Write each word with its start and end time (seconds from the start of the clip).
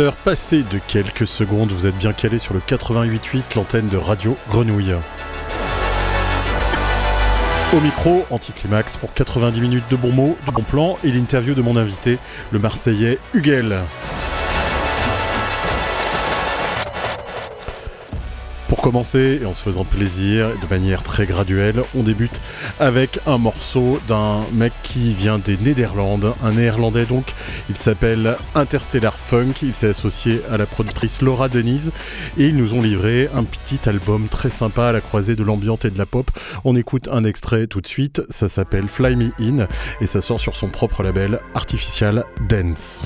20h 0.00 0.14
passé 0.24 0.62
de 0.62 0.78
quelques 0.88 1.26
secondes, 1.26 1.70
vous 1.72 1.86
êtes 1.86 1.96
bien 1.96 2.14
calé 2.14 2.38
sur 2.38 2.54
le 2.54 2.60
88.8, 2.60 3.42
l'antenne 3.56 3.88
de 3.88 3.98
Radio 3.98 4.34
Grenouille. 4.48 4.94
Au 7.74 7.80
micro, 7.80 8.24
Anticlimax 8.30 8.96
pour 8.96 9.12
90 9.12 9.60
minutes 9.60 9.84
de 9.90 9.96
bons 9.96 10.12
mots, 10.12 10.38
de 10.46 10.52
bons 10.52 10.62
plans 10.62 10.98
et 11.04 11.10
l'interview 11.10 11.54
de 11.54 11.60
mon 11.60 11.76
invité, 11.76 12.18
le 12.50 12.58
Marseillais 12.58 13.18
Huguel. 13.34 13.80
Pour 18.80 18.92
commencer, 18.92 19.40
et 19.42 19.44
en 19.44 19.52
se 19.52 19.60
faisant 19.60 19.84
plaisir, 19.84 20.48
de 20.58 20.66
manière 20.74 21.02
très 21.02 21.26
graduelle, 21.26 21.82
on 21.94 22.02
débute 22.02 22.40
avec 22.78 23.20
un 23.26 23.36
morceau 23.36 24.00
d'un 24.08 24.40
mec 24.54 24.72
qui 24.82 25.12
vient 25.12 25.38
des 25.38 25.58
Néderlandes, 25.58 26.32
un 26.42 26.52
néerlandais 26.52 27.04
donc, 27.04 27.34
il 27.68 27.76
s'appelle 27.76 28.38
Interstellar 28.54 29.12
Funk, 29.12 29.52
il 29.60 29.74
s'est 29.74 29.90
associé 29.90 30.40
à 30.50 30.56
la 30.56 30.64
productrice 30.64 31.20
Laura 31.20 31.50
Denise, 31.50 31.92
et 32.38 32.46
ils 32.46 32.56
nous 32.56 32.72
ont 32.72 32.80
livré 32.80 33.28
un 33.34 33.44
petit 33.44 33.86
album 33.86 34.28
très 34.28 34.48
sympa 34.48 34.86
à 34.86 34.92
la 34.92 35.02
croisée 35.02 35.36
de 35.36 35.44
l'ambiance 35.44 35.84
et 35.84 35.90
de 35.90 35.98
la 35.98 36.06
pop. 36.06 36.30
On 36.64 36.74
écoute 36.74 37.06
un 37.12 37.24
extrait 37.24 37.66
tout 37.66 37.82
de 37.82 37.86
suite, 37.86 38.22
ça 38.30 38.48
s'appelle 38.48 38.88
Fly 38.88 39.14
Me 39.14 39.30
In, 39.38 39.68
et 40.00 40.06
ça 40.06 40.22
sort 40.22 40.40
sur 40.40 40.56
son 40.56 40.70
propre 40.70 41.02
label 41.02 41.38
Artificial 41.54 42.24
Dance. 42.48 42.98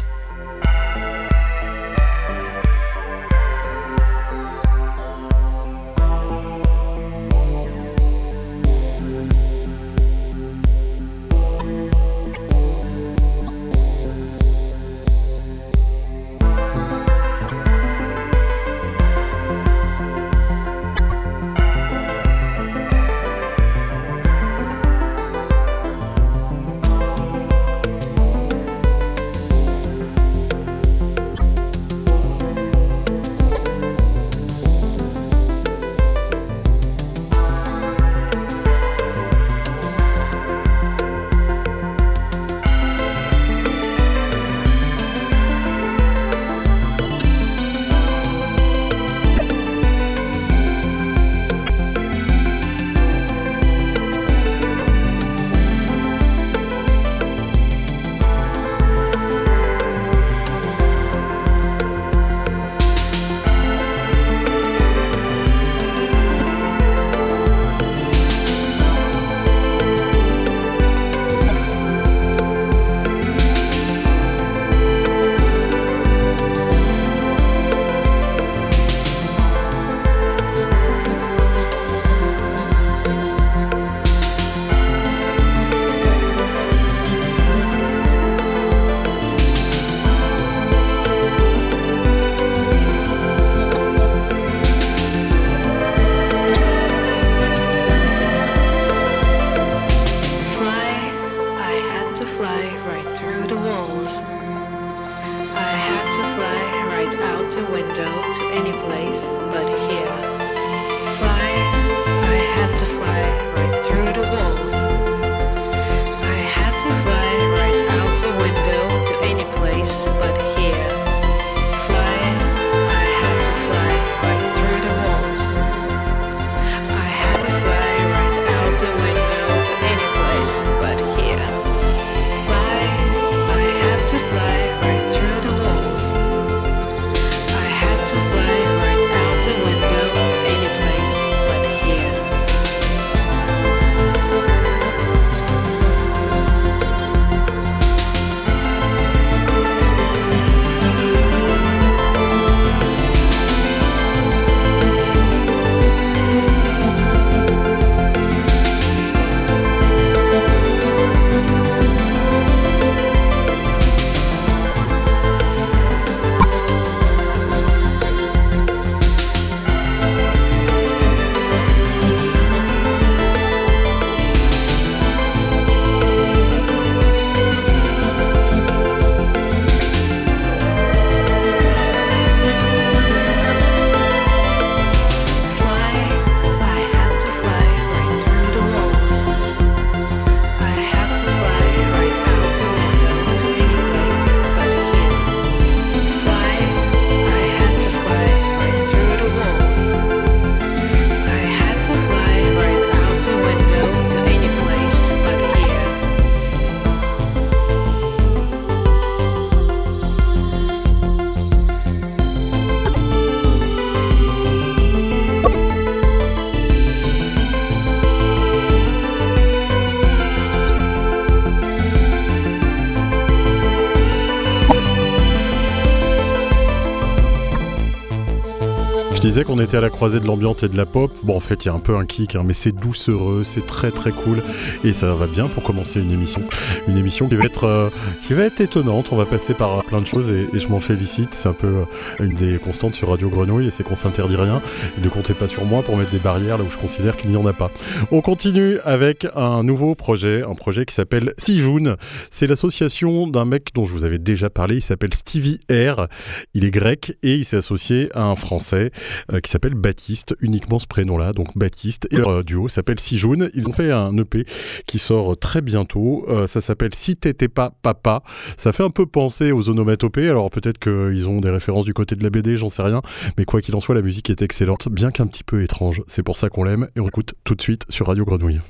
À 229.73 229.81
la 229.81 229.89
croisée 229.89 230.21
de 230.21 230.27
l'ambiance 230.27 230.63
et 230.63 230.69
de 230.69 230.77
la 230.77 230.85
pop. 230.85 231.11
Bon, 231.23 231.37
en 231.37 231.41
fait, 231.41 231.65
il 231.65 231.69
y 231.69 231.71
a 231.71 231.75
un 231.75 231.79
peu 231.79 231.97
un 231.97 232.05
kick, 232.05 232.35
hein, 232.35 232.43
mais 232.45 232.53
c'est 232.53 232.73
doucereux, 232.73 233.45
c'est 233.45 233.67
très 233.67 233.91
très 233.91 234.11
cool 234.11 234.43
et 234.85 234.93
ça 234.93 235.15
va 235.15 235.27
bien 235.27 235.47
pour 235.47 235.63
commencer 235.63 236.01
une 236.01 236.11
émission. 236.11 236.43
Une 236.87 236.99
émission 236.99 237.29
qui 237.29 237.37
va 237.37 237.45
être, 237.45 237.65
euh, 237.65 237.89
qui 238.27 238.35
va 238.35 238.43
être 238.43 238.61
étonnante. 238.61 239.09
On 239.11 239.17
va 239.17 239.25
passer 239.25 239.55
par 239.55 239.83
plein 239.85 240.03
de 240.03 240.07
choses 240.07 240.31
et, 240.31 240.47
je 240.59 240.69
m'en 240.69 240.81
félicite. 240.81 241.31
C'est 241.33 241.49
un 241.49 241.55
peu 241.55 241.67
euh, 241.67 241.85
une 242.25 242.35
des 242.35 242.59
constantes 242.59 242.95
sur 242.95 243.09
Radio 243.09 243.31
Grenouille 243.31 243.69
et 243.69 243.71
c'est 243.71 243.85
qu'on 243.85 243.97
s'interdit 243.97 244.37
rien. 244.37 244.61
ne 245.03 245.09
comptez 245.09 245.35
pas 245.35 245.49
sur 245.49 245.65
moi 245.65 245.83
pour 245.83 245.97
mettre 245.97 246.11
des 246.11 246.19
barrières 246.19 246.59
là 246.59 246.65
où 246.65 246.71
je 246.71 246.77
considère 246.77 247.17
qu'il 247.17 247.31
n'y 247.31 247.37
en 247.37 247.47
a 247.47 247.55
pas. 247.55 247.71
On 248.11 248.21
continue 248.21 248.79
avec 248.85 249.27
un 249.35 249.63
nouveau 249.63 249.95
projet, 249.95 250.43
un 250.43 250.55
projet 250.55 250.85
qui 250.85 250.95
s'appelle 250.95 251.33
Sijoun. 251.39 251.97
C'est 252.31 252.47
l'association 252.47 253.27
d'un 253.29 253.47
mec 253.47 253.69
dont 253.75 253.87
je 253.87 253.93
vous 253.93 254.05
avais 254.05 254.19
déjà 254.19 254.51
parlé. 254.51 254.77
Il 254.77 254.83
s'appelle 254.83 255.15
Stevie 255.15 255.61
R. 255.71 256.09
Il 256.53 256.67
est 256.67 256.71
grec 256.71 257.17
et 257.23 257.37
il 257.37 257.45
s'est 257.47 257.57
associé 257.57 258.11
à 258.15 258.25
un 258.25 258.37
Français. 258.37 258.91
Euh, 259.33 259.41
qui 259.41 259.51
s'appelle 259.55 259.75
Baptiste, 259.75 260.35
uniquement 260.41 260.81
ce 260.81 260.89
prénom-là, 260.89 261.33
donc 261.33 261.57
Baptiste. 261.57 262.09
Et 262.11 262.17
leur 262.17 262.29
euh, 262.29 262.43
duo 262.43 262.67
s'appelle 262.67 262.99
Sijoun. 262.99 263.51
Ils 263.55 263.69
ont 263.69 263.73
fait 263.73 263.93
un 263.93 264.17
EP 264.19 264.45
qui 264.87 264.99
sort 264.99 265.37
très 265.37 265.61
bientôt. 265.61 266.27
Euh, 266.29 266.49
ça 266.49 266.61
s'appelle 266.61 266.93
Si 266.93 267.17
t'étais 267.17 267.47
pas 267.47 267.73
papa. 267.83 268.25
Ça 268.57 268.73
fait 268.73 268.83
un 268.83 268.91
peu 268.91 269.07
penser 269.07 269.53
aux 269.53 269.69
onomatopées. 269.69 270.29
Alors 270.29 270.51
peut-être 270.51 270.79
qu'ils 270.79 271.29
ont 271.29 271.39
des 271.39 271.51
références 271.51 271.85
du 271.85 271.95
côté 271.95 272.17
de 272.17 272.25
la 272.25 272.31
BD, 272.31 272.57
j'en 272.57 272.69
sais 272.69 272.83
rien. 272.83 273.01
Mais 273.39 273.45
quoi 273.45 273.61
qu'il 273.61 273.77
en 273.77 273.81
soit, 273.81 273.95
la 273.95 274.03
musique 274.03 274.29
est 274.29 274.43
excellente, 274.43 274.89
bien 274.89 275.13
qu'un 275.13 275.29
petit 275.29 275.45
peu 275.45 275.63
étrange. 275.63 276.03
C'est 276.09 276.25
pour 276.25 276.37
ça 276.37 276.49
qu'on 276.49 276.65
l'aime 276.65 276.89
et 276.97 277.01
on 277.01 277.07
écoute 277.07 277.35
tout 277.45 277.55
de 277.55 277.63
suite 277.63 277.85
sur 277.89 278.09
Radio 278.09 278.25
Grenouille. 278.25 278.61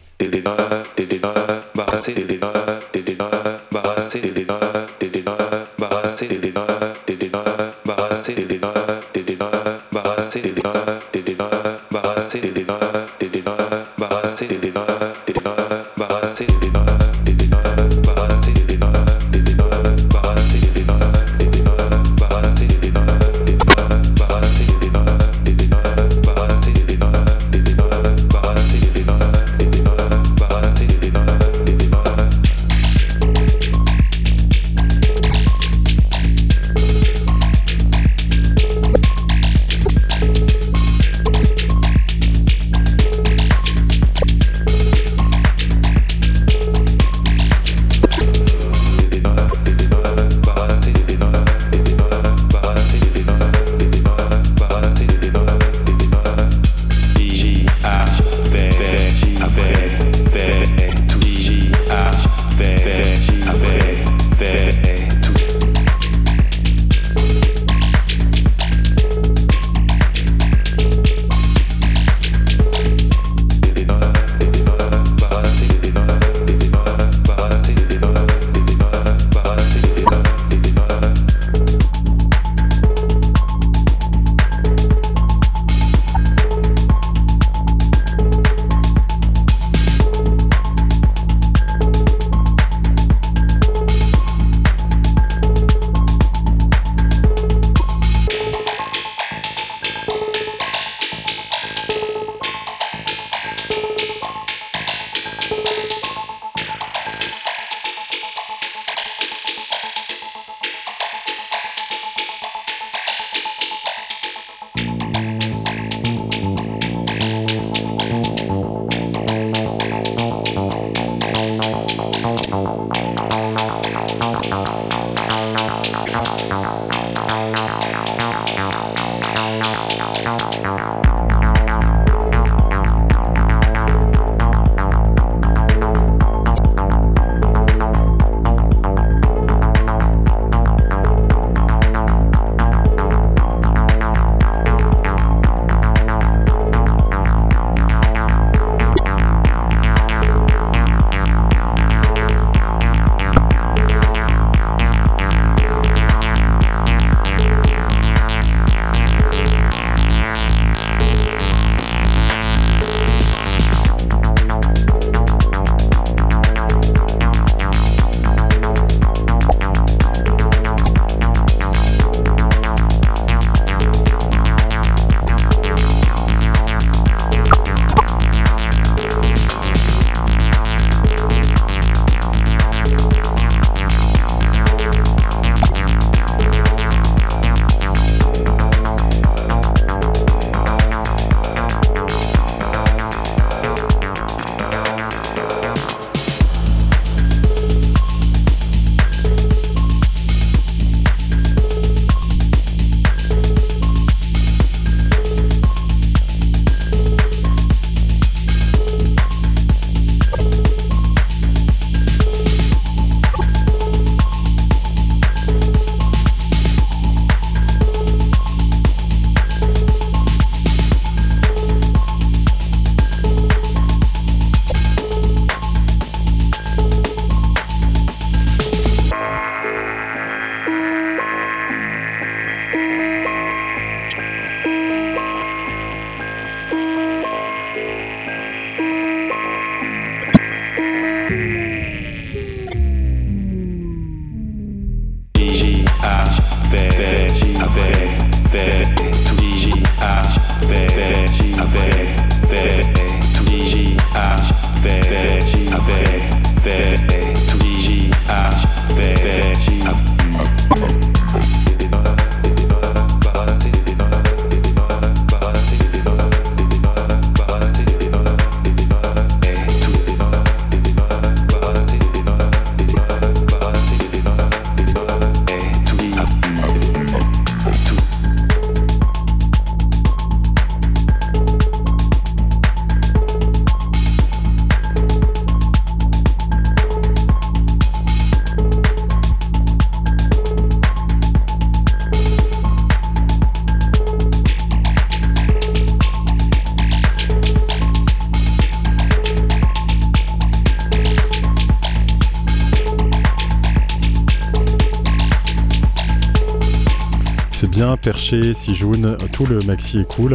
Bien 307.68 307.96
perché, 307.96 308.54
Sijoun, 308.54 309.16
tout 309.32 309.46
le 309.46 309.58
maxi 309.60 310.00
est 310.00 310.08
cool. 310.08 310.34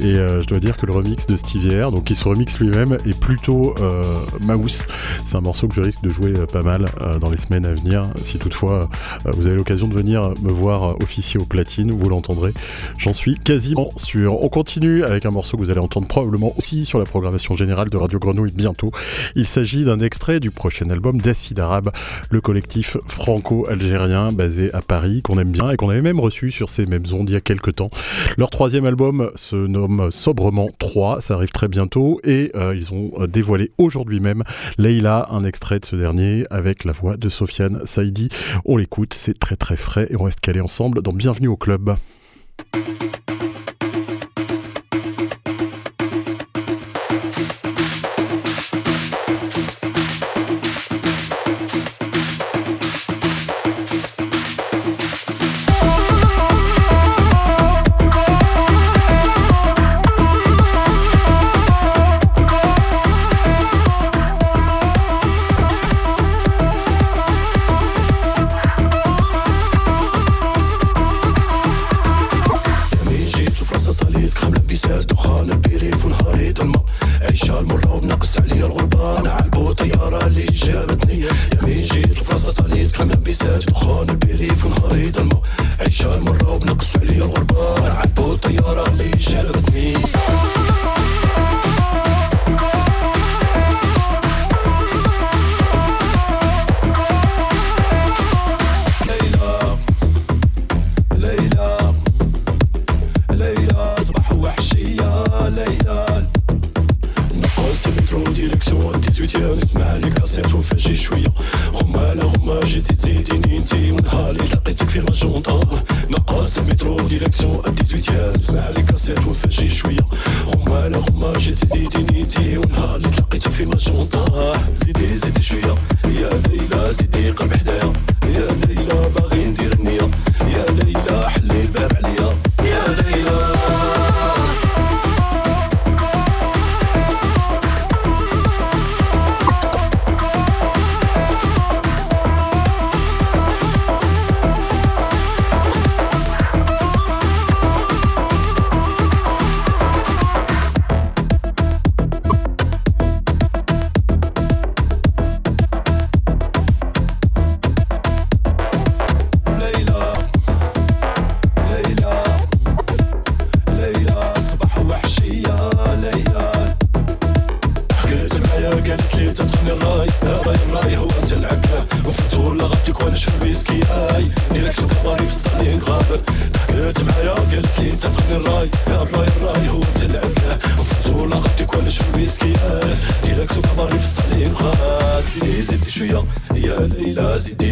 Et 0.00 0.14
je 0.14 0.46
dois 0.46 0.60
dire 0.60 0.76
que 0.76 0.86
le 0.86 0.92
remix 0.92 1.26
de 1.26 1.36
Stevie 1.36 1.80
donc 1.92 2.04
qui 2.04 2.14
se 2.14 2.24
remixe 2.24 2.58
lui-même, 2.58 2.98
est 3.04 3.18
plutôt 3.18 3.74
mouse. 4.42 4.86
C'est 5.26 5.36
un 5.36 5.40
morceau 5.40 5.68
que 5.68 5.74
je 5.74 5.80
risque 5.80 6.02
de 6.02 6.10
jouer 6.10 6.32
pas 6.52 6.62
mal 6.62 6.86
dans 7.20 7.30
les 7.30 7.36
semaines 7.36 7.66
à 7.66 7.72
venir. 7.72 8.04
Si 8.22 8.38
toutefois 8.38 8.88
vous 9.26 9.46
avez 9.46 9.56
l'occasion 9.56 9.88
de 9.88 9.94
venir 9.94 10.32
me 10.42 10.50
voir 10.50 11.00
officier 11.02 11.40
au 11.40 11.44
platine, 11.44 11.90
vous 11.90 12.08
l'entendrez. 12.08 12.52
J'en 12.98 13.14
suis 13.14 13.38
quasiment 13.38 13.90
sûr. 13.96 14.42
On 14.42 14.48
continue 14.48 15.04
avec 15.04 15.26
un 15.26 15.30
morceau 15.30 15.56
que 15.56 15.62
vous 15.62 15.70
allez 15.70 15.80
entendre 15.80 16.06
probablement 16.06 16.52
aussi 16.56 16.86
sur 16.86 16.98
la 16.98 17.04
programmation 17.04 17.56
générale 17.56 17.90
de 17.90 17.96
Radio 17.96 18.18
Grenouille 18.18 18.52
bientôt. 18.52 18.90
Il 19.34 19.46
s'agit 19.46 19.84
d'un 19.84 20.00
extrait 20.00 20.40
du 20.40 20.50
prochain 20.50 20.90
album 20.90 21.20
d'Acide 21.20 21.60
Arabe, 21.60 21.90
le 22.30 22.40
collectif 22.40 22.96
franco-algérien 23.06 24.32
basé 24.32 24.72
à 24.74 24.82
Paris, 24.82 25.22
qu'on 25.22 25.38
aime 25.38 25.52
bien 25.52 25.70
et 25.70 25.76
qu'on 25.76 25.90
avait 25.90 26.02
même 26.02 26.20
reçu 26.20 26.50
sur 26.50 26.67
ces 26.68 26.86
mêmes 26.86 27.04
ondes 27.12 27.28
il 27.28 27.32
y 27.32 27.36
a 27.36 27.40
quelques 27.40 27.76
temps. 27.76 27.90
Leur 28.36 28.50
troisième 28.50 28.86
album 28.86 29.30
se 29.34 29.56
nomme 29.56 30.10
sobrement 30.10 30.68
3, 30.78 31.20
ça 31.20 31.34
arrive 31.34 31.50
très 31.50 31.68
bientôt 31.68 32.20
et 32.24 32.50
euh, 32.54 32.74
ils 32.74 32.92
ont 32.92 33.10
euh, 33.18 33.26
dévoilé 33.26 33.72
aujourd'hui 33.78 34.20
même 34.20 34.44
Leila, 34.78 35.28
un 35.30 35.44
extrait 35.44 35.80
de 35.80 35.84
ce 35.84 35.96
dernier 35.96 36.44
avec 36.50 36.84
la 36.84 36.92
voix 36.92 37.16
de 37.16 37.28
Sofiane 37.28 37.84
Saïdi. 37.84 38.28
On 38.64 38.76
l'écoute, 38.76 39.14
c'est 39.14 39.38
très 39.38 39.56
très 39.56 39.76
frais 39.76 40.06
et 40.10 40.16
on 40.16 40.24
reste 40.24 40.40
calé 40.40 40.60
ensemble 40.60 41.02
dans 41.02 41.12
Bienvenue 41.12 41.48
au 41.48 41.56
club. 41.56 41.96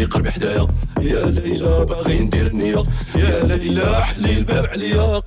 قرب 0.07 0.29
حدايا. 0.29 0.67
يا 1.01 1.27
ليلى 1.27 1.85
باغي 1.89 2.19
ندير 2.21 2.53
نية 2.53 2.85
يا 3.15 3.45
ليلى 3.45 4.05
حلي 4.05 4.39
الباب 4.39 4.67
عليا. 4.67 5.23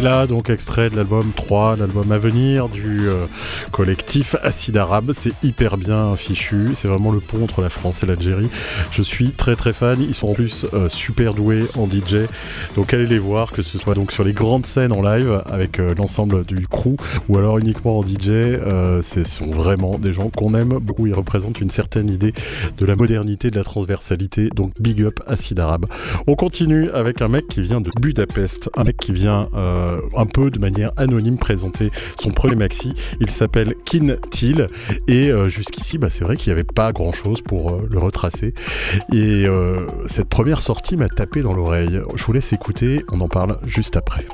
Leila, 0.00 0.26
donc 0.26 0.48
extrait 0.48 0.88
de 0.88 0.96
l'album 0.96 1.30
3, 1.36 1.76
l'album 1.76 2.10
à 2.10 2.16
venir 2.16 2.70
du 2.70 3.06
euh, 3.08 3.26
Acide 4.42 4.76
Arabe. 4.76 5.12
C'est 5.14 5.32
hyper 5.44 5.76
bien 5.76 6.16
fichu, 6.16 6.70
c'est 6.74 6.88
vraiment 6.88 7.12
le 7.12 7.20
pont 7.20 7.44
entre 7.44 7.62
la 7.62 7.68
France 7.68 8.02
et 8.02 8.06
l'Algérie. 8.06 8.48
Je 8.90 9.02
suis 9.02 9.30
très 9.30 9.56
très 9.56 9.72
fan, 9.72 10.00
ils 10.00 10.14
sont 10.14 10.28
en 10.28 10.34
plus 10.34 10.66
euh, 10.74 10.88
super 10.88 11.34
doués 11.34 11.66
en 11.76 11.86
DJ. 11.86 12.26
Donc 12.76 12.92
allez 12.92 13.06
les 13.06 13.18
voir, 13.18 13.52
que 13.52 13.62
ce 13.62 13.78
soit 13.78 13.94
donc 13.94 14.12
sur 14.12 14.24
les 14.24 14.32
grandes 14.32 14.66
scènes 14.66 14.92
en 14.92 15.02
live 15.02 15.42
avec 15.46 15.78
euh, 15.78 15.94
l'ensemble 15.96 16.44
du 16.44 16.66
crew 16.66 16.96
ou 17.28 17.38
alors 17.38 17.58
uniquement 17.58 17.98
en 17.98 18.02
DJ. 18.02 18.58
ce 19.02 19.22
sont 19.24 19.50
vraiment 19.50 19.98
des 19.98 20.12
gens 20.12 20.30
qu'on 20.30 20.54
aime 20.54 20.78
beaucoup, 20.80 21.06
ils 21.06 21.14
représentent 21.14 21.60
une 21.60 21.70
certaine 21.70 22.10
idée 22.10 22.32
de 22.78 22.86
la 22.86 22.96
modernité, 22.96 23.50
de 23.50 23.56
la 23.56 23.64
transversalité. 23.64 24.50
Donc 24.50 24.72
big 24.80 25.02
up 25.02 25.20
Acide 25.26 25.60
Arabe. 25.60 25.86
On 26.26 26.34
continue 26.34 26.90
avec 26.90 27.22
un 27.22 27.28
mec 27.28 27.46
qui 27.48 27.62
vient 27.62 27.80
de 27.80 27.90
Budapest, 28.00 28.70
un 28.76 28.84
mec 28.84 28.96
qui 28.96 29.12
vient... 29.12 29.48
Euh, 29.54 30.00
un 30.16 30.26
peu 30.26 30.50
de 30.50 30.58
manière 30.58 30.92
anonyme 30.96 31.38
présenter 31.38 31.90
son 32.18 32.30
premier 32.30 32.56
maxi. 32.56 32.92
Il 33.20 33.30
s'appelle 33.30 33.74
Et 35.08 35.30
euh, 35.30 35.48
jusqu'ici, 35.48 35.98
bah, 35.98 36.08
c'est 36.10 36.24
vrai 36.24 36.36
qu'il 36.36 36.52
n'y 36.52 36.58
avait 36.58 36.64
pas 36.64 36.92
grand 36.92 37.12
chose 37.12 37.40
pour 37.42 37.70
euh, 37.70 37.88
le 37.90 37.98
retracer. 37.98 38.54
Et 39.12 39.46
cette 40.06 40.28
première 40.28 40.60
sortie 40.60 40.96
m'a 40.96 41.08
tapé 41.08 41.42
dans 41.42 41.52
l'oreille. 41.52 42.00
Je 42.14 42.24
vous 42.24 42.32
laisse 42.32 42.52
écouter, 42.52 43.04
on 43.10 43.20
en 43.20 43.28
parle 43.28 43.58
juste 43.66 43.96
après. 43.96 44.26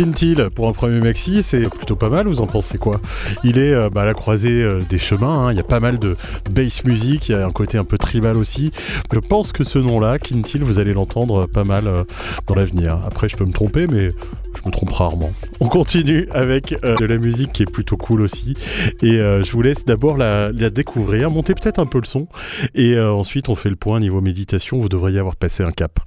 Kintil, 0.00 0.48
pour 0.54 0.66
un 0.66 0.72
premier 0.72 0.98
maxi, 0.98 1.42
c'est 1.42 1.68
plutôt 1.68 1.94
pas 1.94 2.08
mal, 2.08 2.26
vous 2.26 2.40
en 2.40 2.46
pensez 2.46 2.78
quoi? 2.78 3.02
Il 3.44 3.58
est 3.58 3.74
euh, 3.74 3.90
bah, 3.90 4.00
à 4.00 4.04
la 4.06 4.14
croisée 4.14 4.62
euh, 4.62 4.80
des 4.88 4.98
chemins, 4.98 5.48
hein. 5.48 5.52
il 5.52 5.58
y 5.58 5.60
a 5.60 5.62
pas 5.62 5.78
mal 5.78 5.98
de 5.98 6.16
bass 6.50 6.84
music, 6.86 7.28
il 7.28 7.32
y 7.32 7.34
a 7.34 7.44
un 7.44 7.50
côté 7.50 7.76
un 7.76 7.84
peu 7.84 7.98
tribal 7.98 8.38
aussi. 8.38 8.72
Je 9.12 9.18
pense 9.18 9.52
que 9.52 9.62
ce 9.62 9.78
nom-là, 9.78 10.18
Kintil, 10.18 10.64
vous 10.64 10.78
allez 10.78 10.94
l'entendre 10.94 11.44
pas 11.44 11.64
mal 11.64 11.86
euh, 11.86 12.04
dans 12.46 12.54
l'avenir. 12.54 12.98
Après, 13.06 13.28
je 13.28 13.36
peux 13.36 13.44
me 13.44 13.52
tromper, 13.52 13.86
mais 13.88 14.12
je 14.54 14.62
me 14.64 14.70
trompe 14.70 14.92
rarement. 14.92 15.32
On 15.60 15.68
continue 15.68 16.26
avec 16.30 16.74
de 16.82 17.04
la 17.04 17.18
musique 17.18 17.52
qui 17.52 17.64
est 17.64 17.70
plutôt 17.70 17.98
cool 17.98 18.22
aussi. 18.22 18.54
Et 19.02 19.18
je 19.18 19.52
vous 19.52 19.60
laisse 19.60 19.84
d'abord 19.84 20.16
la, 20.16 20.50
la, 20.50 20.70
découvrir, 20.70 21.30
monter 21.30 21.52
peut-être 21.54 21.78
un 21.78 21.86
peu 21.86 22.00
le 22.00 22.06
son. 22.06 22.26
Et 22.74 22.98
ensuite, 22.98 23.48
on 23.48 23.54
fait 23.54 23.70
le 23.70 23.76
point 23.76 24.00
niveau 24.00 24.20
méditation. 24.20 24.80
Vous 24.80 24.88
devriez 24.88 25.18
avoir 25.18 25.36
passé 25.36 25.62
un 25.62 25.72
cap. 25.72 26.00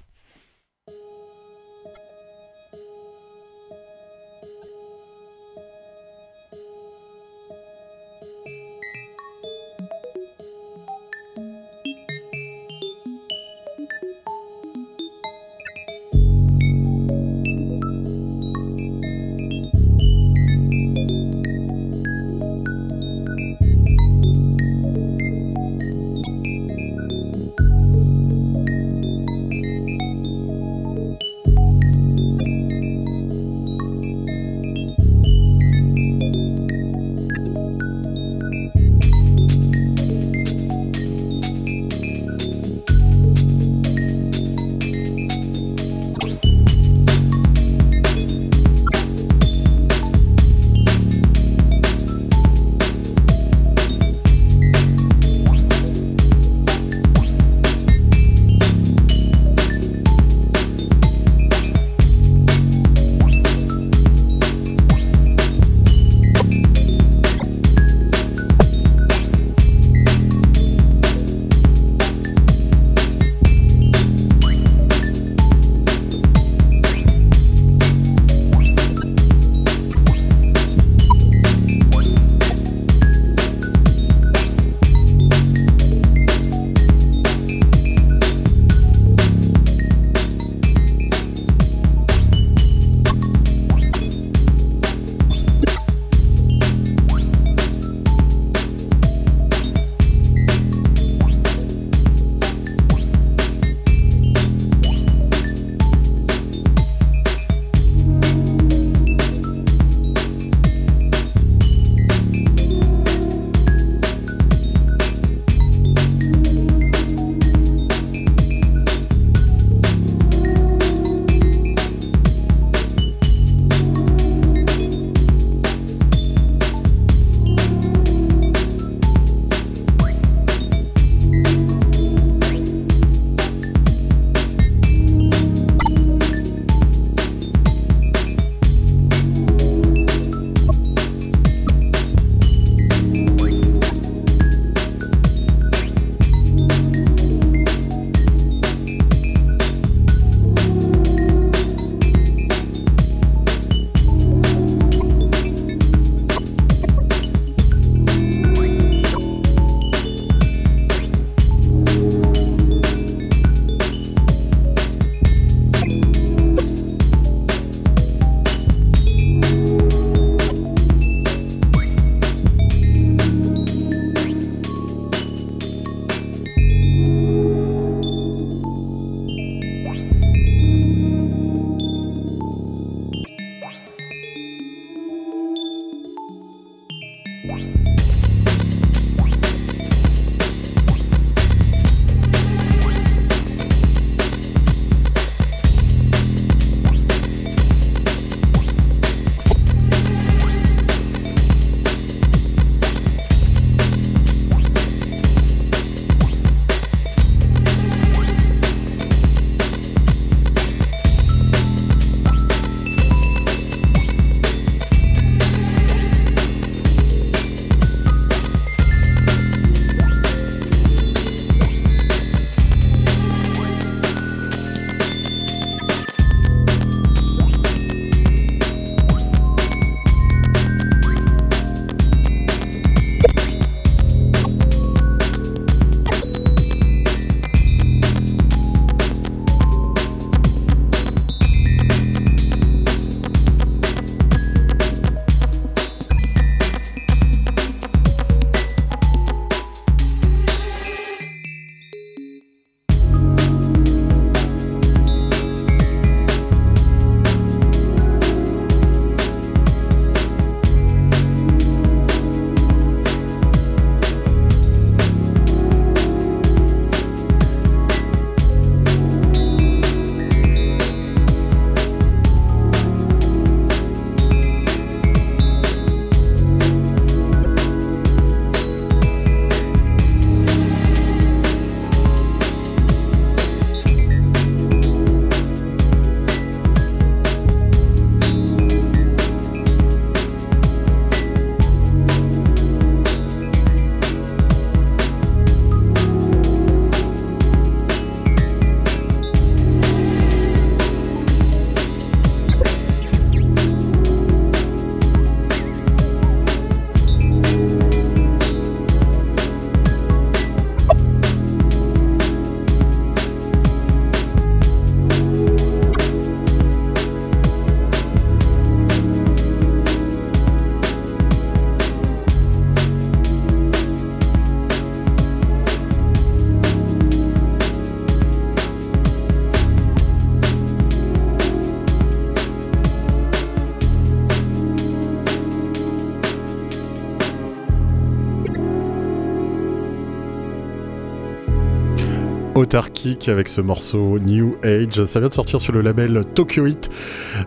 Avec 343.28 343.50
ce 343.50 343.60
morceau 343.60 344.18
New 344.18 344.56
Age. 344.64 345.04
Ça 345.04 345.20
vient 345.20 345.28
de 345.28 345.34
sortir 345.34 345.60
sur 345.60 345.74
le 345.74 345.82
label 345.82 346.24
Tokyo 346.36 346.68
Hit 346.68 346.90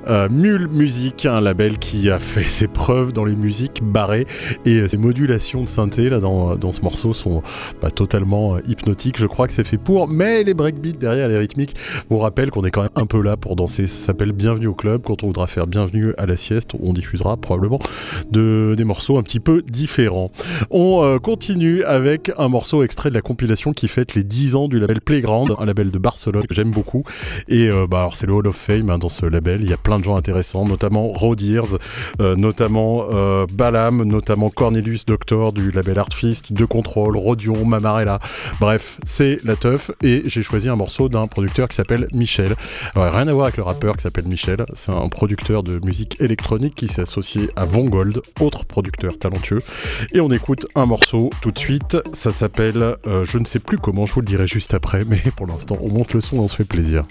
euh, 0.06 0.28
Mule 0.30 0.68
Music, 0.68 1.24
un 1.24 1.40
label 1.40 1.78
qui 1.78 2.10
a 2.10 2.18
fait 2.18 2.42
ses 2.42 2.68
dans 2.86 3.24
les 3.24 3.34
musiques 3.34 3.82
barrées 3.82 4.26
et 4.64 4.76
euh, 4.76 4.88
ses 4.88 4.96
modulations 4.96 5.62
de 5.62 5.68
synthé 5.68 6.08
là 6.08 6.20
dans, 6.20 6.54
dans 6.54 6.72
ce 6.72 6.82
morceau 6.82 7.12
sont 7.12 7.42
pas 7.80 7.90
totalement 7.90 8.56
euh, 8.56 8.60
hypnotiques. 8.68 9.18
Je 9.18 9.26
crois 9.26 9.48
que 9.48 9.54
c'est 9.54 9.66
fait 9.66 9.78
pour, 9.78 10.06
mais 10.06 10.44
les 10.44 10.54
breakbeats 10.54 10.98
derrière 10.98 11.28
les 11.28 11.36
rythmiques 11.38 11.74
vous 12.08 12.18
rappellent 12.18 12.50
qu'on 12.50 12.64
est 12.64 12.70
quand 12.70 12.82
même 12.82 12.90
un 12.94 13.06
peu 13.06 13.20
là 13.20 13.36
pour 13.36 13.56
danser. 13.56 13.86
Ça 13.88 14.06
s'appelle 14.06 14.32
Bienvenue 14.32 14.68
au 14.68 14.74
club 14.74 15.02
quand 15.04 15.24
on 15.24 15.26
voudra 15.26 15.46
faire 15.46 15.66
Bienvenue 15.66 16.14
à 16.16 16.26
la 16.26 16.36
sieste 16.36 16.72
on 16.80 16.92
diffusera 16.92 17.36
probablement 17.36 17.80
de, 18.30 18.74
des 18.76 18.84
morceaux 18.84 19.18
un 19.18 19.22
petit 19.22 19.40
peu 19.40 19.62
différents. 19.62 20.30
On 20.70 21.18
continue 21.22 21.82
avec 21.84 22.30
un 22.38 22.48
morceau 22.48 22.82
extrait 22.82 23.10
de 23.10 23.14
la 23.14 23.22
compilation 23.22 23.72
qui 23.72 23.88
fête 23.88 24.14
les 24.14 24.24
10 24.24 24.56
ans 24.56 24.68
du 24.68 24.78
label 24.78 25.00
Playground, 25.00 25.54
un 25.58 25.64
label 25.64 25.90
de 25.90 25.98
Barcelone 25.98 26.46
que 26.46 26.54
j'aime 26.54 26.70
beaucoup. 26.70 27.04
Et 27.48 27.68
euh, 27.68 27.86
bah, 27.88 28.00
alors 28.00 28.16
c'est 28.16 28.26
le 28.26 28.32
Hall 28.32 28.46
of 28.46 28.56
Fame 28.56 28.90
hein, 28.90 28.98
dans 28.98 29.08
ce 29.08 29.26
label. 29.26 29.60
Il 29.62 29.70
y 29.70 29.72
a 29.72 29.76
plein 29.76 29.98
de 29.98 30.04
gens 30.04 30.16
intéressants, 30.16 30.66
notamment 30.66 31.08
Road 31.08 31.40
Ears, 31.42 31.78
euh, 32.20 32.36
notamment 32.36 32.75
euh, 32.78 33.46
Balam, 33.50 34.02
notamment 34.02 34.50
Cornelius 34.50 35.06
Doctor 35.06 35.52
du 35.52 35.70
label 35.70 35.98
Artfist, 35.98 36.52
De 36.52 36.64
Control, 36.64 37.16
Rodion, 37.16 37.64
Mamarella. 37.64 38.18
Bref, 38.60 38.98
c'est 39.04 39.38
la 39.44 39.56
teuf. 39.56 39.90
Et 40.02 40.22
j'ai 40.26 40.42
choisi 40.42 40.68
un 40.68 40.76
morceau 40.76 41.08
d'un 41.08 41.26
producteur 41.26 41.68
qui 41.68 41.76
s'appelle 41.76 42.08
Michel. 42.12 42.54
Alors, 42.94 43.12
rien 43.12 43.28
à 43.28 43.32
voir 43.32 43.46
avec 43.46 43.56
le 43.56 43.62
rappeur 43.62 43.96
qui 43.96 44.02
s'appelle 44.02 44.26
Michel. 44.26 44.66
C'est 44.74 44.92
un 44.92 45.08
producteur 45.08 45.62
de 45.62 45.78
musique 45.84 46.20
électronique 46.20 46.74
qui 46.74 46.88
s'est 46.88 47.02
associé 47.02 47.50
à 47.56 47.64
Von 47.64 47.84
Gold, 47.84 48.20
autre 48.40 48.64
producteur 48.64 49.18
talentueux. 49.18 49.60
Et 50.12 50.20
on 50.20 50.30
écoute 50.30 50.66
un 50.74 50.86
morceau 50.86 51.30
tout 51.40 51.52
de 51.52 51.58
suite. 51.58 51.96
Ça 52.12 52.32
s'appelle, 52.32 52.96
je 53.04 53.38
ne 53.38 53.44
sais 53.44 53.60
plus 53.60 53.78
comment, 53.78 54.06
je 54.06 54.14
vous 54.14 54.20
le 54.20 54.26
dirai 54.26 54.46
juste 54.46 54.74
après 54.74 54.96
mais 55.04 55.22
pour 55.36 55.46
l'instant, 55.46 55.76
on 55.80 55.90
monte 55.90 56.14
le 56.14 56.20
son 56.20 56.36
et 56.36 56.40
on 56.40 56.48
se 56.48 56.56
fait 56.56 56.64
plaisir. 56.64 57.04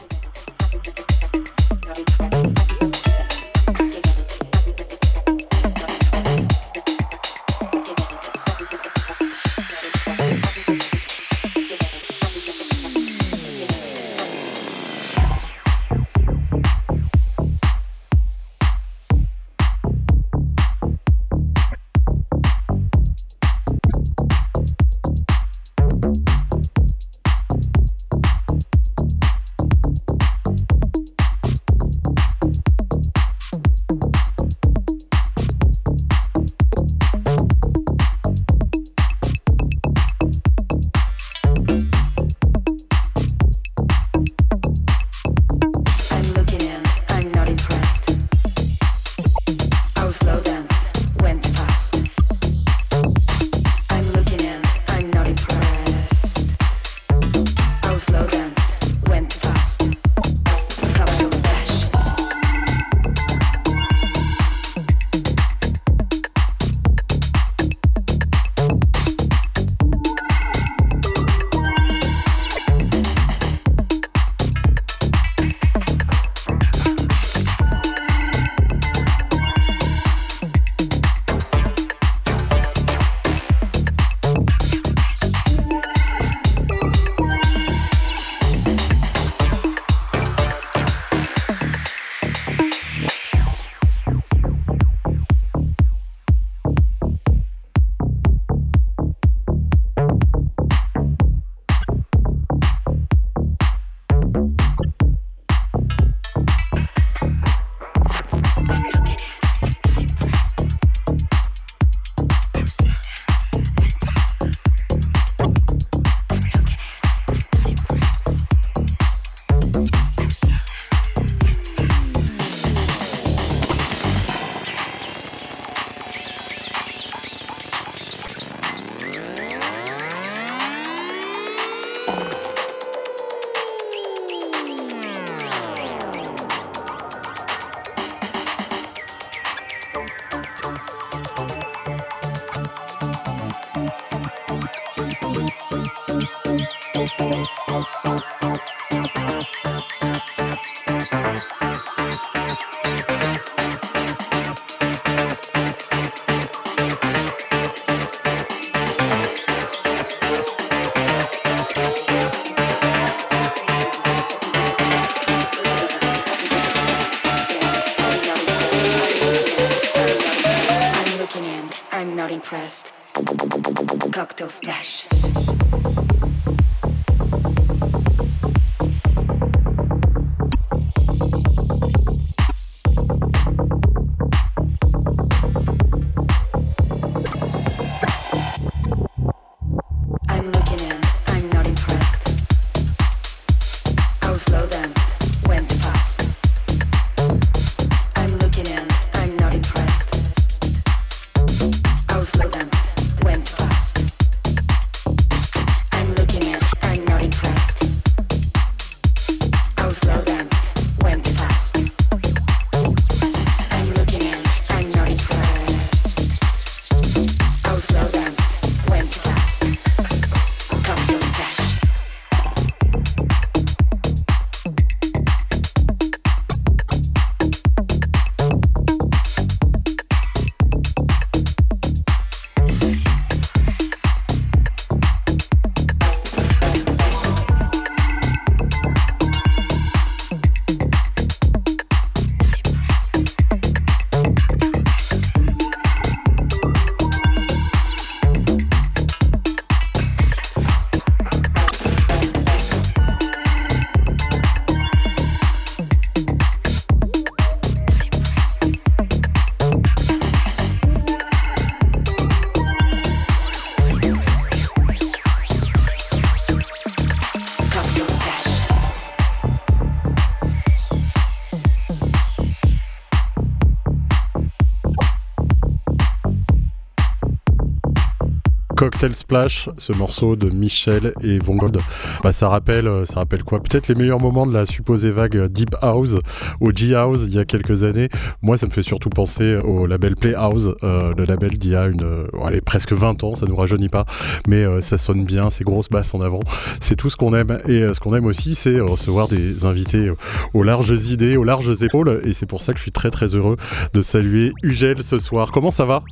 Cocktail 278.85 279.15
Splash, 279.15 279.67
ce 279.79 279.93
morceau 279.93 280.35
de 280.35 280.47
Michel 280.47 281.13
et 281.23 281.39
Von 281.39 281.55
Gold. 281.55 281.79
Bah, 282.23 282.31
ça 282.33 282.49
rappelle, 282.49 282.87
euh, 282.87 283.03
ça 283.03 283.15
rappelle 283.15 283.43
quoi? 283.43 283.59
Peut-être 283.59 283.87
les 283.87 283.95
meilleurs 283.95 284.19
moments 284.19 284.45
de 284.45 284.53
la 284.53 284.67
supposée 284.67 285.09
vague 285.09 285.47
Deep 285.47 285.75
House 285.81 286.17
au 286.61 286.71
G-House 286.71 287.21
il 287.25 287.33
y 287.33 287.39
a 287.39 287.45
quelques 287.45 287.83
années. 287.83 288.09
Moi, 288.43 288.59
ça 288.59 288.67
me 288.67 288.71
fait 288.71 288.83
surtout 288.83 289.09
penser 289.09 289.55
au 289.55 289.87
label 289.87 290.15
Playhouse, 290.15 290.75
euh, 290.83 291.15
le 291.17 291.25
label 291.25 291.57
d'il 291.57 291.71
y 291.71 291.75
a 291.75 291.87
une, 291.87 292.03
euh, 292.03 292.27
allez, 292.45 292.61
presque 292.61 292.93
20 292.93 293.23
ans, 293.23 293.33
ça 293.33 293.47
nous 293.47 293.55
rajeunit 293.55 293.89
pas, 293.89 294.05
mais 294.47 294.63
ça 294.83 294.99
sonne 294.99 295.25
bien, 295.25 295.49
ces 295.49 295.63
grosses 295.63 295.89
basses 295.89 296.13
en 296.13 296.21
avant. 296.21 296.41
C'est 296.79 296.95
tout 296.95 297.09
ce 297.09 297.17
qu'on 297.17 297.33
aime. 297.33 297.57
Et 297.67 297.91
ce 297.91 297.99
qu'on 297.99 298.13
aime 298.13 298.25
aussi, 298.27 298.53
c'est 298.53 298.79
recevoir 298.79 299.27
des 299.27 299.65
invités 299.65 300.11
aux 300.53 300.61
larges 300.61 301.09
idées, 301.09 301.37
aux 301.37 301.43
larges 301.43 301.81
épaules. 301.81 302.21
Et 302.23 302.33
c'est 302.33 302.45
pour 302.45 302.61
ça 302.61 302.73
que 302.73 302.77
je 302.77 302.83
suis 302.83 302.91
très 302.91 303.09
très 303.09 303.33
heureux 303.33 303.55
de 303.93 304.03
saluer 304.03 304.53
Ugel 304.61 305.01
ce 305.01 305.17
soir. 305.17 305.49
Comment 305.51 305.71
ça 305.71 305.85
va? 305.85 306.03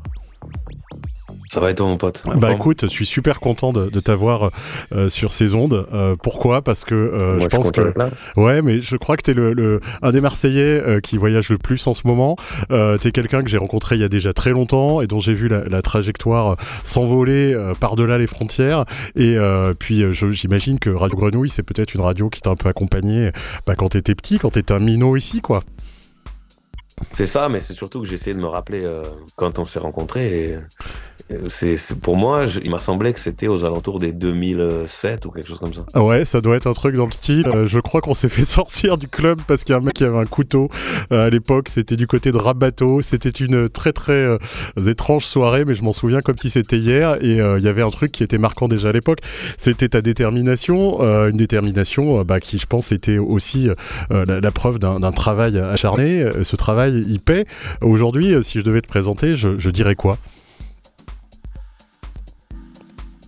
Ça 1.54 1.60
va 1.60 1.70
et 1.70 1.76
toi, 1.76 1.86
mon 1.86 1.98
pote 1.98 2.24
Bah 2.38 2.52
écoute, 2.52 2.82
je 2.82 2.88
suis 2.88 3.06
super 3.06 3.40
content 3.40 3.74
de, 3.74 4.00
t'avoir 4.00 4.50
euh, 4.92 5.08
sur 5.08 5.32
ces 5.32 5.54
ondes. 5.54 5.88
Euh, 5.94 6.16
pourquoi? 6.16 6.64
Parce 6.64 6.84
que 6.84 6.96
euh, 6.96 7.40
je 7.40 7.46
pense 7.46 7.72
que 7.72 7.94
ouais, 8.36 8.64
mais 8.64 8.82
je 8.82 8.98
crois 8.98 9.18
que 9.18 9.22
t'es 9.22 9.36
le, 9.36 9.54
le 9.54 9.80
un 10.02 10.12
des 10.12 10.20
Marseillais 10.20 11.00
qui 11.04 11.16
voyage 11.16 11.50
le 11.50 11.60
plus 11.60 11.86
en 11.86 11.94
ce 11.94 12.08
moment. 12.08 12.38
t'es 12.70 13.12
quelqu'un 13.12 13.44
que 13.44 13.50
j'ai 13.52 13.60
rencontré 13.60 13.96
il 13.98 14.02
y 14.02 14.04
a 14.04 14.10
déjà 14.10 14.34
très 14.34 14.50
longtemps 14.50 15.02
et 15.02 15.06
dont 15.06 15.20
j'ai 15.20 15.36
vu 15.36 15.48
la, 15.48 15.64
la 15.66 15.84
trajectoire 15.84 16.58
s'envoler 16.84 17.56
par-delà 17.80 18.18
les 18.18 18.28
frontières. 18.28 18.86
Et 19.16 19.38
puis 19.78 20.04
j'imagine 20.12 20.80
que 20.80 20.90
Radio 20.90 21.20
Grenouille, 21.20 21.52
c'est 21.52 21.62
peut-être 21.62 21.94
une 21.94 22.02
radio 22.02 22.32
qui 22.32 22.42
t'a 22.42 22.50
un 22.50 22.56
peu 22.56 22.70
accompagné 22.70 23.30
bah, 23.68 23.76
quand 23.76 23.90
t'étais 23.90 24.16
petit, 24.16 24.40
quand 24.40 24.50
t'étais 24.50 24.74
un 24.74 24.80
minot 24.80 25.16
ici, 25.18 25.42
quoi. 25.42 25.64
C'est 27.12 27.26
ça, 27.26 27.50
mais 27.50 27.60
c'est 27.60 27.74
surtout 27.74 28.02
que 28.02 28.08
j'ai 28.08 28.16
essayé 28.16 28.36
de 28.36 28.42
me 28.42 28.48
rappeler 28.48 28.82
quand 29.36 29.60
on 29.60 29.66
s'est 29.66 29.80
rencontrés. 29.80 30.50
Et 30.50 30.58
c'est, 31.50 31.78
pour 32.00 32.18
moi, 32.18 32.46
il 32.64 32.70
m'a 32.70 32.80
semblé 32.80 33.14
que 33.14 33.20
c'était 33.20 33.48
aux 33.48 33.64
alentours 33.66 34.00
des 34.00 34.12
2007 34.12 35.26
ou 35.26 35.32
quelque 35.32 35.48
chose 35.48 35.60
comme 35.60 35.74
ça. 35.74 35.86
Ah 35.94 36.04
ouais, 36.04 36.26
ça 36.26 36.42
doit 36.42 36.56
être 36.56 36.68
un 36.68 36.74
truc 36.74 36.96
dans 36.96 37.06
le 37.06 37.12
style. 37.12 37.48
Euh, 37.48 37.68
je 37.68 37.80
crois 37.80 38.02
qu'on 38.02 38.14
s'est 38.14 38.30
fait 38.30 38.46
sortir 38.46 38.98
du 38.98 39.08
club 39.08 39.40
parce 39.48 39.64
qu'il 39.64 39.74
y 39.74 39.76
a 39.76 39.80
un 39.80 39.84
mec 39.84 39.94
qui 39.94 40.04
avait 40.04 40.18
un 40.18 40.26
couteau 40.26 40.70
euh, 41.12 41.28
à 41.28 41.30
l'époque. 41.30 41.70
C'était 41.70 41.96
du 41.96 42.08
côté 42.08 42.32
de 42.32 42.38
Rabato. 42.38 43.02
C'était 43.02 43.30
une 43.30 43.70
très 43.70 43.94
très 43.94 44.14
euh, 44.14 44.38
étrange 44.86 45.26
soirée, 45.26 45.66
mais 45.66 45.74
je 45.74 45.84
m'en 45.84 45.94
souviens 45.94 46.22
comme 46.22 46.38
si 46.38 46.50
c'était 46.50 46.78
hier. 46.78 47.18
Et 47.22 47.38
il 47.38 47.64
y 47.64 47.68
avait 47.68 47.82
un 47.82 47.90
truc 47.90 48.12
qui 48.12 48.24
était 48.24 48.38
marquant 48.38 48.68
déjà 48.68 48.90
à 48.90 48.92
l'époque. 48.92 49.20
C'était 49.58 49.90
ta 49.90 50.02
détermination, 50.02 51.02
une 51.02 51.38
détermination 51.38 52.24
bah, 52.24 52.40
qui, 52.40 52.60
je 52.60 52.66
pense, 52.66 52.92
était 52.92 53.18
aussi 53.18 53.70
la, 54.10 54.52
preuve 54.52 54.80
d'un, 54.80 55.12
travail 55.12 55.58
acharné. 55.58 56.26
Ce 56.44 56.56
travail, 56.56 57.04
il 57.08 57.20
paie. 57.20 57.46
Aujourd'hui, 57.82 58.36
si 58.44 58.60
je 58.60 58.64
devais 58.64 58.82
te 58.82 58.88
présenter, 58.88 59.36
je 59.36 59.70
dirais 59.70 59.96
quoi? 59.96 60.18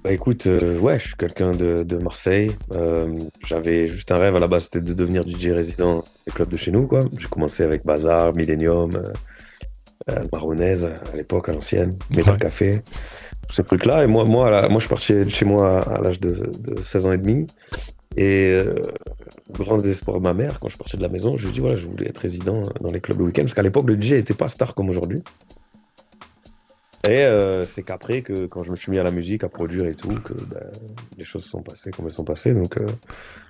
Bah 0.05 0.11
écoute, 0.11 0.45
euh, 0.45 0.77
ouais, 0.81 0.99
je 0.99 1.07
suis 1.07 1.15
quelqu'un 1.15 1.53
de, 1.53 1.97
Marseille. 1.97 2.51
Euh, 2.73 3.07
j'avais 3.43 3.87
juste 3.87 4.11
un 4.11 4.19
rêve 4.19 4.35
à 4.35 4.39
la 4.39 4.47
base, 4.47 4.65
c'était 4.65 4.81
de 4.81 4.93
devenir 4.93 5.27
DJ 5.27 5.47
résident 5.47 6.03
des 6.27 6.31
clubs 6.31 6.47
de 6.47 6.57
chez 6.57 6.69
nous, 6.69 6.85
quoi. 6.85 6.99
J'ai 7.17 7.27
commencé 7.27 7.63
avec 7.63 7.83
Bazar, 7.83 8.35
Millennium, 8.35 8.91
euh, 10.07 10.23
Maronaise 10.31 10.83
à 10.83 11.15
l'époque, 11.17 11.49
à 11.49 11.53
l'ancienne, 11.53 11.97
Metal 12.15 12.37
Café, 12.37 12.83
tous 13.47 13.55
ces 13.55 13.63
trucs-là. 13.63 14.03
Et 14.03 14.07
moi, 14.07 14.25
moi, 14.25 14.69
moi, 14.69 14.75
je 14.75 14.81
suis 14.81 14.89
parti 14.89 15.13
de 15.13 15.29
chez 15.29 15.45
moi 15.45 15.81
à 15.81 15.99
l'âge 15.99 16.19
de, 16.19 16.39
16 16.83 17.05
ans 17.07 17.11
et 17.11 17.17
demi. 17.17 17.47
Et 18.15 18.59
grand 19.53 19.77
désespoir 19.77 20.17
de 20.17 20.21
ma 20.21 20.35
mère, 20.35 20.59
quand 20.59 20.69
je 20.69 20.77
parti 20.77 20.97
de 20.97 21.01
la 21.01 21.09
maison, 21.09 21.35
je 21.35 21.45
lui 21.45 21.49
ai 21.49 21.53
dit 21.53 21.61
voilà, 21.61 21.77
je 21.77 21.87
voulais 21.87 22.09
être 22.09 22.19
résident 22.19 22.61
dans 22.79 22.91
les 22.91 23.01
clubs 23.01 23.17
le 23.17 23.25
week-end, 23.25 23.41
parce 23.41 23.55
qu'à 23.55 23.63
l'époque, 23.63 23.87
le 23.87 23.99
DJ 23.99 24.11
n'était 24.11 24.35
pas 24.35 24.49
star 24.49 24.75
comme 24.75 24.87
aujourd'hui. 24.87 25.23
Et 27.07 27.23
euh, 27.23 27.65
c'est 27.65 27.83
qu'après, 27.83 28.21
que 28.21 28.47
quand 28.47 28.63
je 28.63 28.71
me 28.71 28.75
suis 28.75 28.91
mis 28.91 28.99
à 28.99 29.03
la 29.03 29.11
musique, 29.11 29.43
à 29.43 29.49
produire 29.49 29.85
et 29.85 29.95
tout, 29.95 30.15
que 30.23 30.33
ben, 30.33 30.71
les 31.17 31.25
choses 31.25 31.43
se 31.43 31.49
sont 31.49 31.61
passées 31.61 31.91
comme 31.91 32.05
elles 32.05 32.13
sont 32.13 32.23
passées. 32.23 32.53
Donc, 32.53 32.77
euh, 32.77 32.87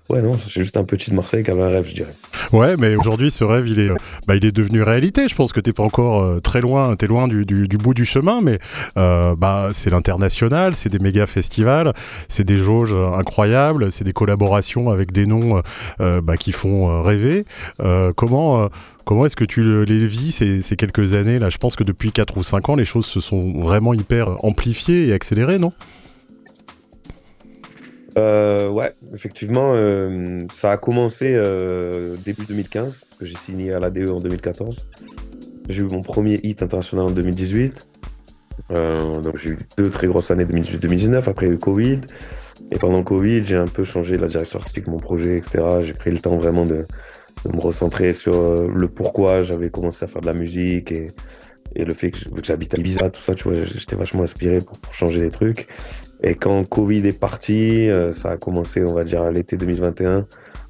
ouais, 0.10 0.22
non, 0.22 0.38
c'est 0.38 0.52
juste 0.52 0.78
un 0.78 0.84
petit 0.84 1.10
de 1.12 1.16
Marseille 1.16 1.44
qui 1.44 1.52
avait 1.52 1.64
un 1.64 1.70
rêve, 1.70 1.86
je 1.88 1.96
dirais. 1.96 2.14
Ouais, 2.52 2.76
mais 2.78 2.96
aujourd'hui, 2.96 3.32
ce 3.32 3.44
rêve, 3.44 3.68
il 3.68 3.80
est, 3.80 3.90
bah, 4.28 4.36
il 4.36 4.46
est 4.46 4.52
devenu 4.52 4.84
réalité. 4.84 5.28
Je 5.28 5.36
pense 5.36 5.54
que 5.54 5.60
t'es 5.60 5.74
pas 5.74 5.84
encore 5.84 6.22
euh, 6.22 6.40
très 6.40 6.62
loin, 6.62 6.96
t'es 6.96 7.08
loin 7.08 7.28
du, 7.28 7.46
du, 7.46 7.78
bout 7.78 7.94
du 7.94 8.06
chemin, 8.06 8.42
mais 8.42 8.60
bah, 8.96 9.70
c'est 9.74 9.90
l'international, 9.90 10.76
c'est 10.76 10.90
des 10.90 11.00
méga 11.00 11.26
festivals, 11.26 11.94
c'est 12.30 12.44
des 12.44 12.58
jauges 12.58 12.94
incroyables, 12.94 13.92
c'est 13.92 14.04
des 14.04 14.14
collaborations 14.14 14.90
avec 14.90 15.12
des 15.12 15.26
noms 15.26 15.62
bah, 16.00 16.38
qui 16.38 16.52
font 16.52 17.02
rêver. 17.02 17.46
comment 18.16 18.70
Comment 19.06 19.28
est-ce 19.28 19.36
que 19.36 19.46
tu 19.46 19.86
les 19.86 20.08
vis 20.08 20.32
ces, 20.32 20.76
quelques 20.76 21.14
années 21.14 21.38
là 21.38 21.50
Je 21.50 21.60
pense 21.60 21.76
que 21.76 21.84
depuis 21.84 22.12
4 22.12 22.38
ou 22.38 22.44
5 22.44 22.70
ans, 22.70 22.76
les 22.76 22.86
choses 22.86 23.06
se 23.06 23.20
sont 23.20 23.54
vraiment 23.54 23.94
hyper 23.94 24.44
amplifiées 24.44 25.08
et 25.08 25.14
accélérées, 25.14 25.60
non? 25.60 25.72
Euh, 28.18 28.70
Ouais, 28.70 28.94
effectivement, 29.14 29.72
euh, 29.74 30.44
ça 30.60 30.72
a 30.72 30.78
commencé 30.78 31.34
euh, 31.36 32.16
début 32.26 32.46
2015, 32.46 32.86
parce 32.86 33.20
que 33.20 33.26
j'ai 33.26 33.38
signé 33.46 33.74
à 33.74 33.80
l'ADE 33.80 34.10
en 34.10 34.20
2014. 34.20 34.90
J'ai 35.70 35.82
eu 35.82 35.86
mon 35.86 36.02
premier 36.02 36.40
hit 36.44 36.62
international 36.62 37.08
en 37.08 37.12
2018. 37.12 37.88
donc 38.70 39.38
j'ai 39.38 39.52
eu 39.52 39.60
deux 39.78 39.90
très 39.90 40.08
grosses 40.08 40.32
années 40.32 40.46
2018-2019. 40.46 41.30
Après, 41.30 41.46
il 41.48 41.50
y 41.50 41.52
a 41.52 41.56
eu 41.56 41.60
Covid. 41.60 42.02
Et 42.72 42.78
pendant 42.78 42.98
le 42.98 43.04
Covid, 43.04 43.44
j'ai 43.44 43.56
un 43.56 43.68
peu 43.68 43.84
changé 43.84 44.18
la 44.18 44.28
direction 44.28 44.60
artistique 44.60 44.86
de 44.86 44.92
mon 44.92 45.00
projet, 45.00 45.38
etc. 45.38 45.64
J'ai 45.82 45.94
pris 45.94 46.12
le 46.12 46.20
temps 46.20 46.38
vraiment 46.38 46.66
de, 46.66 46.86
de 47.46 47.56
me 47.56 47.62
recentrer 47.62 48.14
sur 48.14 48.34
euh, 48.34 48.68
le 48.74 48.88
pourquoi 48.88 49.44
j'avais 49.44 49.70
commencé 49.70 50.04
à 50.04 50.08
faire 50.08 50.22
de 50.22 50.28
la 50.28 50.34
musique 50.34 50.92
et, 50.92 51.12
le 51.78 51.94
fait 51.94 52.12
que 52.12 52.20
j'habite 52.42 52.74
à 52.74 52.78
Ibiza, 52.78 53.10
tout 53.10 53.22
ça, 53.22 53.36
tu 53.36 53.50
vois, 53.50 53.64
j'étais 53.66 53.98
vachement 53.98 54.24
inspiré 54.24 54.60
pour, 54.60 54.78
changer 54.94 55.20
les 55.20 55.30
trucs. 55.30 55.68
Et 56.24 56.36
quand 56.36 56.64
Covid 56.68 57.06
est 57.06 57.20
parti, 57.20 57.90
euh, 57.90 58.14
ça 58.14 58.32
a 58.32 58.38
commencé, 58.38 58.84
on 58.86 58.94
va 58.94 59.04
dire, 59.04 59.24
à 59.24 59.32
l'été 59.32 59.58
2021. 59.58 60.26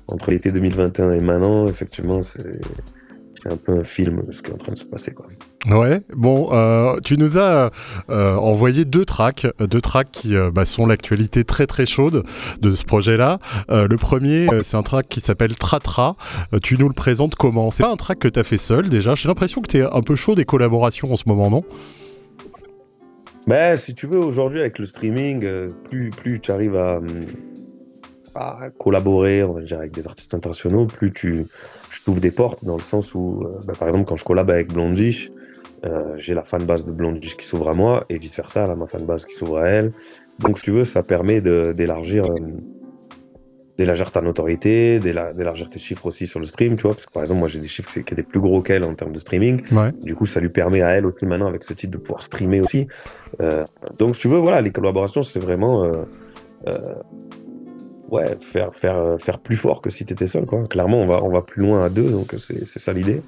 Entre 0.07 0.29
l'été 0.29 0.51
2021 0.51 1.13
et 1.13 1.19
maintenant, 1.19 1.67
effectivement, 1.67 2.21
c'est 2.23 3.49
un 3.49 3.57
peu 3.57 3.71
un 3.73 3.83
film 3.83 4.23
ce 4.31 4.41
qui 4.43 4.51
est 4.51 4.53
en 4.53 4.57
train 4.57 4.73
de 4.73 4.77
se 4.77 4.85
passer. 4.85 5.15
Ouais, 5.67 6.01
bon, 6.15 6.49
euh, 6.51 6.99
tu 7.03 7.17
nous 7.17 7.39
as 7.39 7.71
euh, 8.11 8.35
envoyé 8.35 8.85
deux 8.85 9.03
tracks, 9.03 9.47
deux 9.59 9.81
tracks 9.81 10.11
qui 10.11 10.35
bah, 10.53 10.65
sont 10.65 10.85
l'actualité 10.85 11.43
très 11.43 11.65
très 11.65 11.87
chaude 11.87 12.23
de 12.61 12.71
ce 12.75 12.85
projet-là. 12.85 13.39
le 13.69 13.95
premier, 13.97 14.47
c'est 14.61 14.77
un 14.77 14.83
track 14.83 15.07
qui 15.09 15.21
s'appelle 15.21 15.55
Tratra. 15.55 16.15
tu 16.61 16.77
nous 16.77 16.87
le 16.87 16.93
présentes 16.93 17.33
comment? 17.33 17.71
C'est 17.71 17.81
pas 17.81 17.91
un 17.91 17.97
track 17.97 18.19
que 18.19 18.27
tu 18.27 18.39
as 18.39 18.43
fait 18.43 18.59
seul 18.59 18.89
déjà. 18.89 19.15
J'ai 19.15 19.27
l'impression 19.27 19.61
que 19.61 19.69
tu 19.69 19.77
es 19.77 19.83
un 19.83 20.01
peu 20.01 20.15
chaud 20.15 20.35
des 20.35 20.45
collaborations 20.45 21.11
en 21.11 21.15
ce 21.15 21.23
moment, 21.25 21.49
non? 21.49 21.63
Ben, 23.47 23.77
si 23.77 23.93
tu 23.93 24.07
veux, 24.07 24.19
aujourd'hui, 24.19 24.59
avec 24.59 24.79
le 24.79 24.85
streaming, 24.85 25.47
plus, 25.87 26.09
plus 26.09 26.39
tu 26.39 26.51
arrives 26.51 26.75
à, 26.75 26.99
à, 28.35 28.69
collaborer, 28.77 29.43
on 29.43 29.53
va 29.53 29.61
dire, 29.61 29.79
avec 29.79 29.91
des 29.91 30.05
artistes 30.05 30.33
internationaux, 30.33 30.85
plus 30.85 31.11
tu, 31.11 31.47
t'ouvres 32.03 32.21
des 32.21 32.31
portes 32.31 32.63
dans 32.63 32.75
le 32.75 32.83
sens 32.83 33.15
où, 33.15 33.41
euh, 33.43 33.57
bah, 33.65 33.73
par 33.77 33.87
exemple, 33.87 34.05
quand 34.05 34.15
je 34.15 34.23
collab 34.23 34.49
avec 34.51 34.71
Blondish, 34.71 35.31
euh, 35.85 36.15
j'ai 36.17 36.33
la 36.33 36.43
fanbase 36.43 36.85
de 36.85 36.91
Blondish 36.91 37.37
qui 37.37 37.47
s'ouvre 37.47 37.69
à 37.69 37.73
moi 37.73 38.05
et 38.09 38.17
vice 38.17 38.35
versa, 38.35 38.67
elle 38.69 38.77
ma 38.77 38.87
fanbase 38.87 39.25
qui 39.25 39.35
s'ouvre 39.35 39.57
à 39.57 39.67
elle. 39.67 39.93
Donc, 40.39 40.59
si 40.59 40.65
tu 40.65 40.71
veux, 40.71 40.85
ça 40.85 41.01
permet 41.01 41.41
d'élargir 41.41 42.25
d'élargir 43.77 44.11
ta 44.11 44.21
notoriété, 44.21 44.99
d'élargir 44.99 45.69
tes 45.69 45.79
chiffres 45.79 46.05
aussi 46.05 46.27
sur 46.27 46.39
le 46.39 46.45
stream, 46.45 46.77
tu 46.77 46.83
vois, 46.83 46.93
parce 46.93 47.05
que 47.05 47.11
par 47.11 47.23
exemple, 47.23 47.39
moi 47.39 47.49
j'ai 47.49 47.59
des 47.59 47.67
chiffres 47.67 47.91
qui 47.91 48.13
étaient 48.13 48.23
plus 48.23 48.39
gros 48.39 48.61
qu'elle 48.61 48.83
en 48.83 48.93
termes 48.93 49.11
de 49.11 49.19
streaming. 49.19 49.63
Du 50.01 50.15
coup, 50.15 50.25
ça 50.25 50.39
lui 50.39 50.49
permet 50.49 50.81
à 50.81 50.91
elle 50.91 51.05
aussi 51.05 51.25
maintenant 51.25 51.47
avec 51.47 51.63
ce 51.63 51.73
titre 51.73 51.91
de 51.93 51.97
pouvoir 51.97 52.23
streamer 52.23 52.61
aussi. 52.61 52.87
Euh, 53.41 53.65
donc, 53.97 54.15
si 54.15 54.21
tu 54.21 54.27
veux, 54.29 54.37
voilà, 54.37 54.61
les 54.61 54.71
collaborations, 54.71 55.23
c'est 55.23 55.39
vraiment 55.39 55.83
euh, 55.83 56.03
euh, 56.67 56.95
ouais, 58.09 58.37
faire, 58.39 58.73
faire, 58.73 59.17
faire 59.19 59.39
plus 59.39 59.57
fort 59.57 59.81
que 59.81 59.89
si 59.89 60.05
tu 60.05 60.13
étais 60.13 60.27
seul. 60.27 60.45
Quoi. 60.45 60.63
Clairement, 60.67 60.97
on 60.97 61.05
va, 61.05 61.23
on 61.23 61.29
va 61.29 61.41
plus 61.41 61.61
loin 61.61 61.83
à 61.83 61.89
deux, 61.89 62.09
donc 62.09 62.33
c'est 62.37 62.79
ça 62.79 62.93
l'idée. 62.93 63.21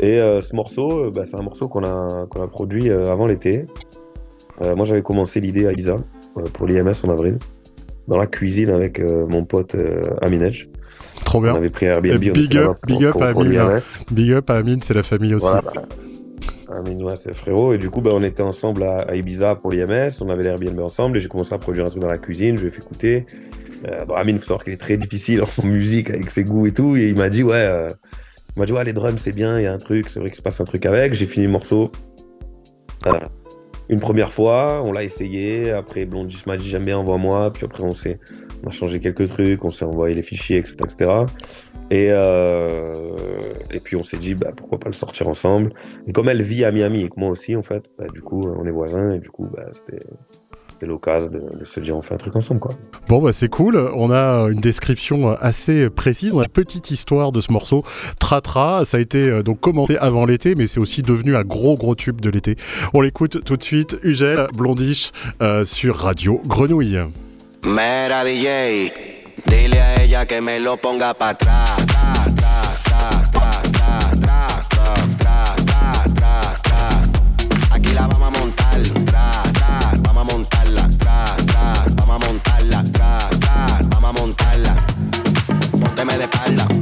Et 0.00 0.18
ce 0.18 0.56
morceau, 0.56 1.10
bah, 1.10 1.24
c'est 1.28 1.36
un 1.36 1.42
morceau 1.42 1.68
qu'on 1.68 1.84
a, 1.84 2.26
qu'on 2.26 2.42
a 2.42 2.48
produit 2.48 2.90
avant 2.90 3.26
l'été. 3.26 3.66
moi, 4.60 4.84
j'avais 4.84 5.02
commencé 5.02 5.40
l'idée 5.40 5.66
à 5.66 5.72
Isa 5.72 5.96
pour 6.54 6.66
l'IMS 6.66 6.94
en 7.04 7.10
avril, 7.10 7.38
dans 8.08 8.18
la 8.18 8.26
cuisine 8.26 8.70
avec 8.70 9.00
mon 9.00 9.44
pote 9.44 9.76
Aminej. 10.20 10.68
Trop 11.24 11.40
bien. 11.40 11.52
On 11.52 11.56
avait 11.56 11.70
pris 11.70 11.86
Airbnb. 11.86 12.18
big, 12.18 12.56
up, 12.56 12.76
big, 12.86 13.04
up 13.04 13.20
à 13.20 13.28
Amine, 13.28 13.80
big 14.10 14.32
up 14.32 14.50
à 14.50 14.56
Amine, 14.56 14.80
c'est 14.80 14.94
la 14.94 15.02
famille 15.02 15.34
aussi. 15.34 15.46
Voilà, 15.46 15.62
Amine, 16.74 17.02
ouais, 17.02 17.14
c'est 17.22 17.34
frérot. 17.34 17.72
Et 17.72 17.78
du 17.78 17.90
coup, 17.90 18.00
bah, 18.00 18.10
on 18.12 18.22
était 18.22 18.42
ensemble 18.42 18.82
à, 18.82 19.14
Ibiza 19.14 19.56
pour 19.56 19.70
l'IMS. 19.70 20.10
On 20.20 20.28
avait 20.30 20.42
l'Airbnb 20.42 20.78
ensemble 20.80 21.16
et 21.16 21.20
j'ai 21.20 21.28
commencé 21.28 21.54
à 21.54 21.58
produire 21.58 21.86
un 21.86 21.90
truc 21.90 22.02
dans 22.02 22.08
la 22.08 22.18
cuisine. 22.18 22.56
Je 22.56 22.62
lui 22.62 22.68
ai 22.68 22.70
fait 22.70 22.82
écouter. 22.82 23.26
Euh, 23.86 24.04
bon, 24.04 24.14
Amine, 24.14 24.38
faut 24.38 24.46
savoir 24.46 24.64
qu'il 24.64 24.72
est 24.72 24.80
très 24.80 24.96
difficile 24.96 25.42
en 25.42 25.62
musique 25.64 26.10
avec 26.10 26.30
ses 26.30 26.44
goûts 26.44 26.66
et 26.66 26.72
tout. 26.72 26.96
Et 26.96 27.08
il 27.08 27.16
m'a 27.16 27.28
dit, 27.28 27.42
ouais, 27.42 27.54
euh, 27.54 27.88
il 28.56 28.60
m'a 28.60 28.66
dit, 28.66 28.72
ouais, 28.72 28.84
les 28.84 28.92
drums, 28.92 29.20
c'est 29.22 29.34
bien, 29.34 29.58
il 29.58 29.64
y 29.64 29.66
a 29.66 29.72
un 29.72 29.78
truc, 29.78 30.08
c'est 30.08 30.20
vrai 30.20 30.28
qu'il 30.28 30.36
se 30.36 30.42
passe 30.42 30.60
un 30.60 30.64
truc 30.64 30.86
avec. 30.86 31.14
J'ai 31.14 31.26
fini 31.26 31.46
le 31.46 31.52
morceau. 31.52 31.90
Euh, 33.06 33.12
une 33.88 34.00
première 34.00 34.32
fois, 34.32 34.82
on 34.84 34.92
l'a 34.92 35.04
essayé. 35.04 35.70
Après, 35.70 36.04
Blondie 36.04 36.42
m'a 36.46 36.56
dit, 36.56 36.68
j'aime 36.68 36.84
bien, 36.84 36.98
envoie-moi. 36.98 37.52
Puis 37.52 37.64
après, 37.64 37.82
on, 37.82 37.94
s'est, 37.94 38.18
on 38.64 38.68
a 38.68 38.72
changé 38.72 39.00
quelques 39.00 39.28
trucs, 39.28 39.64
on 39.64 39.68
s'est 39.68 39.84
envoyé 39.84 40.14
les 40.14 40.22
fichiers, 40.22 40.58
etc. 40.58 40.76
etc. 40.84 41.10
Et, 41.90 42.08
euh, 42.10 42.94
et 43.70 43.80
puis 43.80 43.96
on 43.96 44.04
s'est 44.04 44.16
dit, 44.16 44.34
bah, 44.34 44.52
pourquoi 44.56 44.78
pas 44.78 44.88
le 44.88 44.94
sortir 44.94 45.28
ensemble. 45.28 45.74
Et 46.06 46.12
comme 46.12 46.28
elle 46.28 46.42
vit 46.42 46.64
à 46.64 46.72
Miami 46.72 47.02
et 47.02 47.08
que 47.08 47.18
moi 47.18 47.28
aussi, 47.28 47.54
en 47.54 47.62
fait, 47.62 47.90
bah, 47.98 48.06
du 48.12 48.22
coup, 48.22 48.48
on 48.48 48.64
est 48.64 48.70
voisins 48.70 49.12
et 49.12 49.18
du 49.18 49.30
coup, 49.30 49.46
bah, 49.54 49.66
c'était 49.74 50.04
c'est 50.82 50.88
l'occasion 50.88 51.30
de, 51.30 51.64
se 51.64 51.78
dire 51.78 51.96
on 51.96 52.02
fait 52.02 52.14
un 52.14 52.18
truc 52.18 52.34
ensemble 52.34 52.58
quoi. 52.58 52.72
Bon 53.08 53.22
bah 53.22 53.32
c'est 53.32 53.48
cool, 53.48 53.76
on 53.94 54.10
a 54.10 54.48
une 54.50 54.58
description 54.58 55.30
assez 55.30 55.88
précise, 55.88 56.32
on 56.34 56.40
a 56.40 56.44
une 56.44 56.48
petite 56.48 56.90
histoire 56.90 57.30
de 57.30 57.40
ce 57.40 57.52
morceau. 57.52 57.84
Tratra, 58.18 58.84
ça 58.84 58.96
a 58.96 59.00
été 59.00 59.30
euh, 59.30 59.44
donc 59.44 59.60
commenté 59.60 59.96
avant 59.96 60.26
l'été, 60.26 60.56
mais 60.56 60.66
c'est 60.66 60.80
aussi 60.80 61.02
devenu 61.02 61.36
un 61.36 61.44
gros 61.44 61.76
gros 61.76 61.94
tube 61.94 62.20
de 62.20 62.30
l'été. 62.30 62.56
On 62.94 63.00
l'écoute 63.00 63.44
tout 63.44 63.56
de 63.56 63.62
suite, 63.62 63.96
Ugel, 64.02 64.48
Blondish, 64.56 65.12
euh, 65.40 65.64
sur 65.64 65.94
Radio 65.94 66.40
Grenouille. 66.46 66.98
Mera 67.64 68.24
DJ, 68.24 68.90
dile 69.46 69.78
a 69.78 70.02
ella 70.02 70.26
que 70.26 70.40
me 70.40 70.58
lo 70.58 70.76
ponga 70.78 71.14
Anna. 86.52 86.81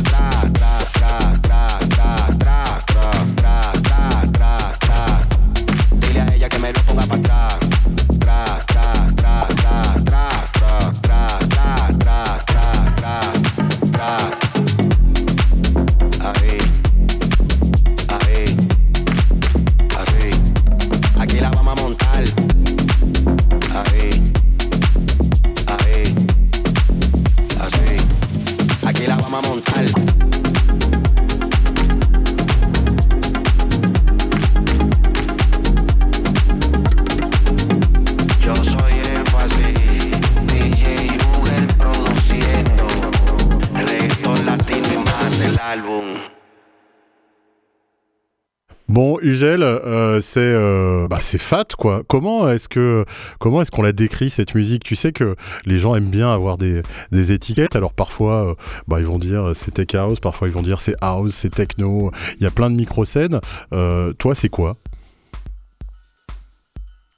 c'est 50.21 50.39
euh, 50.39 51.07
bah, 51.07 51.17
c'est 51.19 51.37
fat 51.39 51.65
quoi. 51.77 52.03
Comment 52.07 52.49
est-ce 52.49 52.69
que 52.69 53.05
comment 53.39 53.61
est-ce 53.61 53.71
qu'on 53.71 53.81
la 53.81 53.91
décrit 53.91 54.29
cette 54.29 54.55
musique? 54.55 54.83
Tu 54.83 54.95
sais 54.95 55.11
que 55.11 55.35
les 55.65 55.77
gens 55.77 55.95
aiment 55.95 56.11
bien 56.11 56.33
avoir 56.33 56.57
des, 56.57 56.81
des 57.11 57.31
étiquettes. 57.31 57.75
Alors 57.75 57.93
parfois, 57.93 58.51
euh, 58.51 58.55
bah, 58.87 58.99
ils 58.99 59.05
vont 59.05 59.19
dire 59.19 59.51
c'est 59.53 59.71
tech 59.71 59.95
house, 59.95 60.19
parfois 60.19 60.47
ils 60.47 60.53
vont 60.53 60.63
dire 60.63 60.79
c'est 60.79 60.95
house, 61.01 61.33
c'est 61.33 61.53
techno. 61.53 62.11
Il 62.39 62.43
y 62.43 62.47
a 62.47 62.51
plein 62.51 62.69
de 62.69 62.75
micro 62.75 63.05
scènes. 63.05 63.39
toi, 63.71 64.35
c'est 64.35 64.49
quoi? 64.49 64.77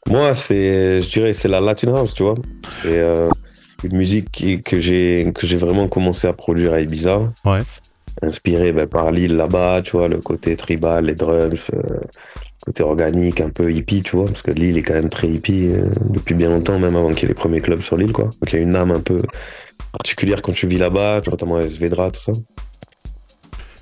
Moi, 0.07 0.33
c'est 0.35 1.01
je 1.01 1.09
dirais 1.09 1.33
c'est 1.33 1.47
la 1.47 1.61
Latin 1.61 1.95
house, 1.95 2.13
tu 2.13 2.23
vois. 2.23 2.35
C'est 2.81 3.01
une 3.83 3.97
musique 3.97 4.63
que 4.63 4.79
j'ai 4.79 5.31
que 5.35 5.45
j'ai 5.45 5.57
vraiment 5.57 5.87
commencé 5.87 6.27
à 6.27 6.33
produire 6.33 6.73
à 6.73 6.81
Ibiza. 6.81 7.31
Ouais 7.45 7.61
inspiré 8.21 8.71
ben, 8.71 8.87
par 8.87 9.11
l'île 9.11 9.35
là-bas, 9.35 9.81
tu 9.81 9.97
vois, 9.97 10.07
le 10.07 10.19
côté 10.19 10.55
tribal, 10.55 11.05
les 11.05 11.15
drums, 11.15 11.71
euh, 11.73 11.99
côté 12.65 12.83
organique, 12.83 13.41
un 13.41 13.49
peu 13.49 13.71
hippie, 13.71 14.01
tu 14.01 14.15
vois, 14.15 14.25
parce 14.25 14.41
que 14.41 14.51
l'île 14.51 14.77
est 14.77 14.81
quand 14.81 14.93
même 14.93 15.09
très 15.09 15.27
hippie 15.27 15.67
euh, 15.67 15.85
depuis 16.09 16.35
bien 16.35 16.49
longtemps, 16.49 16.79
même 16.79 16.95
avant 16.95 17.09
qu'il 17.09 17.23
y 17.23 17.25
ait 17.25 17.27
les 17.29 17.33
premiers 17.33 17.59
clubs 17.59 17.81
sur 17.81 17.97
l'île, 17.97 18.13
quoi. 18.13 18.25
Donc 18.25 18.51
il 18.51 18.55
y 18.55 18.59
a 18.59 18.61
une 18.61 18.75
âme 18.75 18.91
un 18.91 18.99
peu 18.99 19.19
particulière 19.91 20.41
quand 20.41 20.53
tu 20.53 20.67
vis 20.67 20.77
là-bas, 20.77 21.21
notamment 21.27 21.61
Svedra, 21.67 22.11
tout 22.11 22.21
ça. 22.21 22.31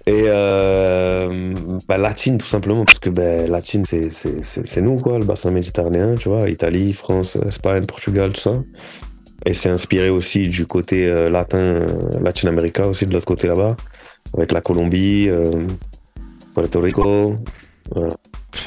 Et 0.08 0.24
euh, 0.26 1.54
bah, 1.88 1.98
latine 1.98 2.40
tout 2.40 2.48
simplement 2.48 2.84
parce 2.84 2.98
que 2.98 3.12
bah, 3.12 3.46
latine 3.46 3.86
c'est 3.86 4.82
nous 4.82 4.96
quoi, 4.96 5.20
le 5.20 5.26
bassin 5.26 5.52
méditerranéen, 5.52 6.16
tu 6.16 6.28
vois, 6.28 6.50
Italie, 6.50 6.94
France, 6.94 7.38
Espagne, 7.46 7.86
Portugal, 7.86 8.34
tout 8.34 8.42
ça. 8.42 8.64
Et 9.46 9.54
c'est 9.54 9.70
inspiré 9.70 10.10
aussi 10.10 10.48
du 10.50 10.66
côté 10.66 11.08
latin, 11.30 11.86
Latin 12.20 12.48
America 12.48 12.88
aussi 12.88 13.06
de 13.06 13.14
l'autre 13.14 13.26
côté 13.26 13.48
là-bas 13.48 13.76
avec 14.36 14.52
la 14.52 14.62
Colombie, 14.62 15.28
euh, 15.30 15.66
Puerto 16.54 16.80
Rico. 16.82 17.36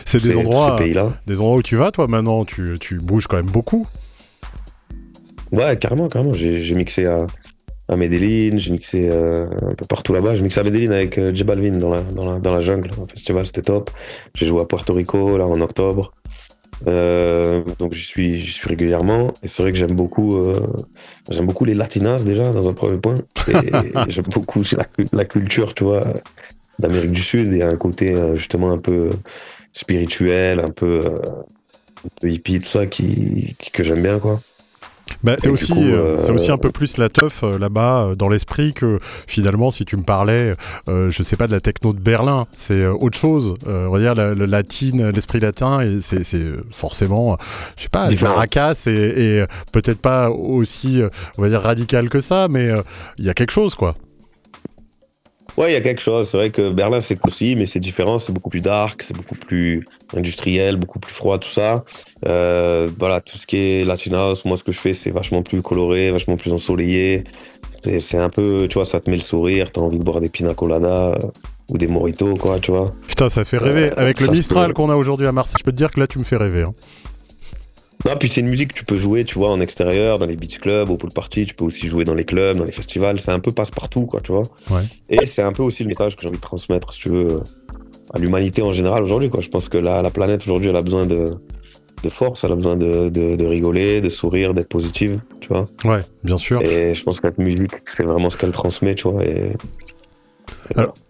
C'est 0.04 0.22
des 0.22 0.36
endroits, 0.36 0.78
des 1.26 1.40
endroits 1.40 1.56
où 1.56 1.62
tu 1.62 1.76
vas, 1.76 1.90
toi, 1.90 2.06
maintenant. 2.06 2.44
Tu, 2.44 2.76
tu 2.80 2.98
bouges 3.00 3.26
quand 3.26 3.36
même 3.36 3.46
beaucoup. 3.46 3.86
Ouais, 5.52 5.76
carrément, 5.76 6.08
carrément. 6.08 6.34
J'ai 6.34 6.74
mixé 6.74 7.06
à, 7.06 7.26
à 7.88 7.96
Medellin, 7.96 8.58
j'ai 8.58 8.72
mixé 8.72 9.08
euh, 9.10 9.46
un 9.62 9.74
peu 9.74 9.86
partout 9.86 10.12
là-bas. 10.12 10.36
J'ai 10.36 10.42
mixé 10.42 10.60
à 10.60 10.62
Medellin 10.62 10.90
avec 10.90 11.18
euh, 11.18 11.34
J 11.34 11.44
Balvin 11.44 11.78
dans 11.78 11.90
la, 11.90 12.02
dans, 12.02 12.32
la, 12.32 12.40
dans 12.40 12.52
la 12.52 12.60
jungle, 12.60 12.90
au 13.00 13.06
festival, 13.06 13.46
c'était 13.46 13.62
top. 13.62 13.90
J'ai 14.34 14.46
joué 14.46 14.62
à 14.62 14.64
Puerto 14.64 14.94
Rico, 14.94 15.36
là, 15.36 15.46
en 15.46 15.60
octobre. 15.60 16.12
Euh, 16.88 17.62
donc 17.78 17.92
j'y 17.92 18.04
suis, 18.04 18.38
j'y 18.40 18.52
suis 18.52 18.68
régulièrement 18.68 19.28
et 19.44 19.48
c'est 19.48 19.62
vrai 19.62 19.70
que 19.70 19.78
j'aime 19.78 19.94
beaucoup, 19.94 20.36
euh, 20.38 20.60
j'aime 21.30 21.46
beaucoup 21.46 21.64
les 21.64 21.72
latinas 21.72 22.24
déjà 22.24 22.52
dans 22.52 22.68
un 22.68 22.72
premier 22.74 22.98
point 22.98 23.14
j'aime 24.08 24.24
beaucoup 24.24 24.60
la, 24.72 24.84
la, 25.12 25.24
culture, 25.24 25.72
tu 25.74 25.84
vois, 25.84 26.02
d'Amérique 26.80 27.12
du 27.12 27.22
Sud 27.22 27.54
et 27.54 27.62
un 27.62 27.76
côté 27.76 28.16
justement 28.34 28.72
un 28.72 28.78
peu 28.78 29.10
spirituel, 29.74 30.60
un 30.60 30.70
peu, 30.70 31.04
un 31.04 32.08
peu 32.20 32.30
hippie, 32.30 32.60
tout 32.60 32.70
ça 32.70 32.86
qui, 32.86 33.54
qui 33.58 33.70
que 33.70 33.84
j'aime 33.84 34.02
bien 34.02 34.18
quoi. 34.18 34.40
Bah, 35.22 35.36
c'est 35.38 35.48
aussi, 35.48 35.72
euh, 35.72 36.16
c'est 36.18 36.32
aussi 36.32 36.50
un 36.50 36.56
peu 36.56 36.70
plus 36.70 36.96
la 36.96 37.08
teuf 37.08 37.42
euh, 37.42 37.58
là-bas 37.58 38.04
euh, 38.04 38.14
dans 38.14 38.28
l'esprit 38.28 38.72
que 38.72 38.98
finalement 39.26 39.70
si 39.70 39.84
tu 39.84 39.96
me 39.96 40.02
parlais, 40.02 40.54
je 40.86 41.22
sais 41.22 41.36
pas 41.36 41.46
de 41.46 41.52
la 41.52 41.60
techno 41.60 41.92
de 41.92 42.00
Berlin, 42.00 42.46
c'est 42.56 42.86
autre 42.86 43.18
chose. 43.18 43.54
on 43.66 43.90
va 43.90 43.98
dire 43.98 44.14
le 44.14 44.46
latine, 44.46 45.10
l'esprit 45.10 45.40
latin 45.40 45.80
et 45.80 46.00
c'est, 46.00 46.24
forcément, 46.70 47.36
je 47.76 47.82
sais 47.82 47.88
pas, 47.88 48.08
maracas 48.22 48.84
et, 48.86 48.90
et 48.90 49.44
peut-être 49.72 49.98
pas 49.98 50.30
aussi, 50.30 51.02
on 51.38 51.42
va 51.42 51.48
dire 51.48 51.62
radical 51.62 52.08
que 52.08 52.20
ça, 52.20 52.48
mais 52.48 52.70
il 53.18 53.24
y 53.24 53.30
a 53.30 53.34
quelque 53.34 53.52
chose 53.52 53.74
quoi. 53.74 53.94
Ouais, 55.56 55.70
il 55.70 55.72
y 55.72 55.76
a 55.76 55.80
quelque 55.80 56.00
chose. 56.00 56.28
C'est 56.28 56.36
vrai 56.36 56.50
que 56.50 56.70
Berlin, 56.70 57.00
c'est 57.00 57.18
aussi, 57.26 57.54
mais 57.54 57.66
c'est 57.66 57.80
différent. 57.80 58.18
C'est 58.18 58.32
beaucoup 58.32 58.50
plus 58.50 58.60
dark, 58.60 59.02
c'est 59.02 59.16
beaucoup 59.16 59.36
plus 59.36 59.84
industriel, 60.16 60.76
beaucoup 60.76 60.98
plus 60.98 61.12
froid, 61.12 61.38
tout 61.38 61.48
ça. 61.48 61.84
Euh, 62.26 62.90
voilà, 62.98 63.20
tout 63.20 63.38
ce 63.38 63.46
qui 63.46 63.56
est 63.56 63.84
Latin 63.84 64.14
House, 64.14 64.44
moi, 64.44 64.56
ce 64.56 64.64
que 64.64 64.72
je 64.72 64.78
fais, 64.80 64.92
c'est 64.92 65.10
vachement 65.10 65.42
plus 65.42 65.62
coloré, 65.62 66.10
vachement 66.10 66.36
plus 66.36 66.52
ensoleillé. 66.52 67.24
C'est 68.00 68.16
un 68.16 68.30
peu, 68.30 68.66
tu 68.68 68.74
vois, 68.74 68.86
ça 68.86 69.00
te 69.00 69.10
met 69.10 69.16
le 69.16 69.22
sourire, 69.22 69.70
t'as 69.70 69.82
envie 69.82 69.98
de 69.98 70.04
boire 70.04 70.20
des 70.20 70.30
pina 70.30 70.54
coladas 70.54 71.10
euh, 71.12 71.28
ou 71.68 71.76
des 71.76 71.86
moritos, 71.86 72.34
quoi, 72.34 72.58
tu 72.58 72.70
vois. 72.70 72.94
Putain, 73.06 73.28
ça 73.28 73.44
fait 73.44 73.58
rêver. 73.58 73.90
Euh, 73.90 73.94
Avec 73.96 74.20
le 74.20 74.28
Mistral 74.28 74.72
qu'on 74.72 74.88
a 74.88 74.96
aujourd'hui 74.96 75.26
à 75.26 75.32
Marseille, 75.32 75.56
je 75.58 75.64
peux 75.64 75.72
te 75.72 75.76
dire 75.76 75.90
que 75.90 76.00
là, 76.00 76.06
tu 76.06 76.18
me 76.18 76.24
fais 76.24 76.36
rêver. 76.36 76.62
Hein. 76.62 76.72
Non, 78.04 78.16
puis 78.18 78.28
c'est 78.28 78.40
une 78.40 78.48
musique 78.48 78.72
que 78.72 78.78
tu 78.78 78.84
peux 78.84 78.98
jouer, 78.98 79.24
tu 79.24 79.38
vois, 79.38 79.50
en 79.50 79.60
extérieur, 79.60 80.18
dans 80.18 80.26
les 80.26 80.36
beach 80.36 80.58
clubs, 80.58 80.90
au 80.90 80.96
pool 80.96 81.10
party, 81.12 81.46
tu 81.46 81.54
peux 81.54 81.64
aussi 81.64 81.86
jouer 81.86 82.04
dans 82.04 82.14
les 82.14 82.24
clubs, 82.24 82.58
dans 82.58 82.64
les 82.64 82.72
festivals, 82.72 83.18
c'est 83.18 83.30
un 83.30 83.40
peu 83.40 83.52
passe-partout, 83.52 84.06
quoi, 84.06 84.20
tu 84.20 84.32
vois. 84.32 84.44
Et 85.08 85.24
c'est 85.26 85.42
un 85.42 85.52
peu 85.52 85.62
aussi 85.62 85.84
le 85.84 85.88
message 85.88 86.16
que 86.16 86.22
j'ai 86.22 86.28
envie 86.28 86.36
de 86.36 86.42
transmettre, 86.42 86.92
si 86.92 87.00
tu 87.00 87.08
veux, 87.08 87.40
à 88.12 88.18
l'humanité 88.18 88.62
en 88.62 88.72
général 88.72 89.02
aujourd'hui, 89.02 89.30
quoi. 89.30 89.40
Je 89.40 89.48
pense 89.48 89.68
que 89.68 89.78
la, 89.78 90.02
la 90.02 90.10
planète 90.10 90.42
aujourd'hui, 90.42 90.68
elle 90.68 90.76
a 90.76 90.82
besoin 90.82 91.06
de, 91.06 91.36
de 92.02 92.08
force, 92.10 92.44
elle 92.44 92.52
a 92.52 92.56
besoin 92.56 92.76
de, 92.76 93.08
de, 93.08 93.36
de 93.36 93.46
rigoler, 93.46 94.00
de 94.00 94.10
sourire, 94.10 94.52
d'être 94.54 94.68
positive, 94.68 95.20
tu 95.40 95.48
vois. 95.48 95.64
Ouais, 95.84 96.02
bien 96.22 96.36
sûr. 96.36 96.60
Et 96.62 96.94
je 96.94 97.02
pense 97.02 97.20
que 97.20 97.28
la 97.28 97.32
musique, 97.38 97.72
c'est 97.86 98.04
vraiment 98.04 98.28
ce 98.28 98.36
qu'elle 98.36 98.52
transmet, 98.52 98.94
tu 98.94 99.08
vois. 99.08 99.24
Et, 99.24 99.52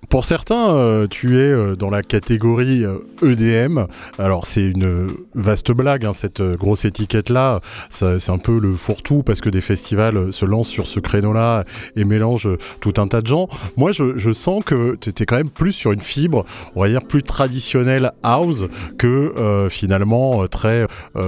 pour 0.09 0.25
certains, 0.25 0.75
euh, 0.75 1.07
tu 1.09 1.41
es 1.41 1.51
euh, 1.51 1.77
dans 1.77 1.91
la 1.91 2.03
catégorie 2.03 2.85
EDM. 3.23 3.79
Euh, 3.79 3.85
e 3.85 4.23
Alors, 4.23 4.47
c'est 4.47 4.65
une 4.65 5.09
vaste 5.35 5.73
blague, 5.73 6.05
hein, 6.05 6.13
cette 6.13 6.43
grosse 6.43 6.85
étiquette-là. 6.85 7.61
C'est 7.91 8.31
un 8.31 8.39
peu 8.39 8.59
le 8.59 8.75
fourre-tout 8.75 9.23
parce 9.23 9.41
que 9.41 9.49
des 9.49 9.61
festivals 9.61 10.33
se 10.33 10.45
lancent 10.45 10.69
sur 10.69 10.87
ce 10.87 11.01
créneau-là 11.01 11.65
et 11.97 12.05
mélangent 12.05 12.51
tout 12.81 12.95
un 12.99 13.09
tas 13.09 13.23
de 13.23 13.27
gens. 13.27 13.49
Moi, 13.77 13.93
je, 13.93 14.33
sens 14.33 14.65
que 14.65 14.97
tu 15.01 15.11
étais 15.11 15.27
quand 15.27 15.37
même 15.37 15.51
plus 15.51 15.73
sur 15.73 15.93
une 15.93 16.01
fibre, 16.01 16.45
on 16.75 16.83
va 16.83 16.89
dire, 16.89 17.03
plus 17.03 17.23
traditionnelle 17.23 18.13
house 18.23 18.65
que 18.99 19.69
finalement 19.71 20.47
très 20.49 20.87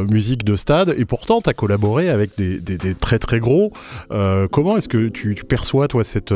musique 0.09 0.45
de 0.45 0.57
stade. 0.57 0.95
Et 0.97 1.05
pourtant, 1.05 1.41
tu 1.41 1.51
as 1.51 1.55
collaboré 1.55 2.11
avec 2.11 2.37
des, 2.37 2.95
très 2.95 3.19
très 3.19 3.41
gros. 3.41 3.73
comment 4.51 4.77
est-ce 4.77 4.89
que 4.89 5.09
tu, 5.09 5.35
tu, 5.35 5.45
perçois, 5.45 5.89
toi, 5.89 6.05
cette, 6.05 6.35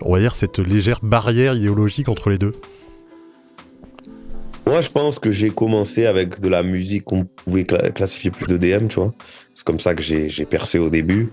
on 0.00 0.12
va 0.12 0.20
dire, 0.20 0.34
cette 0.34 0.58
légère 0.58 1.00
barrière 1.02 1.31
idéologique 1.32 2.08
entre 2.08 2.30
les 2.30 2.38
deux 2.38 2.52
Moi, 4.66 4.80
je 4.80 4.88
pense 4.88 5.18
que 5.18 5.32
j'ai 5.32 5.50
commencé 5.50 6.06
avec 6.06 6.40
de 6.40 6.48
la 6.48 6.62
musique 6.62 7.04
qu'on 7.04 7.24
pouvait 7.24 7.64
classifier 7.64 8.30
plus 8.30 8.46
d'EDM, 8.46 8.88
tu 8.88 8.96
vois. 8.96 9.12
C'est 9.54 9.64
comme 9.64 9.80
ça 9.80 9.94
que 9.94 10.02
j'ai 10.02 10.46
percé 10.46 10.78
au 10.78 10.88
début. 10.88 11.30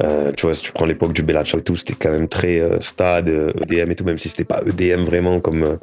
Euh, 0.00 0.32
tu 0.32 0.46
vois, 0.46 0.54
si 0.54 0.62
tu 0.62 0.72
prends 0.72 0.84
l'époque 0.84 1.12
du 1.12 1.22
Bella 1.22 1.42
et 1.42 1.62
tout, 1.62 1.76
c'était 1.76 1.94
quand 1.94 2.10
même 2.10 2.28
très 2.28 2.60
euh, 2.60 2.80
stade, 2.80 3.28
EDM 3.28 3.90
et 3.90 3.94
tout, 3.94 4.04
même 4.04 4.18
si 4.18 4.28
c'était 4.28 4.44
pas 4.44 4.62
EDM 4.66 5.04
vraiment 5.04 5.40
comme, 5.40 5.62
euh, 5.62 5.76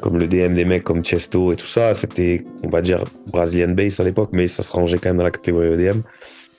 comme 0.00 0.18
le 0.18 0.28
DM 0.28 0.54
des 0.54 0.64
mecs 0.64 0.84
comme 0.84 1.02
Chesto 1.02 1.52
et 1.52 1.56
tout 1.56 1.66
ça. 1.66 1.94
C'était, 1.94 2.44
on 2.62 2.68
va 2.68 2.82
dire, 2.82 3.04
Brazilian 3.32 3.70
Bass 3.70 3.98
à 3.98 4.04
l'époque, 4.04 4.30
mais 4.32 4.46
ça 4.46 4.62
se 4.62 4.72
rangeait 4.72 4.98
quand 4.98 5.08
même 5.08 5.16
dans 5.16 5.24
la 5.24 5.30
catégorie 5.30 5.68
EDM. 5.68 6.00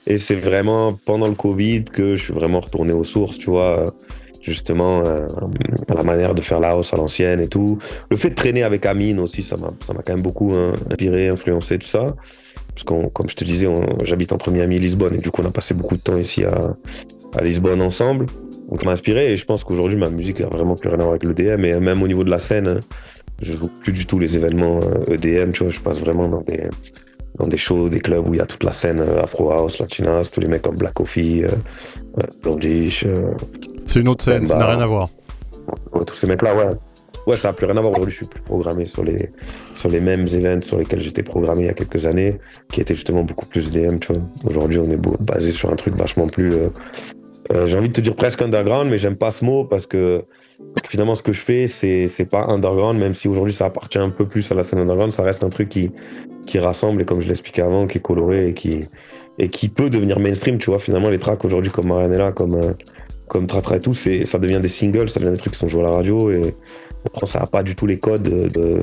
Et 0.06 0.18
c'est 0.18 0.36
vraiment 0.36 0.98
pendant 1.04 1.28
le 1.28 1.34
Covid 1.34 1.84
que 1.84 2.16
je 2.16 2.24
suis 2.24 2.32
vraiment 2.32 2.60
retourné 2.60 2.92
aux 2.92 3.04
sources, 3.04 3.38
tu 3.38 3.50
vois 3.50 3.84
justement 4.48 5.04
euh, 5.04 5.26
à 5.88 5.94
la 5.94 6.02
manière 6.02 6.34
de 6.34 6.42
faire 6.42 6.60
la 6.60 6.70
house 6.70 6.92
à 6.92 6.96
l'ancienne 6.96 7.40
et 7.40 7.48
tout. 7.48 7.78
Le 8.10 8.16
fait 8.16 8.30
de 8.30 8.34
traîner 8.34 8.62
avec 8.62 8.86
Amine 8.86 9.20
aussi, 9.20 9.42
ça 9.42 9.56
m'a 9.56 9.72
quand 9.86 10.08
même 10.08 10.22
beaucoup 10.22 10.52
hein, 10.54 10.72
inspiré, 10.90 11.28
influencé, 11.28 11.78
tout 11.78 11.86
ça. 11.86 12.14
Parce 12.74 12.84
que, 12.84 13.08
comme 13.08 13.28
je 13.28 13.34
te 13.34 13.44
disais, 13.44 13.66
j'habite 14.04 14.32
entre 14.32 14.50
Miami 14.50 14.76
et 14.76 14.78
Lisbonne 14.78 15.14
et 15.14 15.18
du 15.18 15.30
coup, 15.30 15.42
on 15.42 15.46
a 15.46 15.50
passé 15.50 15.74
beaucoup 15.74 15.96
de 15.96 16.00
temps 16.00 16.16
ici 16.16 16.44
à, 16.44 16.76
Lisbonne 17.42 17.82
ensemble. 17.82 18.26
Donc, 18.70 18.80
ça 18.80 18.86
m'a 18.86 18.92
inspiré 18.92 19.32
et 19.32 19.36
je 19.36 19.44
pense 19.44 19.64
qu'aujourd'hui, 19.64 19.96
ma 19.96 20.10
musique 20.10 20.40
a 20.40 20.46
vraiment 20.46 20.74
plus 20.74 20.88
rien 20.88 20.98
à 20.98 21.02
voir 21.02 21.10
avec 21.10 21.24
le 21.24 21.34
DM. 21.34 21.64
Et 21.64 21.78
même 21.80 22.02
au 22.02 22.08
niveau 22.08 22.24
de 22.24 22.30
la 22.30 22.38
scène, 22.38 22.80
je 23.42 23.52
joue 23.52 23.68
plus 23.68 23.92
du 23.92 24.06
tout 24.06 24.18
les 24.18 24.36
événements 24.36 24.80
EDM, 25.08 25.26
euh, 25.26 25.46
e 25.46 25.50
tu 25.50 25.62
vois, 25.64 25.72
je 25.72 25.80
passe 25.80 26.00
vraiment 26.00 26.28
dans 26.28 26.40
des, 26.42 26.68
dans 27.36 27.46
des 27.46 27.56
shows, 27.56 27.88
des 27.88 28.00
clubs 28.00 28.28
où 28.28 28.34
il 28.34 28.38
y 28.38 28.40
a 28.40 28.46
toute 28.46 28.64
la 28.64 28.72
scène 28.72 29.00
euh, 29.00 29.22
Afro 29.22 29.50
House, 29.50 29.78
Latinas, 29.78 30.30
tous 30.32 30.40
les 30.40 30.48
mecs 30.48 30.62
comme 30.62 30.76
Black 30.76 30.94
Coffee, 30.94 31.44
euh, 31.44 31.50
Blondish, 32.42 33.04
c'est 33.88 34.00
une 34.00 34.08
autre 34.08 34.24
scène, 34.24 34.46
ça 34.46 34.56
n'a 34.56 34.66
rien 34.66 34.80
à 34.80 34.86
voir. 34.86 35.08
tous 36.06 36.14
ces 36.14 36.26
mecs-là, 36.26 36.54
ouais. 36.54 36.74
Ouais, 37.26 37.36
ça 37.36 37.48
n'a 37.48 37.52
plus 37.52 37.66
rien 37.66 37.76
à 37.76 37.80
voir. 37.80 37.92
Aujourd'hui, 37.92 38.12
je 38.12 38.16
suis 38.18 38.26
plus 38.26 38.40
programmé 38.40 38.86
sur 38.86 39.04
les, 39.04 39.30
sur 39.74 39.90
les 39.90 40.00
mêmes 40.00 40.26
événements 40.26 40.62
sur 40.62 40.78
lesquels 40.78 41.00
j'étais 41.00 41.22
programmé 41.22 41.62
il 41.62 41.66
y 41.66 41.70
a 41.70 41.74
quelques 41.74 42.06
années, 42.06 42.38
qui 42.72 42.80
étaient 42.80 42.94
justement 42.94 43.22
beaucoup 43.22 43.44
plus 43.46 43.70
DM, 43.70 43.98
tu 43.98 44.12
vois. 44.12 44.22
Aujourd'hui, 44.44 44.78
on 44.78 44.90
est 44.90 45.00
basé 45.20 45.52
sur 45.52 45.70
un 45.70 45.76
truc 45.76 45.94
vachement 45.94 46.26
plus. 46.26 46.54
Euh, 46.54 46.68
euh, 47.52 47.66
j'ai 47.66 47.78
envie 47.78 47.88
de 47.88 47.94
te 47.94 48.00
dire 48.00 48.14
presque 48.14 48.40
underground, 48.40 48.90
mais 48.90 48.98
j'aime 48.98 49.16
pas 49.16 49.30
ce 49.30 49.44
mot 49.44 49.64
parce 49.64 49.86
que 49.86 50.24
finalement, 50.86 51.14
ce 51.14 51.22
que 51.22 51.32
je 51.32 51.40
fais, 51.40 51.68
c'est, 51.68 52.08
c'est 52.08 52.24
pas 52.24 52.44
underground, 52.46 52.98
même 52.98 53.14
si 53.14 53.28
aujourd'hui 53.28 53.54
ça 53.54 53.66
appartient 53.66 53.98
un 53.98 54.10
peu 54.10 54.26
plus 54.26 54.50
à 54.50 54.54
la 54.54 54.64
scène 54.64 54.78
underground, 54.78 55.12
ça 55.12 55.22
reste 55.22 55.44
un 55.44 55.50
truc 55.50 55.68
qui, 55.68 55.90
qui 56.46 56.58
rassemble 56.58 57.02
et 57.02 57.04
comme 57.04 57.20
je 57.20 57.28
l'expliquais 57.28 57.62
avant, 57.62 57.86
qui 57.86 57.98
est 57.98 58.02
coloré 58.02 58.48
et 58.48 58.54
qui, 58.54 58.80
et 59.38 59.48
qui 59.48 59.68
peut 59.68 59.90
devenir 59.90 60.18
mainstream, 60.18 60.58
tu 60.58 60.70
vois. 60.70 60.78
Finalement, 60.78 61.10
les 61.10 61.18
tracks 61.18 61.44
aujourd'hui 61.44 61.70
comme 61.70 61.88
Marianella, 61.88 62.32
comme. 62.32 62.54
Euh, 62.54 62.72
comme 63.28 63.46
Tratra 63.46 63.76
et 63.76 63.80
tout, 63.80 63.94
ça 63.94 64.38
devient 64.38 64.60
des 64.60 64.68
singles, 64.68 65.08
ça 65.08 65.20
devient 65.20 65.32
des 65.32 65.38
trucs 65.38 65.52
qui 65.52 65.58
sont 65.58 65.68
joués 65.68 65.82
à 65.82 65.90
la 65.90 65.96
radio 65.96 66.30
et 66.30 66.54
ça 67.26 67.40
n'a 67.40 67.46
pas 67.46 67.62
du 67.62 67.74
tout 67.74 67.86
les 67.86 67.98
codes 67.98 68.22
de, 68.22 68.82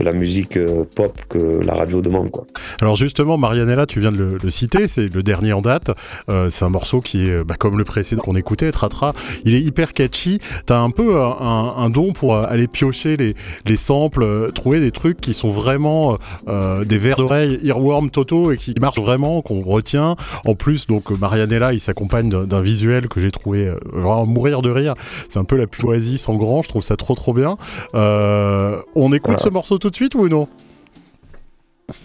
de 0.00 0.04
la 0.04 0.12
musique 0.12 0.56
euh, 0.56 0.84
pop 0.96 1.12
que 1.28 1.38
la 1.38 1.74
radio 1.74 2.00
demande. 2.00 2.30
Quoi. 2.30 2.44
Alors 2.80 2.96
justement, 2.96 3.36
Marianella, 3.36 3.86
tu 3.86 4.00
viens 4.00 4.10
de 4.10 4.38
le, 4.42 4.50
citer, 4.50 4.88
c'est 4.88 5.12
le 5.14 5.22
dernier 5.22 5.52
en 5.52 5.60
date. 5.60 5.90
Euh, 6.28 6.48
c'est 6.50 6.64
un 6.64 6.70
morceau 6.70 7.00
qui 7.00 7.28
est 7.28 7.44
bah, 7.44 7.54
comme 7.58 7.78
le 7.78 7.84
précédent 7.84 8.22
qu'on 8.22 8.34
écoutait, 8.34 8.72
Tratra. 8.72 9.12
Il 9.44 9.54
est 9.54 9.60
hyper 9.60 9.92
catchy. 9.92 10.40
T'as 10.66 10.78
un 10.78 10.90
peu 10.90 11.20
un, 11.20 11.90
don 11.90 12.12
pour 12.12 12.36
aller 12.36 12.66
piocher 12.66 13.16
les, 13.16 13.34
les 13.66 13.76
samples, 13.76 14.22
euh, 14.22 14.50
trouver 14.50 14.80
des 14.80 14.90
trucs 14.90 15.20
qui 15.20 15.34
sont 15.34 15.50
vraiment 15.50 16.18
des 16.46 16.98
vers 16.98 17.16
d'oreille, 17.16 17.58
earworm 17.62 18.10
Toto 18.10 18.52
et 18.52 18.56
qui 18.56 18.74
marchent 18.80 18.98
vraiment, 18.98 19.42
qu'on 19.42 19.60
retient. 19.60 20.16
En 20.46 20.54
plus, 20.54 20.86
donc 20.86 21.10
Marianella, 21.10 21.72
il 21.72 21.80
s'accompagne 21.80 22.30
d'un 22.30 22.60
visuel 22.60 23.08
que 23.08 23.20
j'ai 23.20 23.30
trouvé 23.30 23.70
vraiment 23.92 24.24
mourir 24.24 24.62
de 24.62 24.70
rire. 24.70 24.94
C'est 25.28 25.38
un 25.38 25.44
peu 25.44 25.56
la 25.56 25.66
poésie 25.66 26.16
sans 26.16 26.36
grand. 26.36 26.62
Je 26.62 26.68
trouve 26.68 26.82
ça 26.82 26.96
trop 26.96 27.14
trop 27.14 27.34
bien. 27.34 27.58
on 27.92 29.12
écoute 29.12 29.40
ce 29.40 29.48
morceau 29.48 29.78
tout 29.78 29.89
de 29.90 29.96
suite 29.96 30.14
ou 30.14 30.28
non 30.28 30.48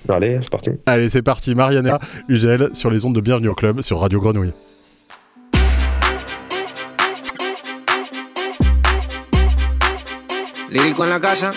Allez, 0.09 0.39
c'est 0.41 0.49
parti. 0.49 0.71
Allez, 0.85 1.09
c'est 1.09 1.21
parti. 1.21 1.53
Mariana 1.53 1.99
Ugel 2.27 2.69
sur 2.73 2.89
les 2.89 3.05
ondes 3.05 3.15
de 3.15 3.21
Bienvenue 3.21 3.49
au 3.49 3.53
Club 3.53 3.81
sur 3.81 3.99
Radio 3.99 4.19
Grenouille. 4.19 4.53
Lírico 10.69 11.03
en 11.03 11.09
la 11.09 11.19
casa. 11.19 11.51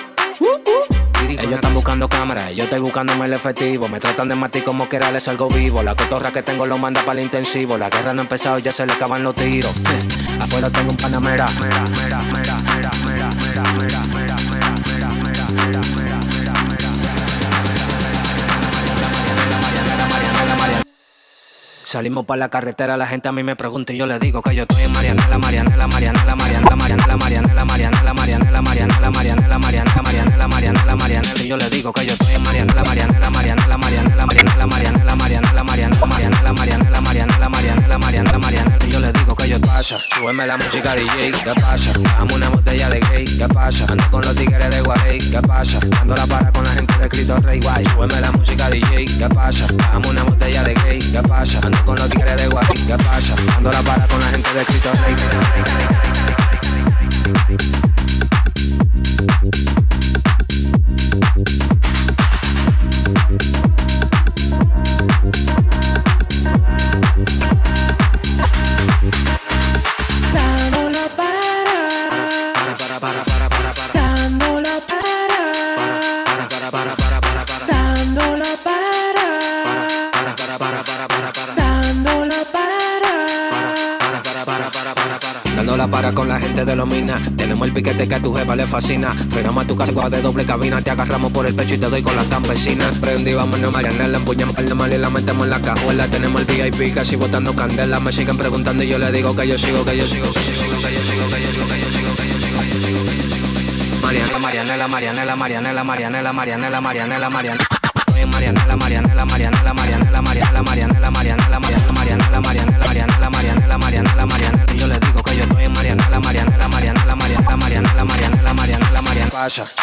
Ellos 1.29 1.53
están 1.53 1.75
buscando 1.75 2.09
cámaras, 2.09 2.55
yo 2.55 2.65
estoy 2.65 2.81
buscándome 2.81 3.27
el 3.27 3.33
efectivo. 3.33 3.89
Me 3.89 4.01
tratan 4.01 4.29
de 4.29 4.35
matar 4.35 4.63
como 4.63 4.89
quiera 4.89 5.11
les 5.13 5.25
salgo 5.25 5.49
vivo. 5.49 5.83
La 5.83 5.95
cotorra 5.95 6.33
que 6.33 6.43
tengo 6.43 6.67
lo 6.67 6.79
manda 6.79 7.03
para 7.03 7.21
el 7.21 7.25
intensivo. 7.27 7.77
La 7.77 7.91
guerra 7.91 8.15
no 8.15 8.23
ha 8.23 8.25
empezado, 8.25 8.59
ya 8.59 8.73
se 8.73 8.87
le 8.87 8.93
acaban 8.93 9.23
los 9.23 9.35
tiros. 9.35 9.75
Afuera 10.41 10.71
tengo 10.71 10.91
un 10.91 10.97
panamera. 10.97 11.47
Salimos 21.91 22.27
para 22.27 22.41
la 22.41 22.49
carretera, 22.51 22.99
la 22.99 23.07
gente 23.07 23.29
a 23.29 23.33
mí 23.33 23.43
me 23.43 23.57
pregunta 23.57 23.95
y 23.95 23.97
yo 23.97 24.07
le 24.07 24.19
digo 24.19 24.43
que 24.43 24.55
yo 24.55 24.65
estoy 24.65 24.83
en 24.83 24.93
Marianela, 24.93 25.39
Marianela, 25.39 25.87
Marianela, 25.87 26.37
Marianela, 26.37 26.77
Marianela, 26.77 27.17
Marianela, 27.17 27.65
Marianela, 27.65 28.13
Marianela, 28.13 28.13
Marianela, 28.13 28.61
Marianela, 28.61 29.59
Marianela, 29.59 29.99
Marianela, 30.03 30.49
Marianela, 30.49 30.97
Marianela, 30.97 31.43
y 31.43 31.49
yo 31.49 31.57
le 31.57 31.71
digo 31.71 31.91
que 31.91 32.05
yo 32.05 32.13
estoy 32.13 32.35
en 32.35 32.43
Marianela, 32.43 32.85
Marianela, 32.85 33.31
Marianela, 33.31 33.79
Marianela, 33.79 34.27
Marianela, 34.27 34.67
Marianela, 34.67 35.17
Marianela, 35.17 35.65
Marianela, 35.65 35.65
Marianela, 35.65 36.53
Marianela, 36.53 37.01
Marianela, 37.01 37.49
Marianela, 37.49 37.99
Marianela, 37.99 38.39
Marianela, 38.39 38.87
y 38.87 38.91
yo 38.91 39.01
le 39.01 39.13
digo 39.13 39.35
que 39.35 39.49
yo 39.49 39.59
pasa, 39.59 39.99
súbeme 40.15 40.47
la 40.47 40.59
música 40.59 40.95
DJ, 40.95 41.33
¿qué 41.33 41.55
pasa? 41.55 41.93
Dame 42.19 42.35
una 42.35 42.51
botella 42.51 42.91
de 42.91 43.01
gay, 43.01 43.25
¿qué 43.25 43.49
pasa? 43.49 43.87
Ando 43.89 44.11
con 44.11 44.21
los 44.21 44.37
tigres 44.37 44.69
de 44.69 44.83
Guay, 44.83 45.19
¿qué 45.31 45.41
pasa? 45.41 45.81
Ando 46.03 46.15
la 46.15 46.27
para 46.27 46.53
con 46.53 46.65
la 46.65 46.71
gente 46.71 46.99
de 46.99 47.09
Cristo 47.09 47.37
Rey 47.41 47.61
Guay, 47.61 47.85
súbeme 47.87 48.21
la 48.21 48.31
música 48.33 48.69
DJ, 48.69 49.07
¿qué 49.07 49.29
pasa? 49.35 49.67
Dame 49.91 50.09
una 50.09 50.25
botella 50.25 50.65
de 50.65 50.75
gay, 50.75 50.99
¿qué 50.99 51.23
pasa? 51.27 51.61
Con 51.85 51.97
los 51.97 52.09
tigres 52.09 52.37
de 52.37 52.49
Guay, 52.49 52.67
¿qué 52.87 52.97
pasa? 52.97 53.35
Ando 53.57 53.73
la 53.73 53.83
para 53.83 54.07
con 54.07 54.21
la 54.21 54.27
gente 54.27 54.55
de 54.55 54.65
Cristo 54.65 54.91
Rey. 55.05 55.15
para 85.91 86.13
con 86.13 86.29
la 86.29 86.39
gente 86.39 86.65
de 86.65 86.77
los 86.77 86.87
minas. 86.87 87.21
Tenemos 87.37 87.67
el 87.67 87.75
piquete 87.75 88.07
que 88.09 88.15
a 88.15 88.21
tu 88.21 88.35
jefa 88.35 88.57
le 88.57 88.67
fascina. 88.67 89.15
Frenamos 89.31 89.65
a 89.65 89.67
tu 89.67 89.77
casa 89.77 89.93
de 90.11 90.23
doble 90.23 90.45
cabina. 90.45 90.81
Te 90.83 90.91
agarramos 90.91 91.33
por 91.33 91.47
el 91.47 91.55
pecho 91.55 91.75
y 91.75 91.79
te 91.79 91.89
doy 91.89 92.03
con 92.03 92.17
las 92.17 92.27
campesinas. 92.27 92.97
Prendí, 92.99 93.35
vamos 93.35 93.63
a 93.63 93.71
marianela, 93.71 94.19
empuñamos 94.19 94.57
el 94.59 94.75
mal 94.75 94.93
y 94.93 94.99
la 94.99 95.11
metemos 95.11 95.45
en 95.45 95.51
la 95.51 95.61
cajuela. 95.61 96.07
Tenemos 96.09 96.43
el 96.43 96.47
VIP 96.47 96.95
casi 96.95 97.17
botando 97.17 97.55
candela. 97.55 98.01
Me 98.01 98.13
siguen 98.13 98.37
preguntando 98.37 98.83
y 98.83 98.89
yo 98.89 98.99
le 98.99 99.11
digo 99.13 99.35
que 99.35 99.47
yo 99.49 99.59
sigo, 99.59 99.85
que 99.85 99.97
yo 99.97 100.07
sigo, 100.07 100.33
que 100.33 100.41
yo 100.41 100.51
sigo, 100.53 100.81
que 100.81 100.95
yo 100.95 101.01
sigo, 101.03 101.31
que 101.31 101.41
yo 101.41 101.51
sigo, 101.53 101.69
que 101.69 101.81
yo 101.81 101.91
sigo, 101.91 102.17
que 102.17 102.29
yo 102.29 102.39
sigo, 102.39 103.05
que 103.05 103.17
yo 103.17 103.25
sigo. 103.27 104.39
Marianela, 104.41 104.89
Marianela, 104.89 105.37
Marianela, 105.37 105.37
Marianela, 105.37 105.85
Marianela, 105.85 106.33
Marianela, 106.33 106.81
Marianela, 106.81 107.31
Marianela 107.31 107.78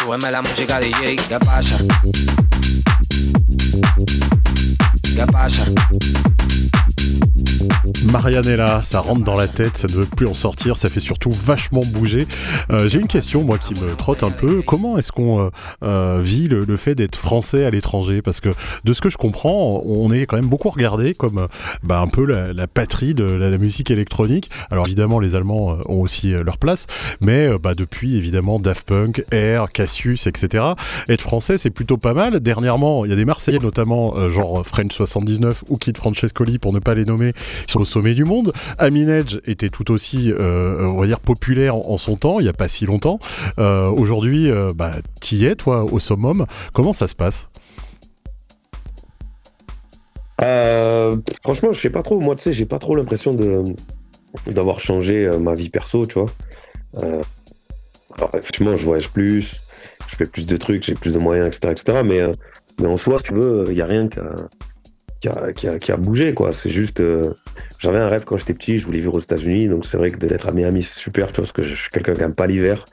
súbeme 0.06 0.30
la 0.30 0.42
música 0.42 0.78
DJ, 0.78 1.16
¿qué 1.16 1.38
pasa? 1.40 1.78
¿Qué 5.02 5.26
pasa? 5.32 5.64
Marianella, 8.10 8.82
ça 8.82 9.00
rentre 9.00 9.22
dans 9.22 9.36
la 9.36 9.48
tête, 9.48 9.76
ça 9.76 9.86
ne 9.88 9.92
veut 9.92 10.06
plus 10.06 10.26
en 10.26 10.34
sortir, 10.34 10.76
ça 10.76 10.88
fait 10.88 11.00
surtout 11.00 11.30
vachement 11.30 11.80
bouger. 11.92 12.26
Euh, 12.70 12.88
j'ai 12.88 12.98
une 12.98 13.06
question, 13.06 13.42
moi, 13.42 13.58
qui 13.58 13.74
me 13.74 13.94
trotte 13.94 14.22
un 14.22 14.30
peu. 14.30 14.62
Comment 14.62 14.98
est-ce 14.98 15.12
qu'on 15.12 15.40
euh, 15.40 15.50
euh, 15.82 16.20
vit 16.22 16.48
le, 16.48 16.76
fait 16.76 16.94
d'être 16.94 17.16
français 17.16 17.64
à 17.64 17.70
l'étranger? 17.70 18.22
Parce 18.22 18.40
que 18.40 18.50
de 18.84 18.92
ce 18.92 19.00
que 19.00 19.08
je 19.08 19.16
comprends, 19.16 19.82
on 19.84 20.12
est 20.12 20.26
quand 20.26 20.36
même 20.36 20.48
beaucoup 20.48 20.70
regardé 20.70 21.14
comme 21.14 21.48
bah, 21.82 22.00
un 22.00 22.08
peu 22.08 22.24
la, 22.24 22.66
patrie 22.66 23.14
de 23.14 23.24
la, 23.24 23.56
musique 23.58 23.90
électronique. 23.90 24.50
Alors 24.70 24.86
évidemment, 24.86 25.18
les 25.20 25.34
Allemands 25.34 25.78
ont 25.86 26.00
aussi 26.00 26.32
leur 26.32 26.58
place, 26.58 26.86
mais 27.20 27.48
bah, 27.58 27.74
depuis 27.74 28.16
évidemment 28.16 28.58
Daft 28.58 28.86
Punk, 28.86 29.24
Air, 29.30 29.72
Cassius, 29.72 30.26
etc. 30.26 30.64
Être 31.08 31.22
français, 31.22 31.58
c'est 31.58 31.70
plutôt 31.70 31.96
pas 31.96 32.12
mal. 32.12 32.40
Dernièrement, 32.40 33.04
il 33.04 33.10
y 33.10 33.12
a 33.14 33.16
des 33.16 33.24
Marseillais, 33.24 33.58
notamment 33.58 34.30
genre 34.30 34.66
French 34.66 34.92
79 34.92 35.64
ou 35.68 35.76
Kid 35.78 35.96
Francescoli, 35.96 36.58
pour 36.58 36.72
ne 36.72 36.78
pas 36.78 36.94
les 36.94 37.04
nommer, 37.04 37.32
sur 37.66 37.78
le 37.78 37.84
sommet 37.84 38.14
du 38.14 38.24
monde. 38.24 38.52
Aminedge 38.78 39.38
était 39.44 39.68
tout 39.68 39.90
aussi, 39.90 40.32
euh, 40.32 40.86
on 40.88 41.00
va 41.00 41.06
dire, 41.06 41.20
populaire 41.20 41.76
en, 41.76 41.98
son 41.98 42.16
temps, 42.16 42.40
il 42.40 42.44
n'y 42.44 42.48
a 42.48 42.52
pas 42.52 42.68
si 42.68 42.86
longtemps. 42.86 43.18
Euh, 43.58 43.88
aujourd'hui, 43.88 44.50
euh, 44.50 44.72
bah, 44.74 44.94
t'y 45.20 45.46
es, 45.46 45.54
toi, 45.54 45.84
au 45.84 45.98
summum. 45.98 46.46
Comment 46.72 46.92
ça 46.92 47.08
se 47.08 47.14
passe? 47.14 47.48
Franchement, 51.42 51.72
je 51.72 51.80
sais 51.80 51.90
pas 51.90 52.02
trop. 52.02 52.20
Moi, 52.20 52.36
tu 52.36 52.42
sais, 52.42 52.52
j'ai 52.52 52.66
pas 52.66 52.78
trop 52.78 52.94
l'impression 52.94 53.34
d'avoir 54.46 54.80
changé 54.80 55.30
ma 55.40 55.54
vie 55.54 55.70
perso, 55.70 56.06
tu 56.06 56.18
vois. 56.18 56.30
alors, 58.16 58.30
effectivement, 58.34 58.76
je 58.76 58.84
voyage 58.84 59.08
plus, 59.10 59.60
je 60.08 60.16
fais 60.16 60.26
plus 60.26 60.46
de 60.46 60.56
trucs, 60.56 60.84
j'ai 60.84 60.94
plus 60.94 61.14
de 61.14 61.18
moyens, 61.18 61.46
etc., 61.48 61.72
etc. 61.72 62.02
Mais, 62.04 62.20
mais 62.80 62.88
en 62.88 62.96
soi, 62.96 63.18
si 63.18 63.24
tu 63.24 63.34
veux, 63.34 63.64
il 63.68 63.74
n'y 63.74 63.80
a 63.80 63.86
rien 63.86 64.08
qu'à 64.08 64.34
qui 65.20 65.28
a, 65.28 65.78
qui 65.78 65.92
a, 65.92 65.96
bougé, 65.96 66.34
quoi. 66.34 66.52
C'est 66.52 66.70
juste. 66.70 67.00
Euh, 67.00 67.32
j'avais 67.78 67.98
un 67.98 68.08
rêve 68.08 68.24
quand 68.24 68.36
j'étais 68.36 68.54
petit, 68.54 68.78
je 68.78 68.86
voulais 68.86 69.00
vivre 69.00 69.14
aux 69.14 69.20
États-Unis, 69.20 69.68
donc 69.68 69.86
c'est 69.86 69.96
vrai 69.96 70.10
que 70.10 70.16
d'être 70.18 70.48
à 70.48 70.52
Miami, 70.52 70.82
c'est 70.82 70.98
super, 70.98 71.28
tu 71.28 71.36
vois, 71.36 71.42
parce 71.42 71.52
que 71.52 71.62
je 71.62 71.74
suis 71.74 71.90
quelqu'un 71.90 72.14
qui 72.14 72.20
n'aime 72.20 72.34
pas 72.34 72.46
l'hiver. 72.46 72.84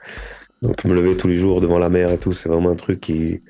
Donc 0.62 0.84
me 0.86 0.94
lever 0.94 1.18
tous 1.18 1.28
les 1.28 1.36
jours 1.36 1.60
devant 1.60 1.78
la 1.78 1.90
mer 1.90 2.10
et 2.12 2.18
tout, 2.18 2.32
c'est 2.32 2.48
vraiment 2.48 2.70
un 2.70 2.76
truc 2.76 3.02
qui, 3.02 3.42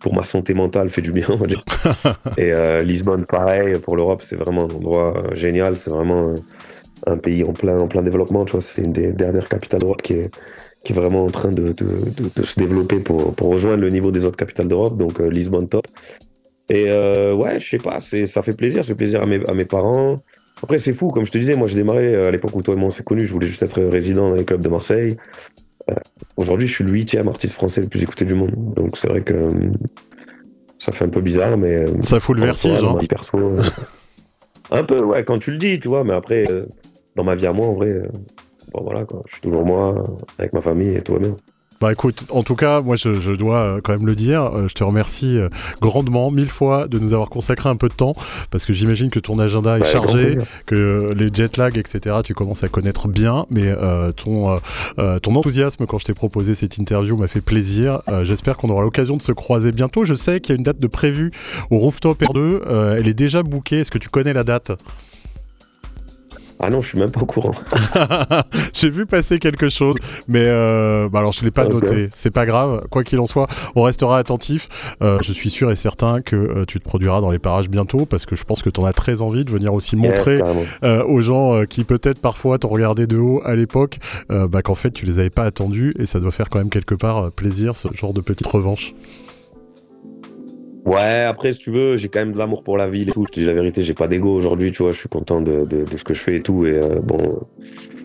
pour 0.00 0.14
ma 0.14 0.24
santé 0.24 0.54
mentale, 0.54 0.90
fait 0.90 1.02
du 1.02 1.12
bien, 1.12 1.26
on 1.28 1.36
va 1.36 1.46
dire. 1.46 1.62
et 2.36 2.52
euh, 2.52 2.82
Lisbonne, 2.82 3.24
pareil, 3.24 3.78
pour 3.78 3.96
l'Europe, 3.96 4.22
c'est 4.28 4.36
vraiment 4.36 4.64
un 4.64 4.74
endroit 4.74 5.16
euh, 5.16 5.34
génial, 5.34 5.76
c'est 5.76 5.90
vraiment 5.90 6.34
un, 7.06 7.16
pays 7.18 7.44
en 7.44 7.52
plein, 7.52 7.78
en 7.78 7.86
plein 7.86 8.02
développement, 8.02 8.44
tu 8.44 8.52
vois. 8.52 8.62
C'est 8.74 8.82
une 8.82 8.92
des 8.92 9.12
dernières 9.12 9.48
capitales 9.48 9.80
d'Europe 9.80 10.02
qui 10.02 10.14
est, 10.14 10.30
qui 10.84 10.92
est 10.92 10.96
vraiment 10.96 11.24
en 11.24 11.30
train 11.30 11.50
de, 11.50 11.72
de, 11.72 11.86
de, 12.34 12.42
se 12.42 12.58
développer 12.58 13.00
pour, 13.00 13.32
pour, 13.34 13.48
rejoindre 13.48 13.82
le 13.82 13.90
niveau 13.90 14.10
des 14.10 14.24
autres 14.24 14.36
capitales 14.36 14.68
d'Europe. 14.68 14.96
Donc 14.96 15.20
Lisbonne 15.20 15.68
top. 15.68 15.86
Et 16.68 16.90
euh, 16.90 17.34
ouais, 17.34 17.60
je 17.60 17.68
sais 17.68 17.78
pas, 17.78 18.00
ça 18.00 18.42
fait 18.42 18.56
plaisir, 18.56 18.82
ça 18.82 18.88
fait 18.88 18.94
plaisir 18.94 19.22
à 19.22 19.26
mes, 19.26 19.40
à 19.48 19.54
mes 19.54 19.64
parents. 19.64 20.20
Après, 20.62 20.78
c'est 20.78 20.94
fou, 20.94 21.08
comme 21.08 21.26
je 21.26 21.32
te 21.32 21.38
disais, 21.38 21.54
moi 21.54 21.68
j'ai 21.68 21.76
démarré 21.76 22.14
euh, 22.14 22.28
à 22.28 22.30
l'époque 22.30 22.54
où 22.54 22.62
toi 22.62 22.74
et 22.74 22.76
moi 22.76 22.88
on 22.88 22.90
s'est 22.90 23.02
connus, 23.02 23.26
je 23.26 23.32
voulais 23.32 23.46
juste 23.46 23.62
être 23.62 23.80
résident 23.82 24.30
dans 24.30 24.36
les 24.36 24.44
clubs 24.44 24.62
de 24.62 24.68
Marseille. 24.68 25.16
Euh, 25.90 25.94
aujourd'hui, 26.36 26.66
je 26.66 26.74
suis 26.74 26.84
le 26.84 26.90
huitième 26.90 27.28
artiste 27.28 27.54
français 27.54 27.82
le 27.82 27.88
plus 27.88 28.02
écouté 28.02 28.24
du 28.24 28.34
monde. 28.34 28.54
Donc 28.74 28.96
c'est 28.96 29.08
vrai 29.08 29.22
que 29.22 29.34
euh, 29.34 29.50
ça 30.78 30.92
fait 30.92 31.04
un 31.04 31.08
peu 31.08 31.20
bizarre, 31.20 31.56
mais. 31.58 31.86
Ça 32.00 32.20
fout 32.20 32.36
le 32.36 32.44
vertige, 32.44 32.82
hein. 32.82 32.96
Perso, 33.08 33.38
un 34.70 34.84
peu, 34.84 35.00
ouais, 35.00 35.24
quand 35.24 35.38
tu 35.38 35.50
le 35.50 35.58
dis, 35.58 35.78
tu 35.78 35.88
vois, 35.88 36.04
mais 36.04 36.14
après, 36.14 36.46
dans 37.16 37.24
ma 37.24 37.36
vie 37.36 37.46
à 37.46 37.52
moi, 37.52 37.66
en 37.66 37.74
vrai, 37.74 37.90
bon 38.72 38.82
voilà, 38.82 39.04
quoi, 39.04 39.22
je 39.26 39.34
suis 39.34 39.42
toujours 39.42 39.64
moi, 39.64 40.02
avec 40.38 40.54
ma 40.54 40.62
famille 40.62 40.96
et 40.96 41.02
tout 41.02 41.12
va 41.12 41.18
bien. 41.18 41.36
Bah 41.80 41.92
écoute, 41.92 42.24
en 42.30 42.42
tout 42.42 42.56
cas, 42.56 42.80
moi 42.80 42.96
je, 42.96 43.34
dois 43.34 43.58
euh, 43.58 43.80
quand 43.82 43.92
même 43.92 44.06
le 44.06 44.14
dire, 44.14 44.44
euh, 44.44 44.68
je 44.68 44.74
te 44.74 44.82
remercie 44.82 45.36
euh, 45.36 45.50
grandement, 45.82 46.30
mille 46.30 46.48
fois, 46.48 46.88
de 46.88 46.98
nous 46.98 47.12
avoir 47.12 47.28
consacré 47.28 47.68
un 47.68 47.76
peu 47.76 47.88
de 47.88 47.94
temps, 47.94 48.14
parce 48.50 48.64
que 48.64 48.72
j'imagine 48.72 49.10
que 49.10 49.20
ton 49.20 49.38
agenda 49.38 49.76
est 49.76 49.80
bah, 49.80 49.92
chargé, 49.92 50.38
que 50.64 51.14
les 51.14 51.28
jet 51.32 51.58
lag, 51.58 51.76
etc., 51.76 52.16
tu 52.24 52.32
commences 52.32 52.64
à 52.64 52.68
connaître 52.68 53.08
bien, 53.08 53.44
mais 53.50 53.72
ton, 54.16 54.58
ton 54.96 55.36
enthousiasme 55.36 55.86
quand 55.86 55.98
je 55.98 56.06
t'ai 56.06 56.14
proposé 56.14 56.54
cette 56.54 56.78
interview 56.78 57.16
m'a 57.16 57.28
fait 57.28 57.40
plaisir. 57.40 58.00
J'espère 58.22 58.56
qu'on 58.56 58.70
aura 58.70 58.82
l'occasion 58.82 59.16
de 59.16 59.22
se 59.22 59.32
croiser 59.32 59.72
bientôt. 59.72 60.04
Je 60.04 60.14
sais 60.14 60.40
qu'il 60.40 60.54
y 60.54 60.56
a 60.56 60.58
une 60.58 60.64
date 60.64 60.78
de 60.78 60.86
prévue 60.86 61.30
au 61.70 61.78
Rooftop 61.78 62.20
R2, 62.22 62.96
elle 62.98 63.08
est 63.08 63.14
déjà 63.14 63.42
bookée, 63.42 63.80
est-ce 63.80 63.90
que 63.90 63.98
tu 63.98 64.08
connais 64.08 64.32
la 64.32 64.44
date? 64.44 64.72
Ah 66.58 66.70
non, 66.70 66.80
je 66.80 66.88
suis 66.88 66.98
même 66.98 67.10
pas 67.10 67.20
au 67.20 67.26
courant. 67.26 67.52
J'ai 68.72 68.88
vu 68.88 69.04
passer 69.04 69.38
quelque 69.38 69.68
chose, 69.68 69.94
mais 70.26 70.44
euh, 70.44 71.08
bah 71.10 71.18
alors 71.18 71.32
je 71.32 71.44
l'ai 71.44 71.50
pas 71.50 71.68
noté. 71.68 72.08
C'est 72.14 72.30
pas 72.30 72.46
grave. 72.46 72.86
Quoi 72.90 73.04
qu'il 73.04 73.18
en 73.18 73.26
soit, 73.26 73.46
on 73.74 73.82
restera 73.82 74.18
attentif. 74.18 74.68
Euh, 75.02 75.18
je 75.22 75.32
suis 75.32 75.50
sûr 75.50 75.70
et 75.70 75.76
certain 75.76 76.22
que 76.22 76.36
euh, 76.36 76.64
tu 76.66 76.80
te 76.80 76.84
produiras 76.84 77.20
dans 77.20 77.30
les 77.30 77.38
parages 77.38 77.68
bientôt, 77.68 78.06
parce 78.06 78.24
que 78.24 78.36
je 78.36 78.44
pense 78.44 78.62
que 78.62 78.70
tu 78.70 78.80
en 78.80 78.86
as 78.86 78.94
très 78.94 79.20
envie 79.20 79.44
de 79.44 79.50
venir 79.50 79.74
aussi 79.74 79.96
montrer 79.96 80.40
aux 80.82 81.20
gens 81.20 81.64
qui 81.66 81.84
peut-être 81.84 82.20
parfois 82.20 82.58
t'ont 82.58 82.68
regardé 82.68 83.06
de 83.06 83.18
haut 83.18 83.42
à 83.44 83.54
l'époque, 83.54 83.98
bah, 84.28 84.62
qu'en 84.62 84.74
fait 84.74 84.90
tu 84.90 85.04
les 85.04 85.18
avais 85.18 85.30
pas 85.30 85.44
attendus, 85.44 85.94
et 85.98 86.06
ça 86.06 86.20
doit 86.20 86.30
faire 86.30 86.48
quand 86.48 86.58
même 86.58 86.70
quelque 86.70 86.94
part 86.94 87.30
plaisir 87.32 87.76
ce 87.76 87.88
genre 87.94 88.14
de 88.14 88.20
petite 88.20 88.46
revanche. 88.46 88.94
Ouais, 90.86 91.24
après, 91.28 91.52
si 91.52 91.58
tu 91.58 91.72
veux, 91.72 91.96
j'ai 91.96 92.08
quand 92.08 92.20
même 92.20 92.32
de 92.32 92.38
l'amour 92.38 92.62
pour 92.62 92.78
la 92.78 92.88
ville 92.88 93.08
et 93.08 93.12
tout. 93.12 93.24
Je 93.26 93.32
te 93.32 93.40
dis 93.40 93.46
la 93.46 93.54
vérité, 93.54 93.82
j'ai 93.82 93.92
pas 93.92 94.06
d'ego 94.06 94.32
aujourd'hui, 94.32 94.70
tu 94.70 94.84
vois. 94.84 94.92
Je 94.92 94.98
suis 94.98 95.08
content 95.08 95.40
de, 95.40 95.64
de, 95.64 95.84
de, 95.84 95.96
ce 95.96 96.04
que 96.04 96.14
je 96.14 96.20
fais 96.20 96.36
et 96.36 96.42
tout. 96.42 96.64
Et 96.64 96.74
euh, 96.74 97.00
bon, 97.02 97.40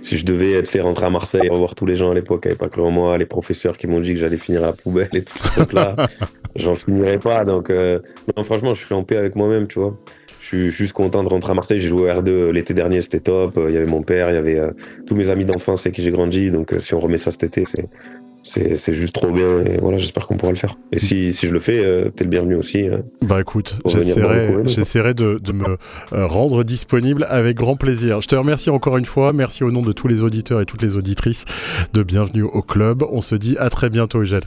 si 0.02 0.18
je 0.18 0.26
devais 0.26 0.64
tu 0.64 0.72
sais, 0.72 0.82
rentrer 0.82 1.06
à 1.06 1.12
Marseille, 1.12 1.48
revoir 1.48 1.76
tous 1.76 1.86
les 1.86 1.96
gens 1.96 2.10
à 2.10 2.16
l'époque, 2.16 2.48
avait 2.48 2.56
pas 2.56 2.70
cru 2.70 2.82
en 2.82 2.90
moi, 2.90 3.20
les 3.20 3.28
professeurs 3.28 3.78
qui 3.78 3.86
m'ont 3.86 4.00
dit 4.00 4.14
que 4.14 4.20
j'allais 4.20 4.40
finir 4.40 4.64
à 4.64 4.68
la 4.68 4.74
poubelle 4.74 5.10
et 5.14 5.22
tout 5.22 5.38
ce 5.38 5.60
truc-là, 5.60 5.96
j'en 6.56 6.74
finirais 6.74 7.20
pas. 7.20 7.44
Donc, 7.44 7.70
euh, 7.70 8.00
non, 8.36 8.44
franchement, 8.44 8.74
je 8.74 8.84
suis 8.84 8.96
en 8.96 9.04
paix 9.04 9.18
avec 9.18 9.36
moi-même, 9.36 9.68
tu 9.68 9.78
vois. 9.78 9.96
Je 10.40 10.48
suis 10.48 10.72
juste 10.72 10.94
content 10.94 11.22
de 11.22 11.30
rentrer 11.30 11.52
à 11.52 11.54
Marseille. 11.54 11.80
J'ai 11.80 11.88
joué 11.88 12.12
au 12.12 12.14
R2 12.14 12.50
l'été 12.50 12.74
dernier, 12.74 13.04
c'était 13.04 13.20
top. 13.20 13.60
Il 13.68 13.76
y 13.76 13.78
avait 13.78 13.86
mon 13.86 14.02
père, 14.02 14.32
il 14.32 14.34
y 14.34 14.38
avait 14.38 14.58
euh, 14.58 14.72
tous 15.06 15.14
mes 15.14 15.30
amis 15.30 15.46
d'enfance 15.46 15.82
avec 15.82 15.94
qui 15.94 16.02
j'ai 16.02 16.10
grandi. 16.10 16.50
Donc, 16.50 16.74
si 16.80 16.96
on 16.96 17.00
remet 17.00 17.20
ça 17.20 17.30
cet 17.30 17.44
été, 17.44 17.64
c'est 17.72 17.86
c'est 18.44 18.94
juste 18.94 19.16
trop 19.16 19.32
bien 19.32 19.62
et 19.62 19.78
voilà 19.78 19.98
j'espère 19.98 20.28
qu'on 20.28 20.38
pourra 20.38 20.52
le 20.52 20.58
faire. 20.58 20.78
Et 20.92 21.00
si, 21.00 21.34
si 21.34 21.48
je 21.48 21.54
le 21.54 21.60
fais 21.60 21.86
euh, 21.86 22.10
t'es 22.10 22.24
le 22.24 22.30
bienvenu 22.30 22.56
aussi 22.56 22.90
euh, 22.90 22.98
bah 23.22 23.40
écoute 23.40 23.78
j'essaierai 23.86 25.14
de, 25.14 25.40
de, 25.42 25.52
me 25.52 25.78
euh, 26.14 26.28
rendre 26.28 26.64
disponible 26.64 27.26
avec 27.30 27.58
grand 27.58 27.76
plaisir. 27.76 28.22
Je 28.22 28.28
te 28.28 28.36
remercie 28.36 28.70
encore 28.70 28.98
une 28.98 29.06
fois. 29.06 29.34
Merci 29.34 29.64
au 29.64 29.72
nom 29.72 29.82
de 29.82 29.92
tous 29.94 30.08
les 30.08 30.24
auditeurs 30.24 30.62
et 30.62 30.66
toutes 30.66 30.82
les 30.82 30.96
auditrices 30.96 31.46
de 31.94 32.04
bienvenue 32.04 32.44
au 32.44 32.62
club. 32.62 33.04
On 33.12 33.22
se 33.22 33.36
dit 33.36 33.56
à 33.58 33.70
très 33.70 33.90
bientôt 33.90 34.20
Eugène 34.20 34.42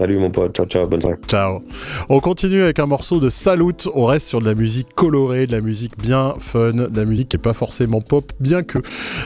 Salut 0.00 0.18
mon 0.18 0.30
pote, 0.30 0.56
ciao 0.56 0.64
ciao, 0.64 0.88
bonne 0.88 1.02
soirée. 1.02 1.18
Ciao. 1.28 1.62
On 2.08 2.20
continue 2.20 2.62
avec 2.62 2.78
un 2.78 2.86
morceau 2.86 3.20
de 3.20 3.28
Salut, 3.28 3.74
on 3.94 4.06
reste 4.06 4.28
sur 4.28 4.38
de 4.38 4.46
la 4.46 4.54
musique 4.54 4.94
colorée, 4.94 5.46
de 5.46 5.52
la 5.52 5.60
musique 5.60 5.98
bien 5.98 6.36
fun, 6.38 6.70
de 6.70 6.96
la 6.96 7.04
musique 7.04 7.28
qui 7.28 7.36
est 7.36 7.38
pas 7.38 7.52
forcément 7.52 8.00
pop, 8.00 8.32
bien 8.40 8.62
que 8.62 8.78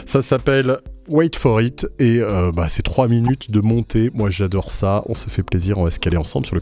ça 0.05 0.21
s'appelle 0.21 0.79
Wait 1.09 1.37
for 1.37 1.63
it. 1.63 1.87
Et 2.01 2.19
euh, 2.21 2.51
bah, 2.53 2.69
c'est 2.69 2.83
3 2.83 3.07
minutes 3.07 3.53
de 3.53 3.61
montée, 3.61 4.11
moi 4.15 4.31
j'adore 4.31 4.73
ça, 4.73 5.05
on 5.07 5.15
se 5.15 5.31
fait 5.31 5.45
plaisir, 5.45 5.79
on 5.79 5.85
va 5.85 5.93
se 5.93 6.01
caler 6.01 6.17
ensemble 6.17 6.45
sur 6.45 6.57
le 6.57 6.61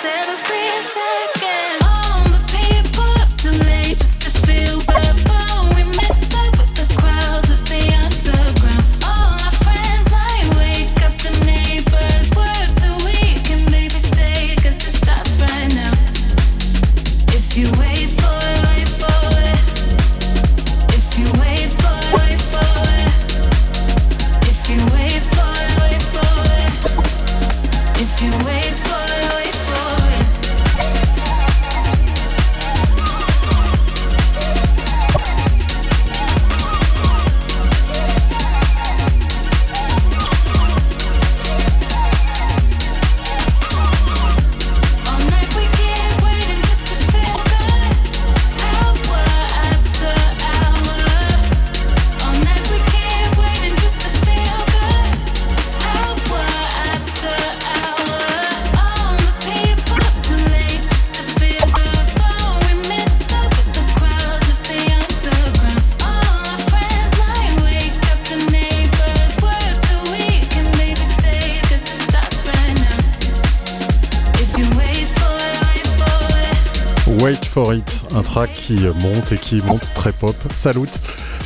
88.8. 0.00 0.57
qui 78.68 78.86
monte 79.02 79.32
et 79.32 79.38
qui 79.38 79.62
monte 79.62 79.94
très 79.94 80.12
pop. 80.12 80.36
Salut 80.52 80.90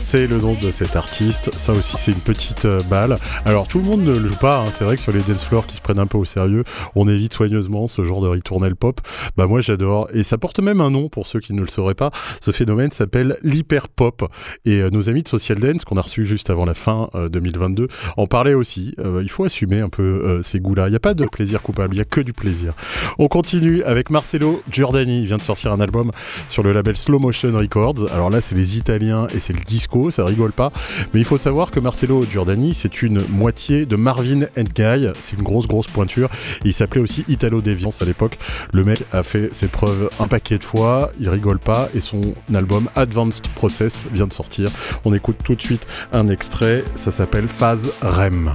c'est 0.02 0.26
le 0.26 0.38
nom 0.38 0.54
de 0.54 0.70
cet 0.70 0.96
artiste. 0.96 1.54
Ça 1.54 1.72
aussi, 1.72 1.96
c'est 1.96 2.10
une 2.10 2.18
petite 2.18 2.64
euh, 2.64 2.80
balle. 2.90 3.16
Alors, 3.46 3.68
tout 3.68 3.78
le 3.78 3.84
monde 3.84 4.02
ne 4.02 4.10
le 4.10 4.28
joue 4.28 4.36
pas. 4.36 4.58
Hein. 4.58 4.70
C'est 4.76 4.84
vrai 4.84 4.96
que 4.96 5.02
sur 5.02 5.12
les 5.12 5.20
dance 5.20 5.44
floors 5.44 5.66
qui 5.66 5.76
se 5.76 5.80
prennent 5.80 6.00
un 6.00 6.06
peu 6.06 6.18
au 6.18 6.24
sérieux, 6.24 6.64
on 6.96 7.08
évite 7.08 7.32
soigneusement 7.32 7.88
ce 7.88 8.04
genre 8.04 8.20
de 8.20 8.28
ritournelle 8.28 8.76
pop. 8.76 9.00
Bah, 9.36 9.46
moi, 9.46 9.60
j'adore. 9.60 10.08
Et 10.12 10.22
ça 10.22 10.38
porte 10.38 10.60
même 10.60 10.80
un 10.80 10.90
nom 10.90 11.08
pour 11.08 11.26
ceux 11.26 11.40
qui 11.40 11.52
ne 11.52 11.60
le 11.60 11.68
sauraient 11.68 11.94
pas. 11.94 12.10
Ce 12.40 12.50
phénomène 12.50 12.90
s'appelle 12.90 13.36
l'hyper 13.42 13.88
pop. 13.88 14.30
Et 14.64 14.80
euh, 14.80 14.90
nos 14.90 15.08
amis 15.08 15.22
de 15.22 15.28
Social 15.28 15.58
Dance, 15.58 15.84
qu'on 15.84 15.96
a 15.96 16.02
reçus 16.02 16.26
juste 16.26 16.50
avant 16.50 16.64
la 16.64 16.74
fin 16.74 17.10
2022, 17.14 17.84
euh, 17.84 17.86
en 18.16 18.26
parlaient 18.26 18.54
aussi. 18.54 18.94
il 18.98 19.30
faut 19.30 19.44
assumer 19.44 19.80
un 19.80 19.88
peu 19.88 20.40
ces 20.42 20.60
goûts-là. 20.60 20.88
Il 20.88 20.90
n'y 20.90 20.96
a 20.96 21.00
pas 21.00 21.14
de 21.14 21.24
plaisir 21.26 21.62
coupable, 21.62 21.94
il 21.94 21.98
n'y 21.98 22.02
a 22.02 22.06
que 22.06 22.20
du 22.20 22.32
plaisir. 22.32 22.74
On 23.18 23.28
continue 23.28 23.82
avec 23.82 24.10
Marcelo 24.10 24.62
Giordani. 24.70 25.22
Il 25.22 25.26
vient 25.26 25.36
de 25.36 25.42
sortir 25.42 25.72
un 25.72 25.80
album 25.80 26.10
sur 26.48 26.62
le 26.62 26.72
label 26.72 26.96
Slow 26.96 27.18
Motion 27.18 27.52
Records. 27.56 28.10
Alors 28.12 28.30
là, 28.30 28.40
c'est 28.40 28.54
les 28.54 28.76
Italiens 28.76 29.26
et 29.34 29.40
c'est 29.40 29.52
le 29.52 29.60
disco 29.60 30.10
ça 30.10 30.24
rigole 30.24 30.52
pas. 30.52 30.72
Mais 31.12 31.20
il 31.20 31.26
faut 31.26 31.38
savoir 31.38 31.70
que 31.70 31.80
Marcelo 31.80 32.24
Giordani, 32.28 32.74
c'est 32.74 33.02
une 33.02 33.26
moitié 33.28 33.86
de 33.86 33.96
Marvin 33.96 34.42
and 34.58 34.64
Guy, 34.74 35.08
c'est 35.20 35.36
une 35.36 35.42
grosse 35.42 35.66
grosse 35.66 35.86
pointure. 35.86 36.28
il 36.64 36.72
s'appelait 36.72 37.00
aussi 37.00 37.24
Italo 37.28 37.60
Deviance 37.60 38.02
à 38.02 38.04
l'époque. 38.04 38.38
Le 38.72 38.84
mec 38.84 39.04
fait 39.22 39.54
ses 39.54 39.68
preuves 39.68 40.10
un 40.20 40.26
paquet 40.26 40.58
de 40.58 40.64
fois, 40.64 41.12
il 41.20 41.28
rigole 41.28 41.58
pas 41.58 41.88
et 41.94 42.00
son 42.00 42.34
album 42.54 42.88
Advanced 42.96 43.46
Process 43.54 44.06
vient 44.12 44.26
de 44.26 44.32
sortir. 44.32 44.68
On 45.04 45.12
écoute 45.14 45.36
tout 45.44 45.54
de 45.54 45.62
suite 45.62 45.86
un 46.12 46.28
extrait, 46.28 46.84
ça 46.94 47.10
s'appelle 47.10 47.48
Phase 47.48 47.92
REM. 48.02 48.54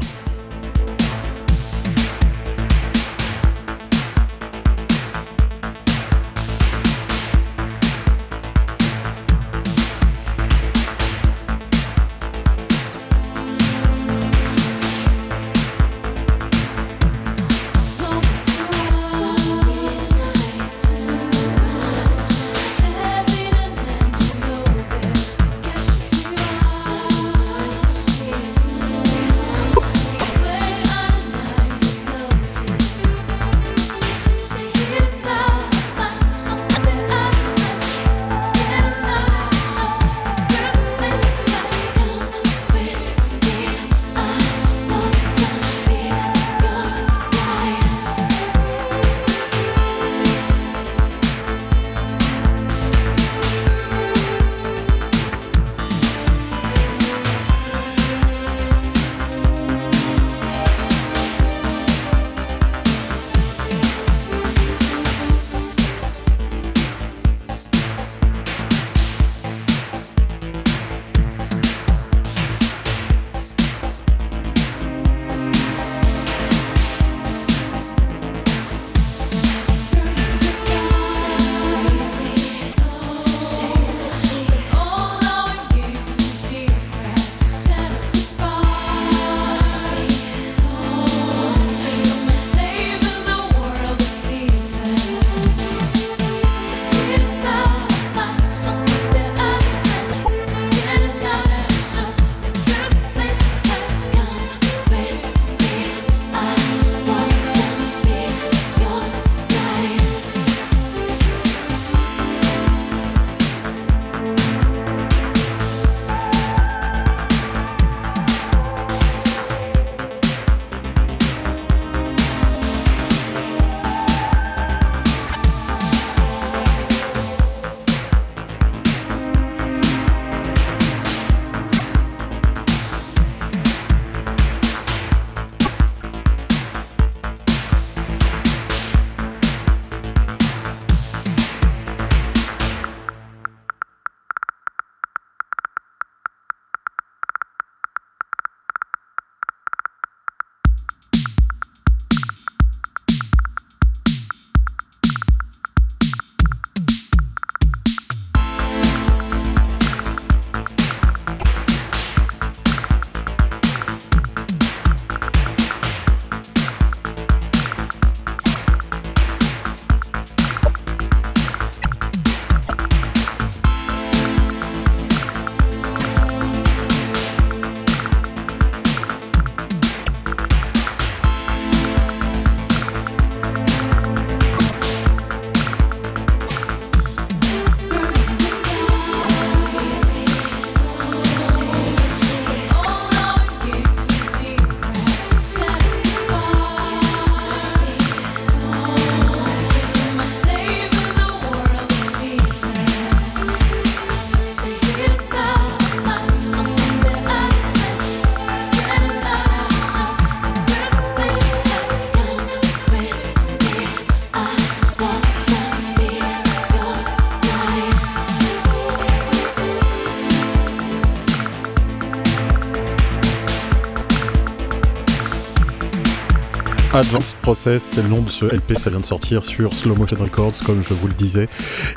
Advanced 227.18 227.38
Process, 227.42 227.84
c'est 227.94 228.04
le 228.04 228.10
nom 228.10 228.22
de 228.22 228.30
ce 228.30 228.46
LP, 228.46 228.78
ça 228.78 228.92
vient 228.92 229.00
de 229.00 229.06
sortir 229.06 229.44
sur 229.44 229.74
Slow 229.74 229.96
Motion 229.96 230.18
Records, 230.20 230.54
comme 230.64 230.84
je 230.84 230.94
vous 230.94 231.08
le 231.08 231.16
disais. 231.16 231.48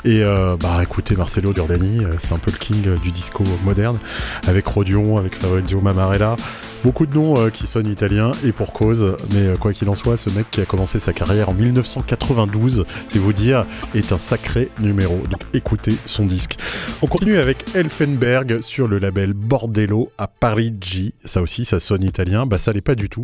Et 0.03 0.23
euh, 0.23 0.57
bah 0.59 0.79
écoutez, 0.81 1.15
Marcelo 1.15 1.53
Giordani, 1.53 2.03
euh, 2.03 2.15
c'est 2.19 2.33
un 2.33 2.39
peu 2.39 2.49
le 2.49 2.57
king 2.57 2.81
du 3.03 3.11
disco 3.11 3.43
moderne, 3.63 3.99
avec 4.47 4.65
Rodion, 4.65 5.17
avec 5.17 5.35
Fabrizio 5.35 5.79
Mamarella. 5.79 6.37
Beaucoup 6.83 7.05
de 7.05 7.13
noms 7.13 7.37
euh, 7.37 7.49
qui 7.51 7.67
sonnent 7.67 7.87
italiens 7.87 8.31
et 8.43 8.51
pour 8.51 8.73
cause, 8.73 9.15
mais 9.33 9.47
euh, 9.47 9.55
quoi 9.55 9.71
qu'il 9.71 9.87
en 9.87 9.95
soit, 9.95 10.17
ce 10.17 10.31
mec 10.31 10.49
qui 10.49 10.61
a 10.61 10.65
commencé 10.65 10.99
sa 10.99 11.13
carrière 11.13 11.49
en 11.49 11.53
1992, 11.53 12.85
c'est 13.07 13.19
vous 13.19 13.33
dire, 13.33 13.67
est 13.93 14.11
un 14.11 14.17
sacré 14.17 14.69
numéro. 14.79 15.21
Donc 15.29 15.41
écoutez 15.53 15.93
son 16.07 16.25
disque. 16.25 16.57
On 17.03 17.07
continue 17.07 17.37
avec 17.37 17.75
Elfenberg 17.75 18.61
sur 18.61 18.87
le 18.87 18.97
label 18.97 19.33
Bordello 19.33 20.11
à 20.17 20.27
Parigi. 20.27 21.13
Ça 21.23 21.43
aussi, 21.43 21.65
ça 21.65 21.79
sonne 21.79 22.03
italien. 22.03 22.47
Bah 22.47 22.57
ça 22.57 22.73
l'est 22.73 22.81
pas 22.81 22.95
du 22.95 23.09
tout, 23.09 23.23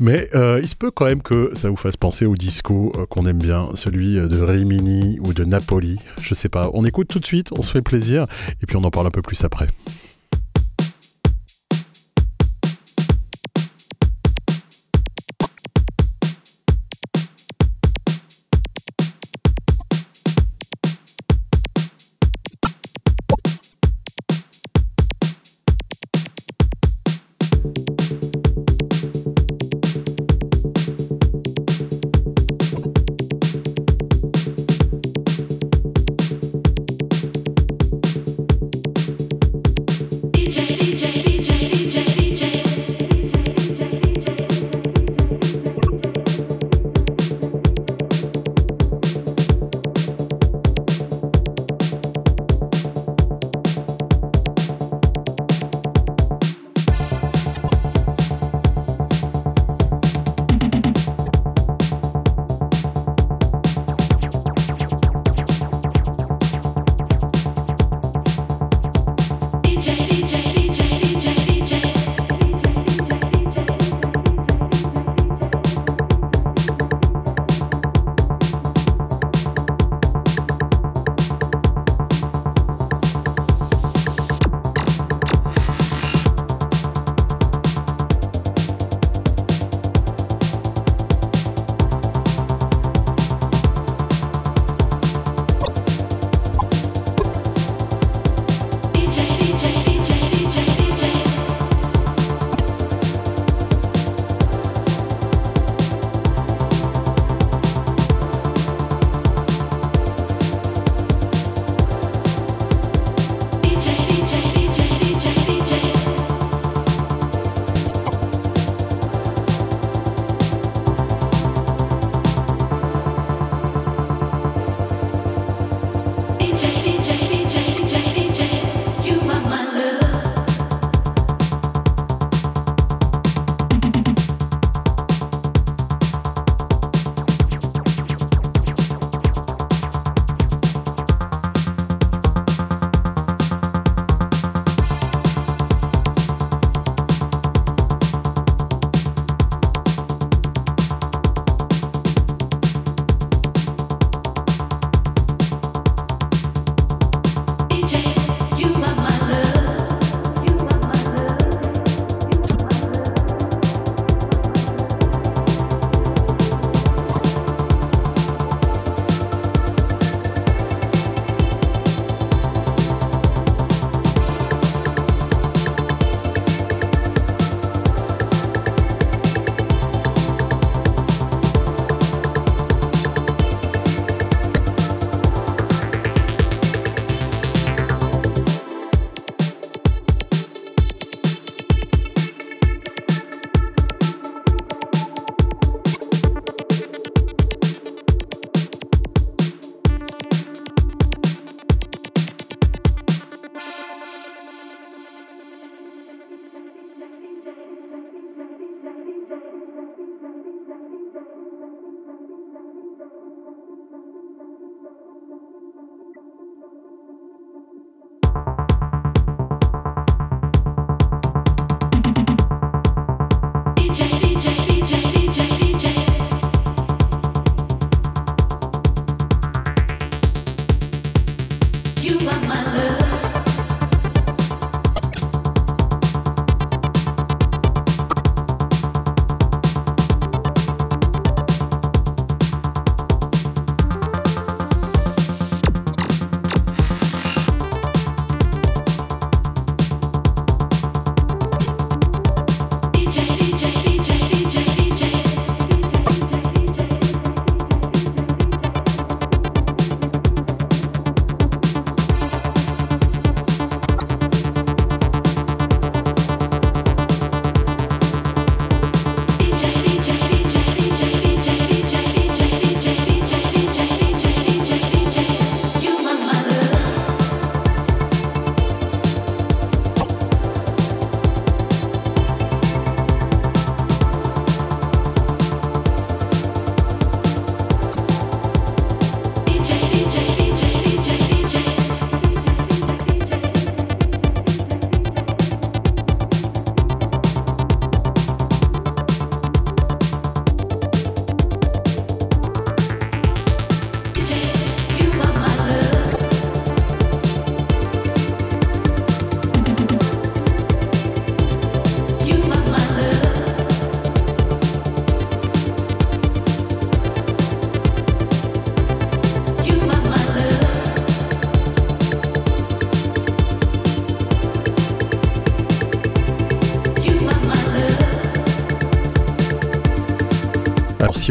mais 0.00 0.28
euh, 0.34 0.58
il 0.60 0.68
se 0.68 0.74
peut 0.74 0.90
quand 0.90 1.04
même 1.04 1.22
que 1.22 1.52
ça 1.54 1.70
vous 1.70 1.76
fasse 1.76 1.96
penser 1.96 2.26
au 2.26 2.34
disco 2.34 2.92
qu'on 3.08 3.26
aime 3.26 3.38
bien, 3.38 3.70
celui 3.74 4.14
de 4.14 4.40
Rimini 4.40 5.20
ou 5.20 5.32
de 5.32 5.44
Napoli. 5.44 5.96
Je 6.22 6.34
sais 6.34 6.48
pas. 6.48 6.70
On 6.74 6.84
écoute 6.84 7.06
tout 7.06 7.20
de 7.20 7.26
suite, 7.26 7.52
on 7.52 7.62
se 7.62 7.70
fait 7.70 7.82
plaisir 7.82 8.24
et 8.60 8.66
puis 8.66 8.76
on 8.76 8.82
en 8.82 8.90
parle 8.90 9.06
un 9.06 9.10
peu 9.10 9.22
plus 9.22 9.44
après. 9.44 9.68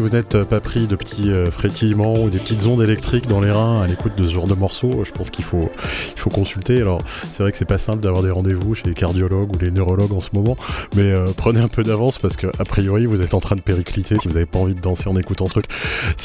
Vous 0.05 0.11
n'êtes 0.11 0.43
pas 0.43 0.59
pris 0.59 0.85
de 0.85 0.95
petits 0.95 1.31
frétillements 1.49 2.13
ou 2.13 2.29
des 2.29 2.37
petites 2.37 2.67
ondes 2.67 2.83
électriques 2.83 3.25
dans 3.25 3.39
les 3.39 3.49
reins 3.49 3.81
à 3.81 3.87
l'écoute 3.87 4.15
de 4.15 4.27
ce 4.27 4.33
genre 4.35 4.45
de 4.45 4.53
morceaux, 4.53 5.03
je 5.03 5.09
pense 5.09 5.31
qu'il 5.31 5.43
faut, 5.43 5.71
il 6.13 6.19
faut 6.19 6.29
consulter. 6.29 6.79
Alors, 6.79 7.01
c'est 7.33 7.41
vrai 7.41 7.51
que 7.51 7.57
c'est 7.57 7.65
pas 7.65 7.79
simple 7.79 8.03
d'avoir 8.03 8.21
des 8.21 8.29
rendez-vous 8.29 8.75
chez 8.75 8.83
les 8.85 8.93
cardiologues 8.93 9.55
ou 9.55 9.57
les 9.57 9.71
neurologues 9.71 10.13
en 10.13 10.21
ce 10.21 10.29
moment, 10.33 10.57
mais 10.95 11.11
prenez 11.37 11.59
un 11.59 11.69
peu 11.69 11.81
d'avance 11.81 12.19
parce 12.19 12.37
que, 12.37 12.45
a 12.59 12.65
priori, 12.65 13.07
vous 13.07 13.23
êtes 13.23 13.33
en 13.33 13.39
train 13.39 13.55
de 13.55 13.61
péricliter 13.61 14.19
si 14.21 14.27
vous 14.27 14.35
n'avez 14.35 14.45
pas 14.45 14.59
envie 14.59 14.75
de 14.75 14.79
danser 14.79 15.09
en 15.09 15.17
écoutant 15.17 15.47
ce 15.47 15.53
truc. 15.53 15.65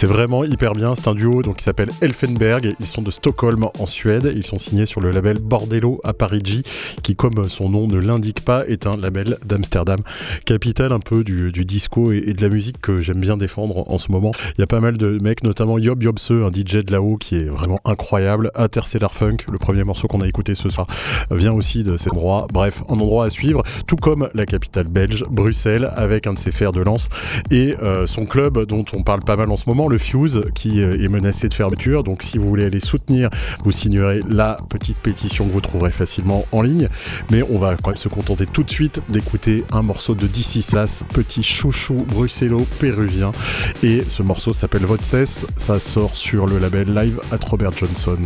C'est 0.01 0.07
vraiment 0.07 0.45
hyper 0.45 0.73
bien. 0.73 0.95
C'est 0.95 1.09
un 1.09 1.15
duo 1.15 1.43
donc, 1.43 1.57
qui 1.57 1.65
s'appelle 1.65 1.91
Elfenberg. 2.01 2.75
Ils 2.81 2.87
sont 2.87 3.03
de 3.03 3.11
Stockholm 3.11 3.67
en 3.79 3.85
Suède. 3.85 4.33
Ils 4.35 4.47
sont 4.47 4.59
signés 4.59 4.87
sur 4.87 5.03
le 5.03 5.11
label 5.11 5.41
Bordello 5.41 6.01
à 6.05 6.15
Parigi, 6.15 6.63
qui, 7.03 7.17
comme 7.17 7.51
son 7.51 7.69
nom 7.69 7.87
ne 7.87 7.99
l'indique 7.99 8.43
pas, 8.43 8.67
est 8.67 8.87
un 8.87 8.97
label 8.97 9.37
d'Amsterdam. 9.45 10.01
Capitale 10.47 10.93
un 10.93 11.01
peu 11.01 11.23
du, 11.23 11.53
disco 11.67 12.13
et, 12.13 12.33
de 12.33 12.41
la 12.41 12.49
musique 12.49 12.81
que 12.81 12.97
j'aime 12.97 13.21
bien 13.21 13.37
défendre 13.37 13.93
en 13.93 13.99
ce 13.99 14.11
moment. 14.11 14.31
Il 14.57 14.63
y 14.63 14.65
a 14.65 14.67
pas 14.67 14.81
mal 14.81 14.97
de 14.97 15.19
mecs, 15.21 15.45
notamment 15.45 15.77
Yob 15.77 16.03
Yobse, 16.03 16.31
un 16.31 16.51
DJ 16.51 16.77
de 16.77 16.93
là-haut 16.93 17.19
qui 17.19 17.35
est 17.35 17.51
vraiment 17.51 17.81
incroyable. 17.85 18.53
Interstellar 18.55 19.13
Funk, 19.13 19.37
le 19.53 19.59
premier 19.59 19.85
morceau 19.85 20.09
qu'on 20.09 20.23
a 20.23 20.27
écouté 20.27 20.55
ce 20.55 20.71
soir, 20.71 20.87
vient 21.31 21.53
aussi 21.53 21.83
de 21.83 21.99
cet 21.99 22.15
endroit. 22.15 22.47
Bref, 22.51 22.83
un 22.89 22.95
endroit 22.95 23.27
à 23.27 23.31
suivre, 23.31 23.63
tout 23.87 23.97
comme 23.97 24.31
la 24.33 24.47
capitale 24.47 24.89
belge, 24.89 25.27
Bruxelles, 25.31 25.93
avec 25.95 26.27
un 26.27 26.33
de 26.33 26.39
ses 26.39 26.53
fers 26.53 26.73
de 26.73 26.81
lance 26.81 27.11
et 27.51 27.77
euh, 27.83 28.07
son 28.07 28.25
club 28.25 28.65
dont 28.65 28.87
on 28.95 29.03
parle 29.03 29.21
pas 29.21 29.37
mal 29.37 29.51
en 29.51 29.57
ce 29.57 29.69
moment, 29.69 29.90
le 29.91 29.99
Fuse, 29.99 30.41
qui 30.55 30.81
euh, 30.81 31.03
est 31.03 31.09
menacé 31.09 31.49
de 31.49 31.55
fermeture. 31.55 32.03
Donc 32.03 32.23
si 32.23 32.39
vous 32.39 32.47
voulez 32.47 32.65
aller 32.65 32.81
soutenir, 32.81 33.29
vous 33.65 33.73
signerez 33.73 34.23
la 34.29 34.59
petite 34.69 34.99
pétition 34.99 35.47
que 35.47 35.53
vous 35.53 35.61
trouverez 35.61 35.91
facilement 35.91 36.47
en 36.53 36.63
ligne. 36.63 36.89
Mais 37.31 37.43
on 37.43 37.59
va 37.59 37.77
quand 37.77 37.91
même 37.91 37.97
se 37.97 38.09
contenter 38.09 38.47
tout 38.47 38.63
de 38.63 38.71
suite 38.71 39.03
d'écouter 39.09 39.65
un 39.73 39.83
morceau 39.83 40.15
de 40.15 40.27
DC 40.27 40.63
Slash, 40.63 41.03
petit 41.13 41.43
chouchou 41.43 42.07
bruxello-péruvien. 42.09 43.33
Et 43.83 44.03
ce 44.07 44.23
morceau 44.23 44.53
s'appelle 44.53 44.87
Cesse, 45.03 45.47
Ça 45.57 45.79
sort 45.81 46.17
sur 46.17 46.47
le 46.47 46.59
label 46.59 46.95
Live 46.95 47.21
at 47.33 47.45
Robert 47.47 47.73
Johnson. 47.73 48.19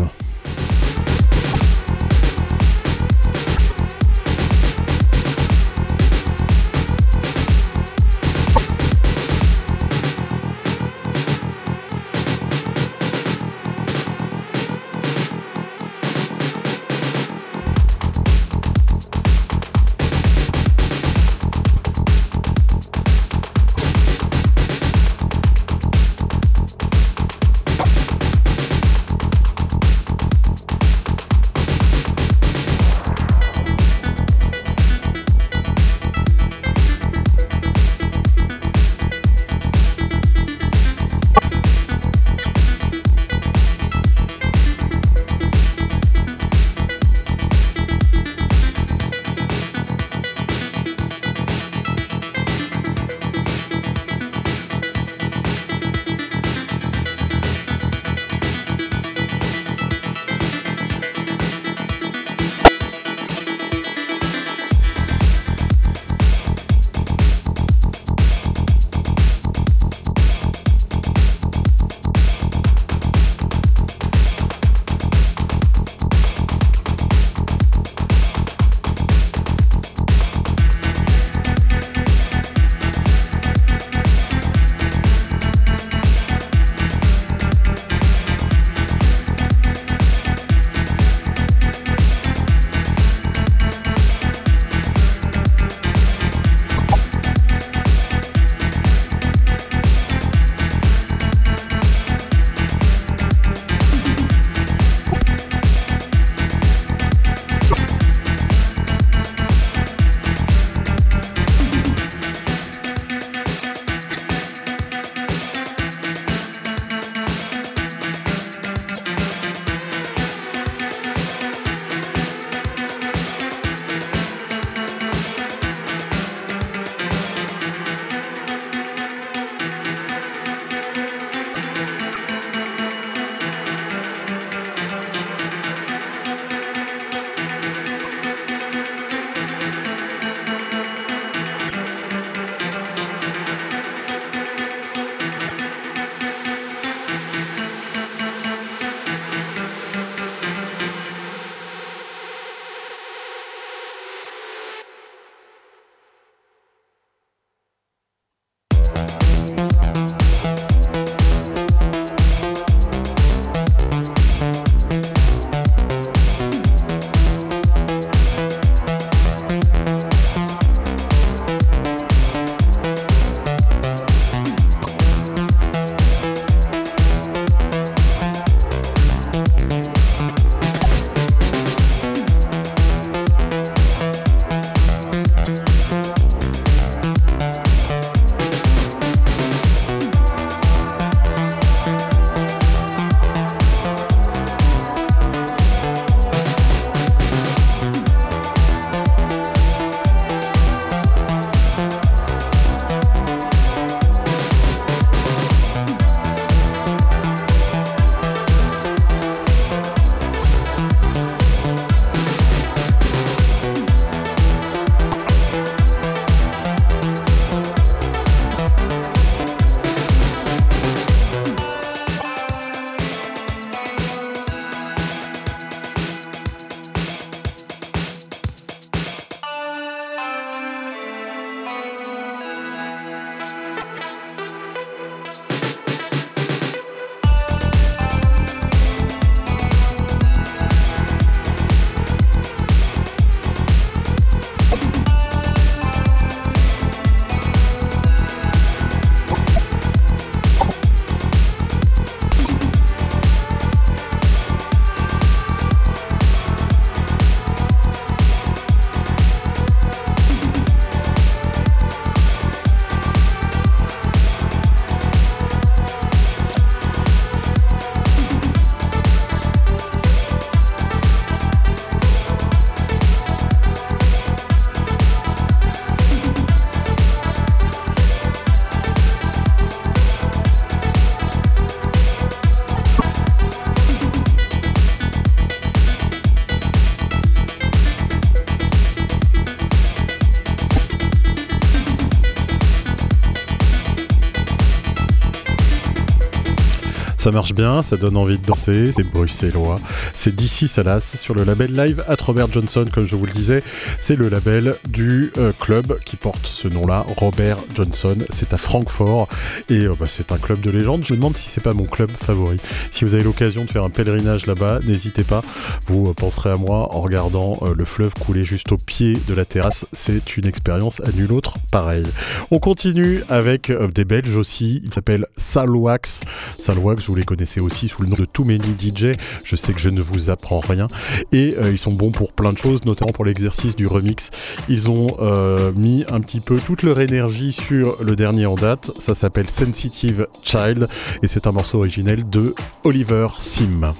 Ça 297.24 297.30
marche 297.30 297.54
bien, 297.54 297.82
ça 297.82 297.96
donne 297.96 298.18
envie 298.18 298.36
de 298.36 298.44
danser, 298.44 298.92
c'est 298.92 299.02
bruxellois. 299.02 299.80
C'est 300.12 300.36
d'ici 300.36 300.68
Salas 300.68 301.00
sur 301.00 301.34
le 301.34 301.42
label 301.44 301.74
Live 301.74 302.04
at 302.06 302.22
Robert 302.22 302.52
Johnson, 302.52 302.84
comme 302.92 303.06
je 303.06 303.16
vous 303.16 303.24
le 303.24 303.32
disais. 303.32 303.62
C'est 303.98 304.16
le 304.16 304.28
label 304.28 304.74
du 304.86 305.32
euh, 305.38 305.50
club 305.58 305.98
qui 306.04 306.16
porte 306.16 306.46
ce 306.46 306.68
nom-là, 306.68 307.06
Robert 307.16 307.56
Johnson. 307.74 308.18
C'est 308.28 308.52
à 308.52 308.58
Francfort 308.58 309.30
et 309.70 309.86
euh, 309.86 309.94
bah, 309.98 310.04
c'est 310.06 310.32
un 310.32 310.36
club 310.36 310.60
de 310.60 310.70
légende. 310.70 311.02
Je 311.06 311.14
me 311.14 311.16
demande 311.16 311.34
si 311.34 311.48
c'est 311.48 311.62
pas 311.62 311.72
mon 311.72 311.86
club 311.86 312.10
favori. 312.10 312.58
Si 312.90 313.06
vous 313.06 313.14
avez 313.14 313.24
l'occasion 313.24 313.64
de 313.64 313.70
faire 313.70 313.84
un 313.84 313.90
pèlerinage 313.90 314.44
là-bas, 314.44 314.80
n'hésitez 314.84 315.24
pas. 315.24 315.42
Vous 315.86 316.10
euh, 316.10 316.12
penserez 316.12 316.50
à 316.50 316.56
moi 316.56 316.94
en 316.94 317.00
regardant 317.00 317.58
le 317.74 317.84
fleuve 317.86 318.12
couler 318.12 318.44
juste 318.44 318.70
au 318.70 318.76
pied 318.76 319.16
de 319.26 319.32
la 319.32 319.46
terrasse. 319.46 319.86
C'est 319.94 320.36
une 320.36 320.44
expérience 320.44 321.00
à 321.00 321.10
nul 321.10 321.32
autre 321.32 321.54
pareil. 321.70 322.04
On 322.50 322.58
continue 322.58 323.22
avec 323.30 323.72
des 323.94 324.04
Belges 324.04 324.36
aussi. 324.36 324.82
Il 324.84 324.92
s'appelle 324.92 325.24
Salwax. 325.38 326.20
Salwax, 326.58 327.06
vous 327.06 327.13
les 327.14 327.24
connaissez 327.24 327.60
aussi 327.60 327.88
sous 327.88 328.02
le 328.02 328.08
nom 328.08 328.16
de 328.16 328.24
Too 328.24 328.44
Many 328.44 328.74
DJ. 328.78 329.16
Je 329.44 329.56
sais 329.56 329.72
que 329.72 329.80
je 329.80 329.88
ne 329.88 330.00
vous 330.00 330.30
apprends 330.30 330.60
rien. 330.60 330.86
Et 331.32 331.54
ils 331.70 331.78
sont 331.78 331.92
bons 331.92 332.10
pour 332.10 332.32
plein 332.32 332.52
de 332.52 332.58
choses, 332.58 332.84
notamment 332.84 333.12
pour 333.12 333.24
l'exercice 333.24 333.76
du 333.76 333.86
remix. 333.86 334.30
Ils 334.68 334.90
ont 334.90 335.16
euh, 335.20 335.72
mis 335.72 336.04
un 336.10 336.20
petit 336.20 336.40
peu 336.40 336.58
toute 336.58 336.82
leur 336.82 337.00
énergie 337.00 337.52
sur 337.52 338.02
le 338.02 338.16
dernier 338.16 338.46
en 338.46 338.54
date. 338.54 338.90
Ça 338.98 339.14
s'appelle 339.14 339.50
Sensitive 339.50 340.26
Child 340.42 340.88
et 341.22 341.26
c'est 341.26 341.46
un 341.46 341.52
morceau 341.52 341.78
originel 341.78 342.28
de 342.28 342.54
Oliver 342.84 343.28
Sim. 343.38 343.94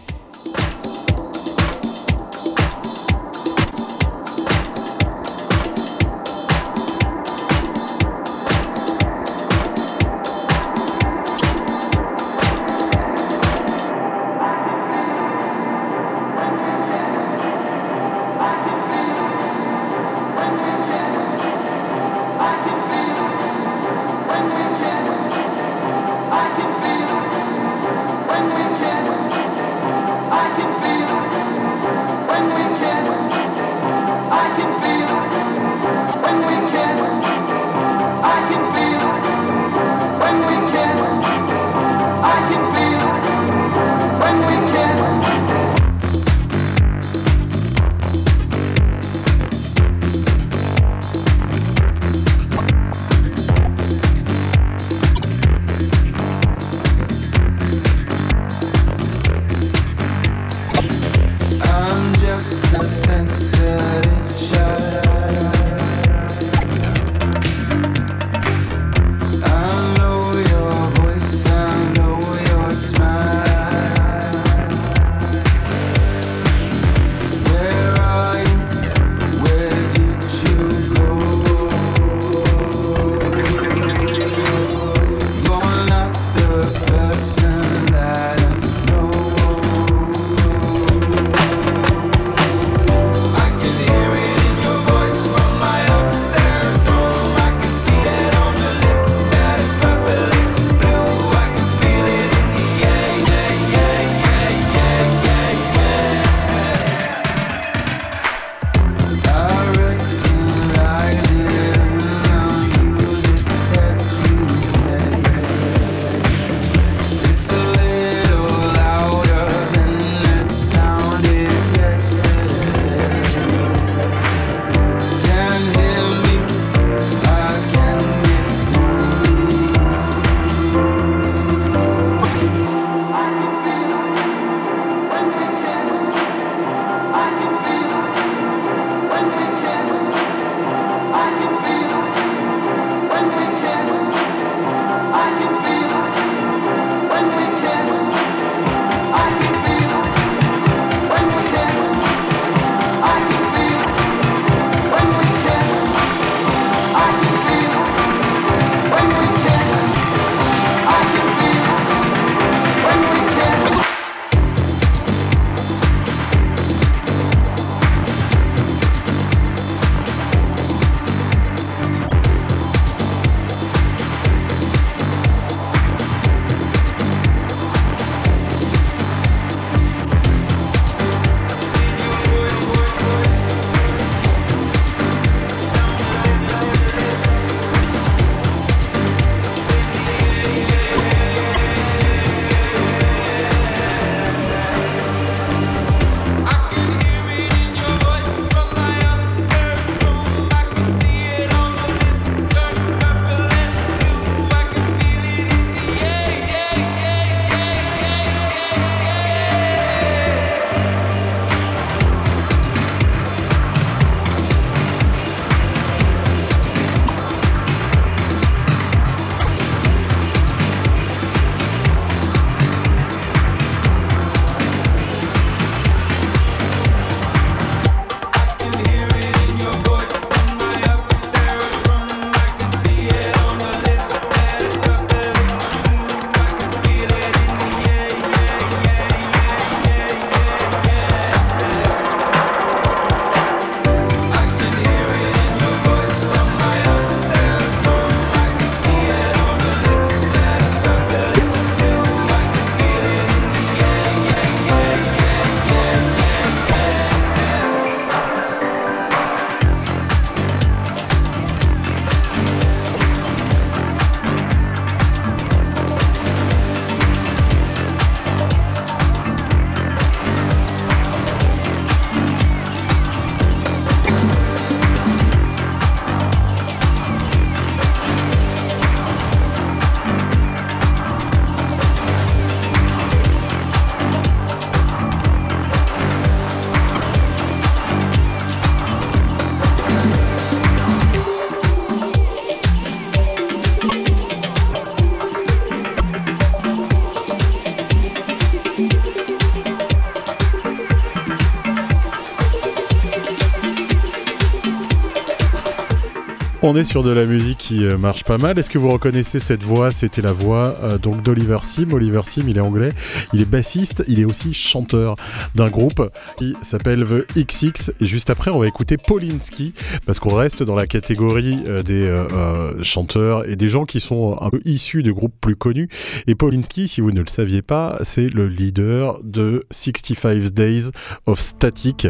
On 306.75 306.77
est 306.77 306.83
sur 306.83 307.05
de 307.05 307.11
la 307.11 307.25
musique 307.25 307.59
qui 307.59 307.85
euh, 307.85 307.97
marche 307.97 308.25
pas 308.25 308.37
mal. 308.37 308.59
Est-ce 308.59 308.69
que 308.69 308.79
vous 308.79 308.89
reconnaissez 308.89 309.39
cette 309.39 309.63
voix? 309.63 309.93
C'était 309.93 310.23
la 310.23 310.33
voix 310.33 310.75
euh, 310.83 310.99
donc 310.99 311.23
d'Oliver 311.23 311.59
Sim. 311.63 311.87
Oliver 311.93 312.23
Sim, 312.25 312.47
il 312.49 312.57
est 312.57 312.61
anglais, 312.61 312.89
il 313.33 313.41
est 313.41 313.49
bassiste, 313.49 314.03
il 314.09 314.19
est 314.19 314.25
aussi 314.25 314.53
chanteur 314.53 315.15
d'un 315.55 315.69
groupe 315.69 316.11
qui 316.37 316.57
s'appelle 316.63 317.07
The 317.07 317.47
XX. 317.47 317.93
Et 318.01 318.07
juste 318.07 318.29
après, 318.29 318.51
on 318.51 318.59
va 318.59 318.67
écouter 318.67 318.97
Polinski 318.97 319.73
parce 320.05 320.19
qu'on 320.19 320.35
reste 320.35 320.65
dans 320.65 320.75
la 320.75 320.89
catégorie 320.89 321.61
euh, 321.69 321.85
des 321.85 322.83
chanteurs 322.83 323.49
et 323.49 323.55
des 323.55 323.69
gens 323.69 323.85
qui 323.85 324.01
sont 324.01 324.37
un 324.41 324.51
peu 324.51 324.61
issus 324.65 325.05
de 325.05 325.13
groupes 325.13 325.37
plus 325.41 325.55
connus. 325.55 325.89
Et 326.27 326.35
Polinski, 326.35 326.89
si 326.89 327.01
vous 327.01 327.13
ne 327.13 327.21
le 327.21 327.29
saviez 327.29 327.63
pas, 327.63 327.99
c'est 328.03 328.29
le 328.29 328.49
leader 328.49 329.21
de 329.23 329.65
65 329.71 330.51
Days 330.51 330.91
of 331.27 331.39
Static. 331.39 332.09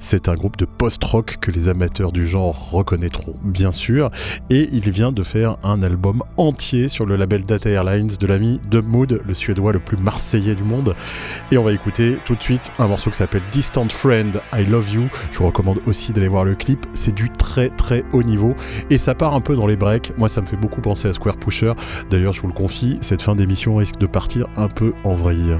C'est 0.00 0.28
un 0.28 0.34
groupe 0.34 0.58
de 0.58 0.66
post-rock 0.66 1.38
que 1.40 1.50
les 1.50 1.68
amateurs 1.68 2.12
du 2.12 2.26
genre 2.26 2.72
reconnaîtront 2.72 3.36
bien 3.42 3.72
sûr 3.72 4.01
et 4.50 4.68
il 4.72 4.90
vient 4.90 5.12
de 5.12 5.22
faire 5.22 5.56
un 5.62 5.82
album 5.82 6.22
entier 6.36 6.88
sur 6.88 7.06
le 7.06 7.16
label 7.16 7.44
Data 7.44 7.68
Airlines 7.68 8.10
de 8.18 8.26
l'ami 8.26 8.60
Dub 8.70 8.86
Mood, 8.86 9.20
le 9.26 9.34
suédois 9.34 9.72
le 9.72 9.78
plus 9.78 9.96
marseillais 9.96 10.54
du 10.54 10.62
monde. 10.62 10.94
Et 11.50 11.58
on 11.58 11.64
va 11.64 11.72
écouter 11.72 12.16
tout 12.24 12.34
de 12.34 12.42
suite 12.42 12.72
un 12.78 12.88
morceau 12.88 13.10
qui 13.10 13.16
s'appelle 13.16 13.42
Distant 13.52 13.88
Friend, 13.88 14.40
I 14.52 14.64
Love 14.64 14.92
You. 14.92 15.02
Je 15.32 15.38
vous 15.38 15.46
recommande 15.46 15.80
aussi 15.86 16.12
d'aller 16.12 16.28
voir 16.28 16.44
le 16.44 16.54
clip. 16.54 16.86
C'est 16.94 17.14
du 17.14 17.30
très 17.30 17.70
très 17.70 18.04
haut 18.12 18.22
niveau 18.22 18.54
et 18.90 18.98
ça 18.98 19.14
part 19.14 19.34
un 19.34 19.40
peu 19.40 19.56
dans 19.56 19.66
les 19.66 19.76
breaks. 19.76 20.12
Moi, 20.18 20.28
ça 20.28 20.40
me 20.40 20.46
fait 20.46 20.56
beaucoup 20.56 20.80
penser 20.80 21.08
à 21.08 21.12
Square 21.12 21.36
Pusher. 21.36 21.72
D'ailleurs, 22.10 22.32
je 22.32 22.40
vous 22.40 22.48
le 22.48 22.54
confie, 22.54 22.98
cette 23.00 23.22
fin 23.22 23.34
d'émission 23.34 23.76
risque 23.76 23.98
de 23.98 24.06
partir 24.06 24.46
un 24.56 24.68
peu 24.68 24.92
en 25.04 25.14
vrille. 25.14 25.56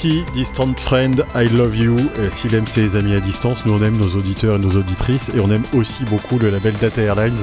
Distant 0.00 0.74
Friend, 0.78 1.26
I 1.34 1.46
Love 1.48 1.76
You. 1.76 1.98
S'il 2.30 2.54
aime 2.54 2.66
ses 2.66 2.96
amis 2.96 3.12
à 3.12 3.20
distance, 3.20 3.66
nous 3.66 3.74
on 3.74 3.84
aime 3.84 3.98
nos 3.98 4.16
auditeurs 4.16 4.56
et 4.56 4.58
nos 4.58 4.70
auditrices 4.70 5.28
et 5.34 5.40
on 5.40 5.50
aime 5.50 5.64
aussi 5.74 6.04
beaucoup 6.04 6.38
le 6.38 6.48
label 6.48 6.74
Data 6.80 7.02
Airlines 7.02 7.36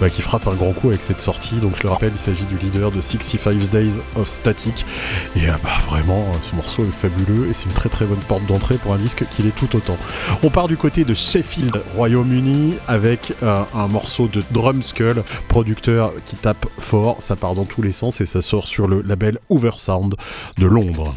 bah, 0.00 0.08
qui 0.08 0.22
frappe 0.22 0.46
un 0.46 0.54
grand 0.54 0.72
coup 0.74 0.90
avec 0.90 1.02
cette 1.02 1.20
sortie. 1.20 1.56
Donc 1.56 1.76
je 1.76 1.82
le 1.82 1.88
rappelle, 1.88 2.12
il 2.14 2.20
s'agit 2.20 2.44
du 2.44 2.56
leader 2.56 2.92
de 2.92 3.00
65 3.00 3.56
Days 3.68 3.94
of 4.14 4.28
Static. 4.28 4.86
Et 5.34 5.48
euh, 5.48 5.54
bah, 5.64 5.70
vraiment, 5.88 6.24
ce 6.48 6.54
morceau 6.54 6.84
est 6.84 6.92
fabuleux 6.92 7.48
et 7.50 7.52
c'est 7.52 7.64
une 7.64 7.72
très 7.72 7.88
très 7.88 8.04
bonne 8.04 8.22
porte 8.28 8.46
d'entrée 8.46 8.76
pour 8.76 8.94
un 8.94 8.98
disque 8.98 9.24
qu'il 9.34 9.48
est 9.48 9.56
tout 9.56 9.74
autant. 9.74 9.96
On 10.44 10.50
part 10.50 10.68
du 10.68 10.76
côté 10.76 11.04
de 11.04 11.14
Sheffield, 11.14 11.82
Royaume-Uni, 11.96 12.74
avec 12.86 13.32
euh, 13.42 13.64
un 13.74 13.88
morceau 13.88 14.28
de 14.28 14.44
Drumskull, 14.52 15.24
producteur 15.48 16.12
qui 16.26 16.36
tape 16.36 16.66
fort. 16.78 17.16
Ça 17.18 17.34
part 17.34 17.56
dans 17.56 17.64
tous 17.64 17.82
les 17.82 17.92
sens 17.92 18.20
et 18.20 18.26
ça 18.26 18.40
sort 18.40 18.68
sur 18.68 18.86
le 18.86 19.02
label 19.02 19.38
Oversound 19.48 20.14
de 20.58 20.66
Londres. 20.66 21.12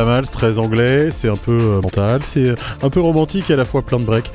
Pas 0.00 0.06
mal, 0.06 0.24
c'est 0.24 0.32
très 0.32 0.58
anglais, 0.58 1.10
c'est 1.10 1.28
un 1.28 1.36
peu 1.36 1.58
euh, 1.60 1.80
mental, 1.82 2.22
c'est 2.22 2.54
un 2.82 2.88
peu 2.88 3.00
romantique 3.00 3.50
et 3.50 3.52
à 3.52 3.56
la 3.56 3.66
fois 3.66 3.82
plein 3.82 3.98
de 3.98 4.04
breaks. 4.04 4.30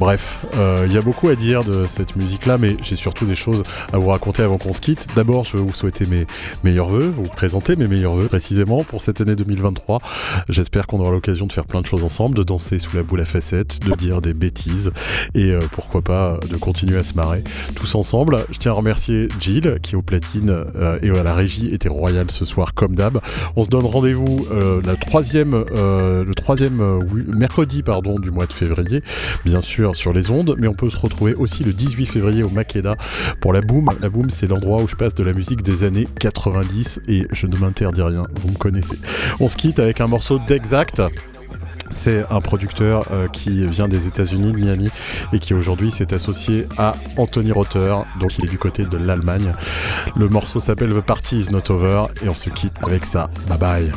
Bref, 0.00 0.46
euh, 0.56 0.86
il 0.88 0.94
y 0.94 0.96
a 0.96 1.02
beaucoup 1.02 1.28
à 1.28 1.34
dire 1.34 1.62
de 1.62 1.84
cette 1.84 2.16
musique-là, 2.16 2.56
mais 2.56 2.74
j'ai 2.82 2.96
surtout 2.96 3.26
des 3.26 3.34
choses 3.34 3.62
à 3.92 3.98
vous 3.98 4.08
raconter 4.08 4.42
avant 4.42 4.56
qu'on 4.56 4.72
se 4.72 4.80
quitte. 4.80 5.06
D'abord, 5.14 5.44
je 5.44 5.58
veux 5.58 5.62
vous 5.62 5.74
souhaiter 5.74 6.06
mes 6.06 6.26
meilleurs 6.64 6.88
voeux, 6.88 7.06
vous 7.06 7.24
présenter 7.24 7.76
mes 7.76 7.86
meilleurs 7.86 8.14
voeux 8.14 8.26
précisément 8.26 8.82
pour 8.82 9.02
cette 9.02 9.20
année 9.20 9.36
2023. 9.36 9.98
J'espère 10.48 10.86
qu'on 10.86 11.00
aura 11.00 11.10
l'occasion 11.10 11.46
de 11.46 11.52
faire 11.52 11.66
plein 11.66 11.82
de 11.82 11.86
choses 11.86 12.02
ensemble, 12.02 12.34
de 12.34 12.42
danser 12.42 12.78
sous 12.78 12.96
la 12.96 13.02
boule 13.02 13.20
à 13.20 13.26
facettes, 13.26 13.80
de 13.86 13.94
dire 13.94 14.22
des 14.22 14.32
bêtises 14.32 14.90
et 15.34 15.52
euh, 15.52 15.58
pourquoi 15.70 16.00
pas 16.00 16.40
de 16.48 16.56
continuer 16.56 16.96
à 16.96 17.02
se 17.02 17.12
marrer 17.12 17.44
tous 17.76 17.94
ensemble. 17.94 18.38
Je 18.52 18.58
tiens 18.58 18.72
à 18.72 18.76
remercier 18.76 19.28
Jill 19.38 19.80
qui 19.82 19.96
au 19.96 20.02
platine 20.02 20.64
et 21.02 21.10
à 21.10 21.22
la 21.22 21.34
régie 21.34 21.74
était 21.74 21.90
royale 21.90 22.30
ce 22.30 22.46
soir 22.46 22.72
comme 22.72 22.94
d'hab. 22.94 23.20
On 23.54 23.64
se 23.64 23.68
donne 23.68 23.84
rendez-vous 23.84 24.46
le 24.50 24.94
troisième 24.94 26.84
mercredi 27.26 27.82
pardon 27.82 28.18
du 28.18 28.30
mois 28.30 28.46
de 28.46 28.54
février, 28.54 29.02
bien 29.44 29.60
sûr 29.60 29.89
sur 29.94 30.12
les 30.12 30.30
ondes, 30.30 30.56
mais 30.58 30.68
on 30.68 30.74
peut 30.74 30.90
se 30.90 30.96
retrouver 30.96 31.34
aussi 31.34 31.64
le 31.64 31.72
18 31.72 32.06
février 32.06 32.42
au 32.42 32.48
Makeda 32.48 32.96
pour 33.40 33.52
la 33.52 33.60
Boom. 33.60 33.88
La 34.00 34.08
Boom, 34.08 34.30
c'est 34.30 34.46
l'endroit 34.46 34.82
où 34.82 34.88
je 34.88 34.96
passe 34.96 35.14
de 35.14 35.22
la 35.22 35.32
musique 35.32 35.62
des 35.62 35.84
années 35.84 36.06
90 36.18 37.00
et 37.08 37.26
je 37.32 37.46
ne 37.46 37.56
m'interdis 37.56 38.02
rien, 38.02 38.26
vous 38.34 38.50
me 38.50 38.56
connaissez. 38.56 38.96
On 39.40 39.48
se 39.48 39.56
quitte 39.56 39.78
avec 39.78 40.00
un 40.00 40.06
morceau 40.06 40.38
d'Exact. 40.38 41.02
C'est 41.92 42.24
un 42.30 42.40
producteur 42.40 43.08
euh, 43.10 43.26
qui 43.28 43.66
vient 43.66 43.88
des 43.88 44.06
États-Unis, 44.06 44.52
de 44.52 44.56
Miami, 44.56 44.90
et 45.32 45.38
qui 45.38 45.54
aujourd'hui 45.54 45.90
s'est 45.90 46.14
associé 46.14 46.66
à 46.78 46.94
Anthony 47.16 47.50
Rother, 47.50 48.04
donc 48.20 48.38
il 48.38 48.44
est 48.44 48.48
du 48.48 48.58
côté 48.58 48.84
de 48.84 48.96
l'Allemagne. 48.96 49.54
Le 50.14 50.28
morceau 50.28 50.60
s'appelle 50.60 50.90
The 50.90 51.00
Party 51.00 51.40
Is 51.40 51.50
Not 51.50 51.70
Over, 51.70 52.04
et 52.22 52.28
on 52.28 52.34
se 52.34 52.50
quitte 52.50 52.74
avec 52.82 53.04
ça. 53.04 53.28
Bye 53.48 53.58
bye. 53.58 53.92